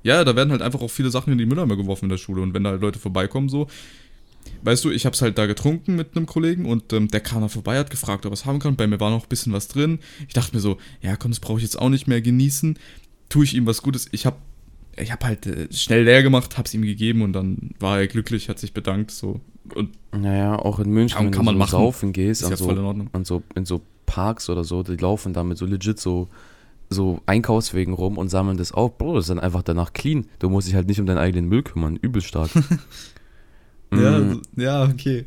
ja, 0.03 0.25
da 0.25 0.35
werden 0.35 0.51
halt 0.51 0.63
einfach 0.63 0.81
auch 0.81 0.91
viele 0.91 1.11
Sachen 1.11 1.31
in 1.31 1.39
die 1.39 1.45
Mülleimer 1.45 1.77
geworfen 1.77 2.07
in 2.07 2.11
der 2.11 2.17
Schule 2.17 2.41
und 2.41 2.55
wenn 2.55 2.65
da 2.65 2.71
halt 2.71 2.81
Leute 2.81 2.99
vorbeikommen 2.99 3.51
so, 3.51 3.69
Weißt 4.63 4.85
du, 4.85 4.91
ich 4.91 5.07
hab's 5.07 5.23
halt 5.23 5.39
da 5.39 5.47
getrunken 5.47 5.97
mit 5.97 6.17
einem 6.17 6.27
Kollegen 6.27 6.67
und 6.67 6.93
ähm, 6.93 7.09
der 7.09 7.21
kam 7.21 7.41
da 7.41 7.49
vorbei, 7.49 7.79
hat 7.79 7.91
gefragt, 7.91 8.27
ob 8.27 8.31
er 8.31 8.33
was 8.33 8.45
haben 8.45 8.59
kann. 8.59 8.77
Bei 8.77 8.87
mir 8.87 9.01
war 9.01 9.11
noch 9.11 9.23
ein 9.23 9.29
bisschen 9.29 9.53
was 9.55 9.69
drin. 9.69 10.01
Ich 10.29 10.35
dachte 10.35 10.55
mir 10.55 10.61
so, 10.61 10.77
ja 11.01 11.17
komm, 11.17 11.31
das 11.31 11.41
brauche 11.41 11.57
ich 11.59 11.63
jetzt 11.65 11.79
auch 11.79 11.89
nicht 11.89 12.07
mehr 12.09 12.21
genießen. 12.21 12.79
Tue 13.31 13.45
ich 13.45 13.55
ihm 13.55 13.65
was 13.67 13.81
Gutes. 13.81 14.09
Ich 14.13 14.27
hab, 14.27 14.39
ich 14.97 15.11
hab 15.13 15.25
halt 15.25 15.47
äh, 15.47 15.69
schnell 15.73 16.05
leer 16.05 16.23
gemacht, 16.23 16.59
hab's 16.59 16.75
ihm 16.75 16.83
gegeben 16.83 17.23
und 17.23 17.33
dann 17.33 17.71
war 17.79 17.99
er 18.01 18.07
glücklich, 18.07 18.49
hat 18.51 18.59
sich 18.59 18.75
bedankt. 18.75 19.13
So. 19.13 19.41
Und 19.75 19.91
Naja, 20.13 20.57
auch 20.59 20.79
in 20.79 20.91
München, 20.91 21.19
Ja, 21.19 21.25
wenn 21.25 21.31
kann 21.31 21.47
du 21.47 21.53
man 21.53 21.67
so 21.69 21.79
saufen 21.79 22.13
gehst, 22.13 22.43
ist 22.43 22.47
an, 22.47 22.51
ja 22.53 22.57
voll 22.59 22.71
in 22.73 22.77
so, 22.77 22.85
Ordnung. 22.87 23.11
an 23.13 23.25
so, 23.25 23.43
in 23.55 23.65
so 23.65 23.81
Parks 24.05 24.51
oder 24.51 24.65
so, 24.65 24.83
die 24.83 24.97
laufen 24.97 25.33
da 25.33 25.43
mit 25.45 25.57
so 25.57 25.65
legit 25.65 25.99
so, 26.01 26.29
so 26.91 27.21
Einkaufswegen 27.25 27.95
rum 27.95 28.19
und 28.19 28.29
sammeln 28.29 28.59
das 28.59 28.73
auf. 28.73 28.99
Bro, 28.99 29.15
das 29.15 29.25
ist 29.25 29.31
dann 29.31 29.39
einfach 29.41 29.63
danach 29.63 29.93
clean. 29.95 30.27
Du 30.41 30.51
musst 30.51 30.67
dich 30.69 30.75
halt 30.75 30.89
nicht 30.89 31.01
um 31.01 31.07
deinen 31.07 31.19
eigenen 31.19 31.49
Müll 31.49 31.63
kümmern. 31.63 31.97
Übel 31.97 32.21
stark. 32.21 32.51
Mm, 33.91 34.41
ja, 34.57 34.85
okay. 34.85 35.25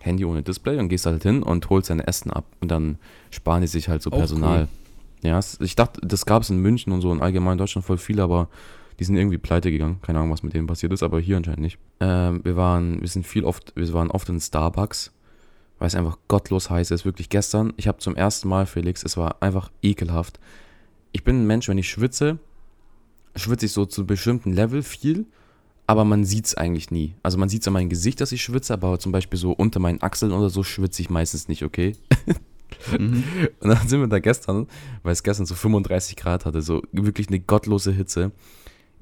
Handy 0.00 0.24
ohne 0.24 0.42
Display 0.42 0.78
und 0.78 0.88
gehst 0.88 1.06
halt 1.06 1.22
hin 1.22 1.42
und 1.42 1.68
holst 1.70 1.90
dein 1.90 2.00
Essen 2.00 2.30
ab. 2.30 2.44
Und 2.60 2.70
dann 2.70 2.98
sparen 3.30 3.60
die 3.60 3.68
sich 3.68 3.88
halt 3.88 4.02
so 4.02 4.10
Auch 4.10 4.18
Personal. 4.18 4.62
cool. 4.62 4.68
Ja, 5.22 5.38
ich 5.60 5.76
dachte, 5.76 6.00
das 6.02 6.24
gab 6.24 6.42
es 6.42 6.50
in 6.50 6.58
München 6.58 6.92
und 6.92 7.02
so 7.02 7.10
und 7.10 7.20
allgemein 7.20 7.52
in 7.52 7.58
Deutschland 7.58 7.84
voll 7.84 7.98
viel, 7.98 8.20
aber 8.20 8.48
die 8.98 9.04
sind 9.04 9.16
irgendwie 9.16 9.38
pleite 9.38 9.70
gegangen. 9.70 9.98
Keine 10.02 10.18
Ahnung, 10.18 10.32
was 10.32 10.42
mit 10.42 10.54
denen 10.54 10.66
passiert 10.66 10.92
ist, 10.92 11.02
aber 11.02 11.20
hier 11.20 11.36
anscheinend 11.36 11.60
nicht. 11.60 11.78
Ähm, 12.00 12.40
wir 12.42 12.56
waren, 12.56 13.00
wir 13.00 13.08
sind 13.08 13.26
viel 13.26 13.44
oft, 13.44 13.72
wir 13.76 13.92
waren 13.92 14.10
oft 14.10 14.28
in 14.30 14.40
Starbucks, 14.40 15.12
weil 15.78 15.88
es 15.88 15.94
einfach 15.94 16.16
gottlos 16.28 16.70
heiß 16.70 16.90
ist. 16.90 17.04
Wirklich 17.04 17.28
gestern, 17.28 17.74
ich 17.76 17.86
habe 17.86 17.98
zum 17.98 18.16
ersten 18.16 18.48
Mal, 18.48 18.64
Felix, 18.66 19.02
es 19.02 19.16
war 19.16 19.42
einfach 19.42 19.70
ekelhaft. 19.82 20.40
Ich 21.12 21.24
bin 21.24 21.42
ein 21.42 21.46
Mensch, 21.46 21.68
wenn 21.68 21.78
ich 21.78 21.88
schwitze, 21.88 22.38
schwitze 23.36 23.66
ich 23.66 23.72
so 23.72 23.86
zu 23.86 24.02
einem 24.02 24.06
bestimmten 24.06 24.52
Level 24.52 24.82
viel, 24.82 25.26
aber 25.86 26.04
man 26.04 26.24
sieht 26.24 26.46
es 26.46 26.54
eigentlich 26.56 26.90
nie. 26.90 27.14
Also 27.22 27.36
man 27.38 27.48
sieht 27.48 27.62
es 27.62 27.68
an 27.68 27.74
meinem 27.74 27.88
Gesicht, 27.88 28.20
dass 28.20 28.32
ich 28.32 28.42
schwitze, 28.42 28.72
aber 28.72 28.98
zum 28.98 29.12
Beispiel 29.12 29.38
so 29.38 29.52
unter 29.52 29.80
meinen 29.80 30.02
Achseln 30.02 30.32
oder 30.32 30.50
so 30.50 30.62
schwitze 30.62 31.02
ich 31.02 31.10
meistens 31.10 31.48
nicht, 31.48 31.64
okay? 31.64 31.94
mhm. 32.96 33.24
Und 33.60 33.68
dann 33.68 33.88
sind 33.88 34.00
wir 34.00 34.06
da 34.06 34.20
gestern, 34.20 34.68
weil 35.02 35.12
es 35.12 35.22
gestern 35.22 35.46
so 35.46 35.54
35 35.54 36.16
Grad 36.16 36.44
hatte, 36.44 36.62
so 36.62 36.82
wirklich 36.92 37.28
eine 37.28 37.40
gottlose 37.40 37.92
Hitze, 37.92 38.30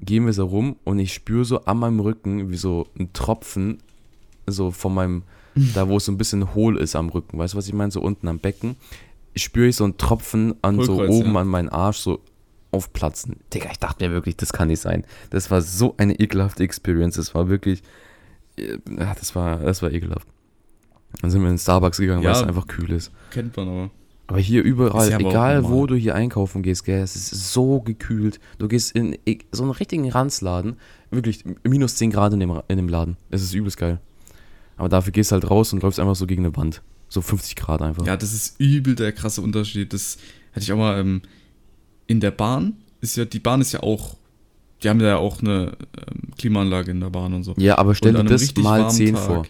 gehen 0.01 0.25
wir 0.25 0.33
so 0.33 0.45
rum 0.45 0.77
und 0.83 0.97
ich 0.99 1.13
spüre 1.13 1.45
so 1.45 1.65
an 1.65 1.77
meinem 1.77 1.99
Rücken, 1.99 2.51
wie 2.51 2.57
so 2.57 2.87
ein 2.97 3.11
Tropfen, 3.13 3.79
so 4.47 4.71
von 4.71 4.93
meinem, 4.93 5.23
da 5.75 5.89
wo 5.89 5.97
es 5.97 6.05
so 6.05 6.11
ein 6.11 6.17
bisschen 6.17 6.55
hohl 6.55 6.77
ist 6.77 6.95
am 6.95 7.09
Rücken, 7.09 7.37
weißt 7.37 7.53
du, 7.53 7.57
was 7.57 7.67
ich 7.67 7.73
meine? 7.73 7.91
So 7.91 8.01
unten 8.01 8.27
am 8.27 8.39
Becken, 8.39 8.77
spüre 9.39 9.67
ich 9.67 9.75
so 9.75 9.83
einen 9.83 9.97
Tropfen 9.97 10.55
an 10.61 10.81
so 10.81 11.01
oben 11.03 11.33
ja. 11.33 11.41
an 11.41 11.47
meinen 11.47 11.69
Arsch 11.69 11.97
so 11.97 12.21
aufplatzen. 12.71 13.37
Digga, 13.53 13.69
ich 13.71 13.79
dachte 13.79 14.05
mir 14.07 14.13
wirklich, 14.13 14.37
das 14.37 14.53
kann 14.53 14.67
nicht 14.67 14.79
sein. 14.81 15.03
Das 15.31 15.49
war 15.49 15.61
so 15.61 15.95
eine 15.97 16.19
ekelhafte 16.19 16.63
Experience, 16.63 17.15
das 17.15 17.33
war 17.33 17.49
wirklich, 17.49 17.81
äh, 18.57 18.77
ja, 18.97 19.13
das 19.15 19.35
war, 19.35 19.57
das 19.59 19.81
war 19.81 19.91
ekelhaft. 19.91 20.27
Dann 21.21 21.31
sind 21.31 21.41
wir 21.41 21.49
in 21.49 21.57
Starbucks 21.57 21.97
gegangen, 21.97 22.19
weil 22.23 22.31
Ja. 22.33 22.39
es 22.39 22.43
einfach 22.43 22.67
kühl 22.67 22.91
ist. 22.91 23.11
Kennt 23.31 23.57
man 23.57 23.67
aber. 23.67 23.89
Aber 24.27 24.37
hier 24.39 24.61
überall, 24.61 25.09
ja 25.09 25.17
egal 25.19 25.67
wo 25.67 25.87
du 25.87 25.95
hier 25.95 26.13
einkaufen 26.13 26.61
gehst, 26.61 26.85
gell, 26.85 27.01
es 27.01 27.15
ist 27.15 27.51
so 27.51 27.81
gekühlt. 27.81 28.39
Du 28.59 28.67
gehst 28.67 28.91
in 28.95 29.17
e- 29.25 29.39
so 29.51 29.63
einen 29.63 29.71
richtigen 29.71 30.07
Ranzladen, 30.11 30.75
wirklich 31.09 31.43
minus 31.63 31.95
10 31.95 32.11
Grad 32.11 32.33
in 32.33 32.39
dem, 32.39 32.61
in 32.67 32.77
dem 32.77 32.87
Laden. 32.89 33.17
Es 33.31 33.41
ist 33.41 33.55
übelst 33.55 33.77
geil. 33.77 33.99
Aber 34.77 34.87
dafür 34.87 35.11
gehst 35.11 35.31
du 35.31 35.33
halt 35.33 35.49
raus 35.49 35.73
und 35.73 35.81
läufst 35.81 35.99
einfach 35.99 36.15
so 36.15 36.27
gegen 36.27 36.45
eine 36.45 36.55
Wand. 36.55 36.83
So 37.09 37.21
50 37.21 37.55
Grad 37.55 37.81
einfach. 37.81 38.05
Ja, 38.05 38.15
das 38.15 38.33
ist 38.33 38.59
übel 38.59 38.95
der 38.95 39.11
krasse 39.11 39.41
Unterschied. 39.41 39.91
Das 39.93 40.17
hatte 40.53 40.61
ich 40.63 40.71
auch 40.71 40.77
mal 40.77 40.99
ähm, 40.99 41.21
in 42.07 42.19
der 42.19 42.31
Bahn. 42.31 42.73
Ist 43.01 43.17
ja, 43.17 43.25
die 43.25 43.39
Bahn 43.39 43.61
ist 43.61 43.71
ja 43.71 43.81
auch, 43.81 44.15
die 44.83 44.89
haben 44.89 44.99
ja 45.01 45.17
auch 45.17 45.41
eine 45.41 45.77
ähm, 45.97 46.31
Klimaanlage 46.37 46.91
in 46.91 46.99
der 46.99 47.09
Bahn 47.09 47.33
und 47.33 47.43
so. 47.43 47.53
Ja, 47.57 47.77
aber 47.77 47.95
stell 47.95 48.13
dir 48.13 48.23
das 48.23 48.55
mal 48.57 48.81
warmen 48.81 48.91
10 48.95 49.15
Tag. 49.15 49.23
vor. 49.25 49.45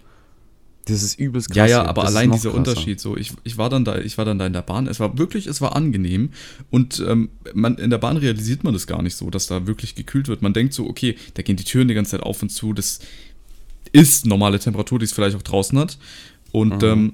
Das 0.85 1.03
ist 1.03 1.19
übelst 1.19 1.49
krass. 1.49 1.57
Ja, 1.57 1.65
ja, 1.67 1.83
aber 1.85 2.01
Das 2.03 2.11
allein 2.15 2.31
dieser 2.31 2.49
krasser. 2.49 2.57
Unterschied, 2.57 2.99
so 2.99 3.15
ich, 3.15 3.33
ich 3.43 3.57
war 3.59 3.69
dann 3.69 3.85
da, 3.85 3.99
ich 3.99 4.17
war 4.17 4.25
dann 4.25 4.39
da 4.39 4.47
in 4.47 4.53
der 4.53 4.63
Bahn. 4.63 4.87
Es 4.87 4.99
war 4.99 5.17
wirklich, 5.19 5.45
es 5.45 5.61
war 5.61 5.75
angenehm 5.75 6.29
und 6.71 7.03
ähm, 7.07 7.29
man 7.53 7.75
in 7.77 7.91
der 7.91 7.99
Bahn 7.99 8.17
realisiert 8.17 8.63
man 8.63 8.73
das 8.73 8.87
gar 8.87 9.03
nicht 9.03 9.15
so, 9.15 9.29
dass 9.29 9.45
da 9.45 9.67
wirklich 9.67 9.93
gekühlt 9.93 10.27
wird. 10.29 10.41
Man 10.41 10.53
denkt 10.53 10.73
so, 10.73 10.87
okay, 10.87 11.15
da 11.35 11.43
gehen 11.43 11.57
die 11.57 11.63
Türen 11.63 11.89
die 11.89 11.93
ganze 11.93 12.11
Zeit 12.11 12.23
auf 12.23 12.41
und 12.41 12.49
zu. 12.49 12.73
Das 12.73 12.99
ist 13.91 14.25
normale 14.25 14.57
Temperatur, 14.59 14.97
die 14.97 15.05
es 15.05 15.11
vielleicht 15.11 15.35
auch 15.35 15.41
draußen 15.43 15.77
hat. 15.77 15.97
Und 16.51 16.81
Mhm. 16.81 16.87
ähm, 16.87 17.13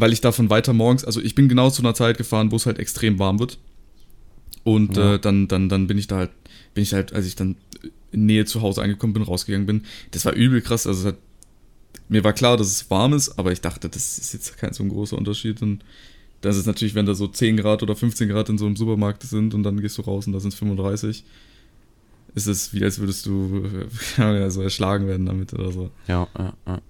weil 0.00 0.12
ich 0.12 0.20
davon 0.20 0.50
weiter 0.50 0.72
morgens, 0.72 1.04
also 1.04 1.20
ich 1.20 1.34
bin 1.34 1.48
genau 1.48 1.70
zu 1.70 1.82
einer 1.82 1.94
Zeit 1.94 2.18
gefahren, 2.18 2.50
wo 2.52 2.56
es 2.56 2.66
halt 2.66 2.78
extrem 2.78 3.18
warm 3.18 3.38
wird. 3.38 3.58
Und 4.64 4.96
Ja. 4.96 5.14
äh, 5.14 5.18
dann, 5.18 5.48
dann, 5.48 5.68
dann 5.68 5.86
bin 5.86 5.98
ich 5.98 6.06
da 6.06 6.16
halt, 6.16 6.30
bin 6.74 6.82
ich 6.82 6.92
halt, 6.92 7.12
als 7.12 7.26
ich 7.26 7.36
dann 7.36 7.56
in 8.12 8.26
Nähe 8.26 8.44
zu 8.44 8.62
Hause 8.62 8.82
angekommen 8.82 9.12
bin, 9.12 9.22
rausgegangen 9.22 9.66
bin, 9.66 9.84
das 10.10 10.24
war 10.24 10.32
übel 10.32 10.60
krass. 10.60 10.86
Also 10.86 11.00
es 11.00 11.06
hat 11.14 11.18
mir 12.08 12.24
war 12.24 12.32
klar, 12.32 12.56
dass 12.56 12.68
es 12.68 12.90
warm 12.90 13.12
ist, 13.12 13.38
aber 13.38 13.52
ich 13.52 13.60
dachte, 13.60 13.88
das 13.88 14.18
ist 14.18 14.32
jetzt 14.32 14.56
kein 14.56 14.72
so 14.72 14.82
ein 14.82 14.88
großer 14.88 15.16
Unterschied. 15.16 15.60
Und 15.60 15.84
das 16.40 16.56
ist 16.56 16.66
natürlich, 16.66 16.94
wenn 16.94 17.04
da 17.06 17.14
so 17.14 17.26
10 17.28 17.56
Grad 17.58 17.82
oder 17.82 17.94
15 17.96 18.28
Grad 18.28 18.48
in 18.48 18.56
so 18.58 18.64
einem 18.66 18.76
Supermarkt 18.76 19.22
sind 19.24 19.52
und 19.54 19.62
dann 19.62 19.80
gehst 19.80 19.98
du 19.98 20.02
raus 20.02 20.26
und 20.26 20.32
da 20.32 20.40
sind 20.40 20.52
es 20.52 20.58
35, 20.58 21.24
ist 22.34 22.46
es 22.46 22.72
wie, 22.72 22.82
als 22.84 22.98
würdest 22.98 23.26
du 23.26 23.62
ja, 24.16 24.48
so 24.50 24.62
erschlagen 24.62 25.06
werden 25.06 25.26
damit 25.26 25.52
oder 25.52 25.70
so. 25.72 25.90
Ja, 26.06 26.26
ja, 26.38 26.54
ja. 26.66 26.80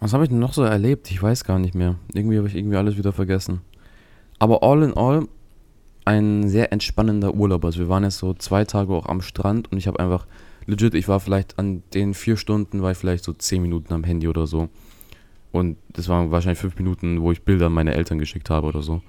Was 0.00 0.14
habe 0.14 0.24
ich 0.24 0.30
denn 0.30 0.38
noch 0.38 0.54
so 0.54 0.62
erlebt? 0.62 1.10
Ich 1.10 1.22
weiß 1.22 1.44
gar 1.44 1.58
nicht 1.58 1.74
mehr. 1.74 1.96
Irgendwie 2.14 2.38
habe 2.38 2.48
ich 2.48 2.56
irgendwie 2.56 2.76
alles 2.76 2.96
wieder 2.96 3.12
vergessen. 3.12 3.60
Aber 4.38 4.62
all 4.62 4.82
in 4.82 4.94
all 4.94 5.28
ein 6.06 6.48
sehr 6.48 6.72
entspannender 6.72 7.34
Urlaub. 7.34 7.64
Also 7.64 7.80
wir 7.80 7.88
waren 7.88 8.04
jetzt 8.04 8.18
so 8.18 8.32
zwei 8.32 8.64
Tage 8.64 8.94
auch 8.94 9.06
am 9.06 9.20
Strand 9.20 9.70
und 9.70 9.76
ich 9.76 9.86
habe 9.86 10.00
einfach, 10.00 10.26
legit, 10.66 10.94
ich 10.94 11.06
war 11.06 11.20
vielleicht 11.20 11.58
an 11.58 11.82
den 11.92 12.14
vier 12.14 12.38
Stunden, 12.38 12.82
war 12.82 12.92
ich 12.92 12.98
vielleicht 12.98 13.24
so 13.24 13.34
zehn 13.34 13.60
Minuten 13.60 13.92
am 13.92 14.02
Handy 14.04 14.26
oder 14.26 14.46
so. 14.46 14.70
Und 15.52 15.76
das 15.92 16.08
waren 16.08 16.30
wahrscheinlich 16.30 16.60
fünf 16.60 16.78
Minuten, 16.78 17.20
wo 17.20 17.32
ich 17.32 17.42
Bilder 17.42 17.66
an 17.66 17.72
meine 17.72 17.94
Eltern 17.94 18.18
geschickt 18.18 18.48
habe 18.48 18.66
oder 18.66 18.80
so. 18.80 19.02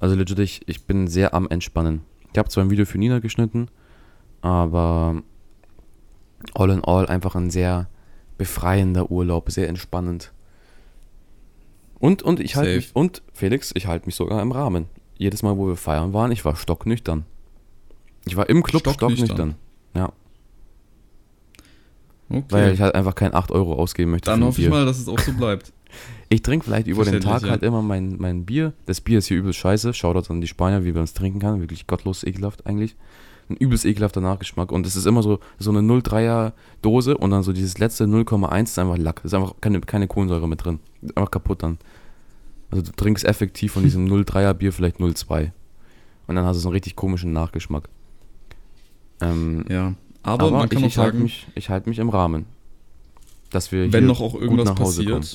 Also 0.00 0.16
legit, 0.16 0.38
ich, 0.38 0.62
ich 0.66 0.86
bin 0.86 1.06
sehr 1.06 1.34
am 1.34 1.48
Entspannen. 1.48 2.00
Ich 2.32 2.38
habe 2.38 2.48
zwar 2.48 2.64
ein 2.64 2.70
Video 2.70 2.86
für 2.86 2.98
Nina 2.98 3.18
geschnitten, 3.18 3.68
aber 4.40 5.22
all 6.54 6.70
in 6.70 6.82
all 6.82 7.06
einfach 7.06 7.34
ein 7.34 7.50
sehr 7.50 7.88
befreiender 8.38 9.10
Urlaub, 9.10 9.50
sehr 9.50 9.68
entspannend. 9.68 10.32
Und, 11.98 12.22
und 12.22 12.40
ich 12.40 12.56
halte 12.56 12.76
mich, 12.76 12.90
und 12.94 13.22
Felix, 13.32 13.72
ich 13.74 13.86
halte 13.86 14.06
mich 14.06 14.14
sogar 14.14 14.42
im 14.42 14.52
Rahmen. 14.52 14.86
Jedes 15.16 15.42
Mal, 15.42 15.56
wo 15.56 15.68
wir 15.68 15.76
feiern 15.76 16.12
waren, 16.12 16.32
ich 16.32 16.44
war 16.44 16.56
stocknüchtern. 16.56 17.24
Ich 18.26 18.36
war 18.36 18.48
im 18.48 18.62
Club 18.62 18.82
Stocknüchtern? 18.82 19.26
stocknüchtern. 19.26 19.54
Ja, 19.94 20.12
Okay. 22.30 22.44
weil 22.48 22.72
ich 22.72 22.80
halt 22.80 22.94
einfach 22.94 23.14
kein 23.14 23.34
8 23.34 23.50
Euro 23.50 23.74
ausgeben 23.74 24.10
möchte 24.10 24.30
dann 24.30 24.42
hoffe 24.42 24.60
ich 24.60 24.68
mal, 24.68 24.86
dass 24.86 24.98
es 24.98 25.08
auch 25.08 25.18
so 25.18 25.32
bleibt. 25.32 25.72
Ich 26.28 26.42
trinke 26.42 26.64
vielleicht 26.64 26.88
über 26.88 27.04
den 27.04 27.20
Tag 27.20 27.42
ja. 27.42 27.50
halt 27.50 27.62
immer 27.62 27.80
mein, 27.80 28.16
mein 28.18 28.44
Bier. 28.44 28.72
Das 28.86 29.00
Bier 29.00 29.18
ist 29.18 29.26
hier 29.28 29.36
übelst 29.36 29.60
scheiße. 29.60 29.94
Schaut 29.94 30.28
an 30.28 30.40
die 30.40 30.48
Spanier, 30.48 30.84
wie 30.84 30.90
man 30.90 31.04
es 31.04 31.12
trinken 31.12 31.38
kann. 31.38 31.60
Wirklich 31.60 31.86
gottlos 31.86 32.24
ekelhaft 32.24 32.66
eigentlich. 32.66 32.96
Ein 33.48 33.56
übelst 33.56 33.84
ekelhafter 33.84 34.20
Nachgeschmack. 34.20 34.72
Und 34.72 34.86
es 34.86 34.96
ist 34.96 35.06
immer 35.06 35.22
so, 35.22 35.38
so 35.58 35.70
eine 35.70 35.80
0,3er 35.80 36.52
Dose 36.82 37.16
und 37.16 37.30
dann 37.30 37.42
so 37.42 37.52
dieses 37.52 37.78
letzte 37.78 38.04
0,1 38.04 38.62
ist 38.62 38.78
einfach 38.78 38.96
Lack. 38.96 39.22
Da 39.22 39.26
ist 39.26 39.34
einfach 39.34 39.54
keine, 39.60 39.80
keine 39.80 40.06
Kohlensäure 40.08 40.48
mit 40.48 40.64
drin. 40.64 40.80
Ist 41.02 41.16
Einfach 41.16 41.30
kaputt 41.30 41.62
dann. 41.62 41.78
Also 42.70 42.82
du 42.84 42.92
trinkst 42.92 43.24
effektiv 43.24 43.72
von 43.72 43.82
diesem 43.82 44.06
0,3er 44.06 44.54
Bier 44.54 44.72
vielleicht 44.72 44.96
0,2. 44.98 45.50
Und 46.26 46.36
dann 46.36 46.44
hast 46.44 46.56
du 46.56 46.60
so 46.60 46.68
einen 46.68 46.74
richtig 46.74 46.96
komischen 46.96 47.32
Nachgeschmack. 47.32 47.88
Ähm, 49.20 49.64
Ja. 49.68 49.94
Aber, 50.22 50.46
aber 50.46 50.56
man 50.56 50.68
kann 50.70 50.80
ich, 50.80 50.86
ich 50.86 50.98
halte 50.98 51.18
mich, 51.18 51.46
ich 51.54 51.68
halt 51.68 51.86
mich 51.86 51.98
im 51.98 52.08
Rahmen. 52.08 52.46
Dass 53.50 53.70
wir 53.72 53.92
wenn 53.92 54.06
noch 54.06 54.22
auch 54.22 54.34
irgendwas 54.34 54.74
passiert, 54.74 55.10
kommen. 55.10 55.26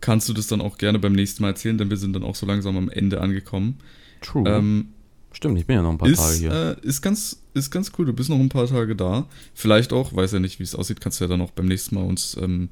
kannst 0.00 0.28
du 0.28 0.32
das 0.32 0.46
dann 0.46 0.60
auch 0.60 0.78
gerne 0.78 1.00
beim 1.00 1.12
nächsten 1.12 1.42
Mal 1.42 1.48
erzählen, 1.48 1.76
denn 1.76 1.90
wir 1.90 1.96
sind 1.96 2.12
dann 2.12 2.22
auch 2.22 2.36
so 2.36 2.46
langsam 2.46 2.76
am 2.76 2.88
Ende 2.88 3.20
angekommen. 3.20 3.78
True. 4.20 4.48
Ähm, 4.48 4.88
Stimmt, 5.32 5.58
ich 5.58 5.66
bin 5.66 5.76
ja 5.76 5.82
noch 5.82 5.90
ein 5.90 5.98
paar 5.98 6.12
Tage 6.12 6.32
ist, 6.32 6.38
hier. 6.40 6.76
äh, 6.82 6.86
ist, 6.86 7.00
ganz, 7.02 7.42
ist 7.54 7.70
ganz 7.70 7.90
cool, 7.98 8.06
du 8.06 8.12
bist 8.12 8.28
noch 8.30 8.38
ein 8.38 8.48
paar 8.48 8.66
Tage 8.66 8.94
da. 8.94 9.26
Vielleicht 9.54 9.92
auch, 9.92 10.14
weiß 10.14 10.32
ja 10.32 10.38
nicht, 10.40 10.58
wie 10.58 10.62
es 10.64 10.74
aussieht, 10.74 11.00
kannst 11.00 11.20
du 11.20 11.24
ja 11.24 11.28
dann 11.28 11.40
auch 11.40 11.50
beim 11.52 11.66
nächsten 11.66 11.94
Mal 11.94 12.04
uns, 12.04 12.36
ähm, 12.40 12.68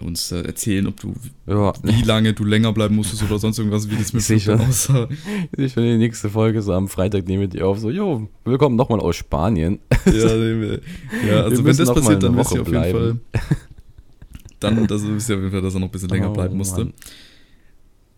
uns 0.00 0.30
äh, 0.32 0.42
erzählen, 0.42 0.86
ob 0.86 1.00
du, 1.00 1.14
ja, 1.46 1.72
wie 1.82 2.02
lange 2.02 2.32
du 2.34 2.44
länger 2.44 2.72
bleiben 2.72 2.96
musstest 2.96 3.22
oder 3.22 3.38
sonst 3.38 3.58
irgendwas, 3.58 3.88
wie 3.90 3.96
das 3.96 4.12
mit 4.12 4.22
Flug 4.22 4.40
schon. 4.40 4.60
aussah. 4.60 5.08
ich 5.56 5.72
finde 5.72 5.92
die 5.92 5.98
nächste 5.98 6.28
Folge 6.28 6.60
so 6.62 6.72
am 6.74 6.88
Freitag 6.88 7.26
nehme 7.26 7.44
ich 7.44 7.50
die 7.50 7.62
auf, 7.62 7.78
so, 7.78 7.90
jo, 7.90 8.28
willkommen 8.44 8.76
nochmal 8.76 9.00
aus 9.00 9.16
Spanien. 9.16 9.78
ja, 10.04 10.12
nee, 10.12 10.60
wir- 10.60 10.80
ja, 11.26 11.42
also 11.44 11.64
wenn 11.64 11.76
das 11.76 11.92
passiert, 11.94 12.22
dann 12.22 12.36
wisst 12.36 12.54
ihr 12.54 12.62
auf 12.62 12.68
jeden 12.68 12.82
Fall. 12.92 13.16
Dann, 14.60 14.86
das 14.86 15.06
wisst 15.06 15.28
ihr 15.28 15.36
auf 15.36 15.42
jeden 15.42 15.52
Fall, 15.52 15.60
dass 15.62 15.74
er 15.74 15.80
noch 15.80 15.88
ein 15.88 15.92
bisschen 15.92 16.08
länger 16.08 16.30
Oh, 16.30 16.32
bleiben 16.32 16.56
musste. 16.56 16.84
Mann. 16.86 16.94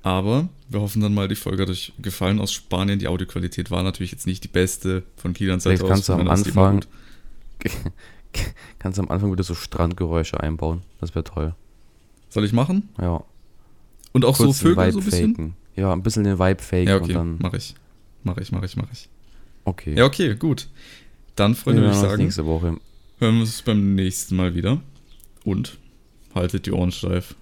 Aber 0.07 0.49
wir 0.69 0.81
hoffen 0.83 1.03
dann 1.03 1.15
mal, 1.15 1.27
die 1.27 1.35
Folge 1.35 1.65
hat 1.65 1.69
euch 1.69 1.93
gefallen 1.99 2.39
aus 2.39 2.53
Spanien. 2.53 3.01
Die 3.01 3.09
Audioqualität 3.09 3.73
war 3.73 3.83
natürlich 3.83 4.13
jetzt 4.13 4.25
nicht 4.25 4.45
die 4.45 4.49
beste 4.49 5.03
von 5.17 5.33
Kilians 5.35 5.65
Seite 5.65 5.79
Vielleicht 5.79 5.91
kannst 5.91 6.09
du 6.09 6.13
aus. 6.13 6.21
am 6.21 6.29
Anfang, 6.29 6.85
kannst 8.79 8.99
du 8.99 9.03
am 9.03 9.11
Anfang 9.11 9.33
wieder 9.33 9.43
so 9.43 9.57
Strandgeräusche 9.57 10.39
einbauen. 10.39 10.83
Das 11.01 11.17
wäre 11.17 11.25
toll. 11.25 11.57
Soll 12.29 12.45
ich 12.45 12.53
machen? 12.53 12.89
Ja. 13.01 13.25
Und 14.13 14.25
auch 14.25 14.37
so 14.37 14.45
kurz 14.45 14.61
den 14.61 14.69
Vögel 14.77 14.93
so 14.93 15.01
ein 15.01 15.05
bisschen? 15.05 15.35
faken. 15.35 15.55
Ja, 15.75 15.93
ein 15.93 16.05
bisschen 16.05 16.23
den 16.23 16.39
Vibe 16.39 16.63
faken 16.63 16.87
Ja, 16.87 16.97
und 16.99 17.03
okay, 17.03 17.13
dann. 17.15 17.39
mach 17.41 17.55
ich. 17.55 17.75
Mach 18.23 18.37
ich, 18.37 18.53
mach 18.53 18.63
ich, 18.63 18.77
mach 18.77 18.93
ich. 18.93 19.09
Okay. 19.65 19.97
Ja, 19.99 20.05
okay, 20.05 20.37
gut. 20.37 20.69
Dann, 21.35 21.57
Freunde, 21.57 21.83
würde 21.83 21.95
ich 21.95 21.99
sagen, 21.99 22.23
nächste 22.23 22.47
Woche. 22.47 22.77
hören 23.19 23.35
wir 23.35 23.41
uns 23.41 23.61
beim 23.63 23.97
nächsten 23.97 24.37
Mal 24.37 24.55
wieder. 24.55 24.81
Und 25.45 25.79
haltet 26.33 26.67
die 26.67 26.71
Ohren 26.71 26.93
steif. 26.93 27.35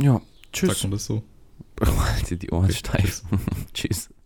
Ja, 0.00 0.20
Sagt 0.60 0.72
tschüss. 0.72 0.82
man 0.84 0.90
das 0.92 1.04
so? 1.04 1.22
Haltet 1.80 2.42
die 2.42 2.50
Ohren 2.50 2.70
steif. 2.72 3.22
tschüss. 3.74 4.10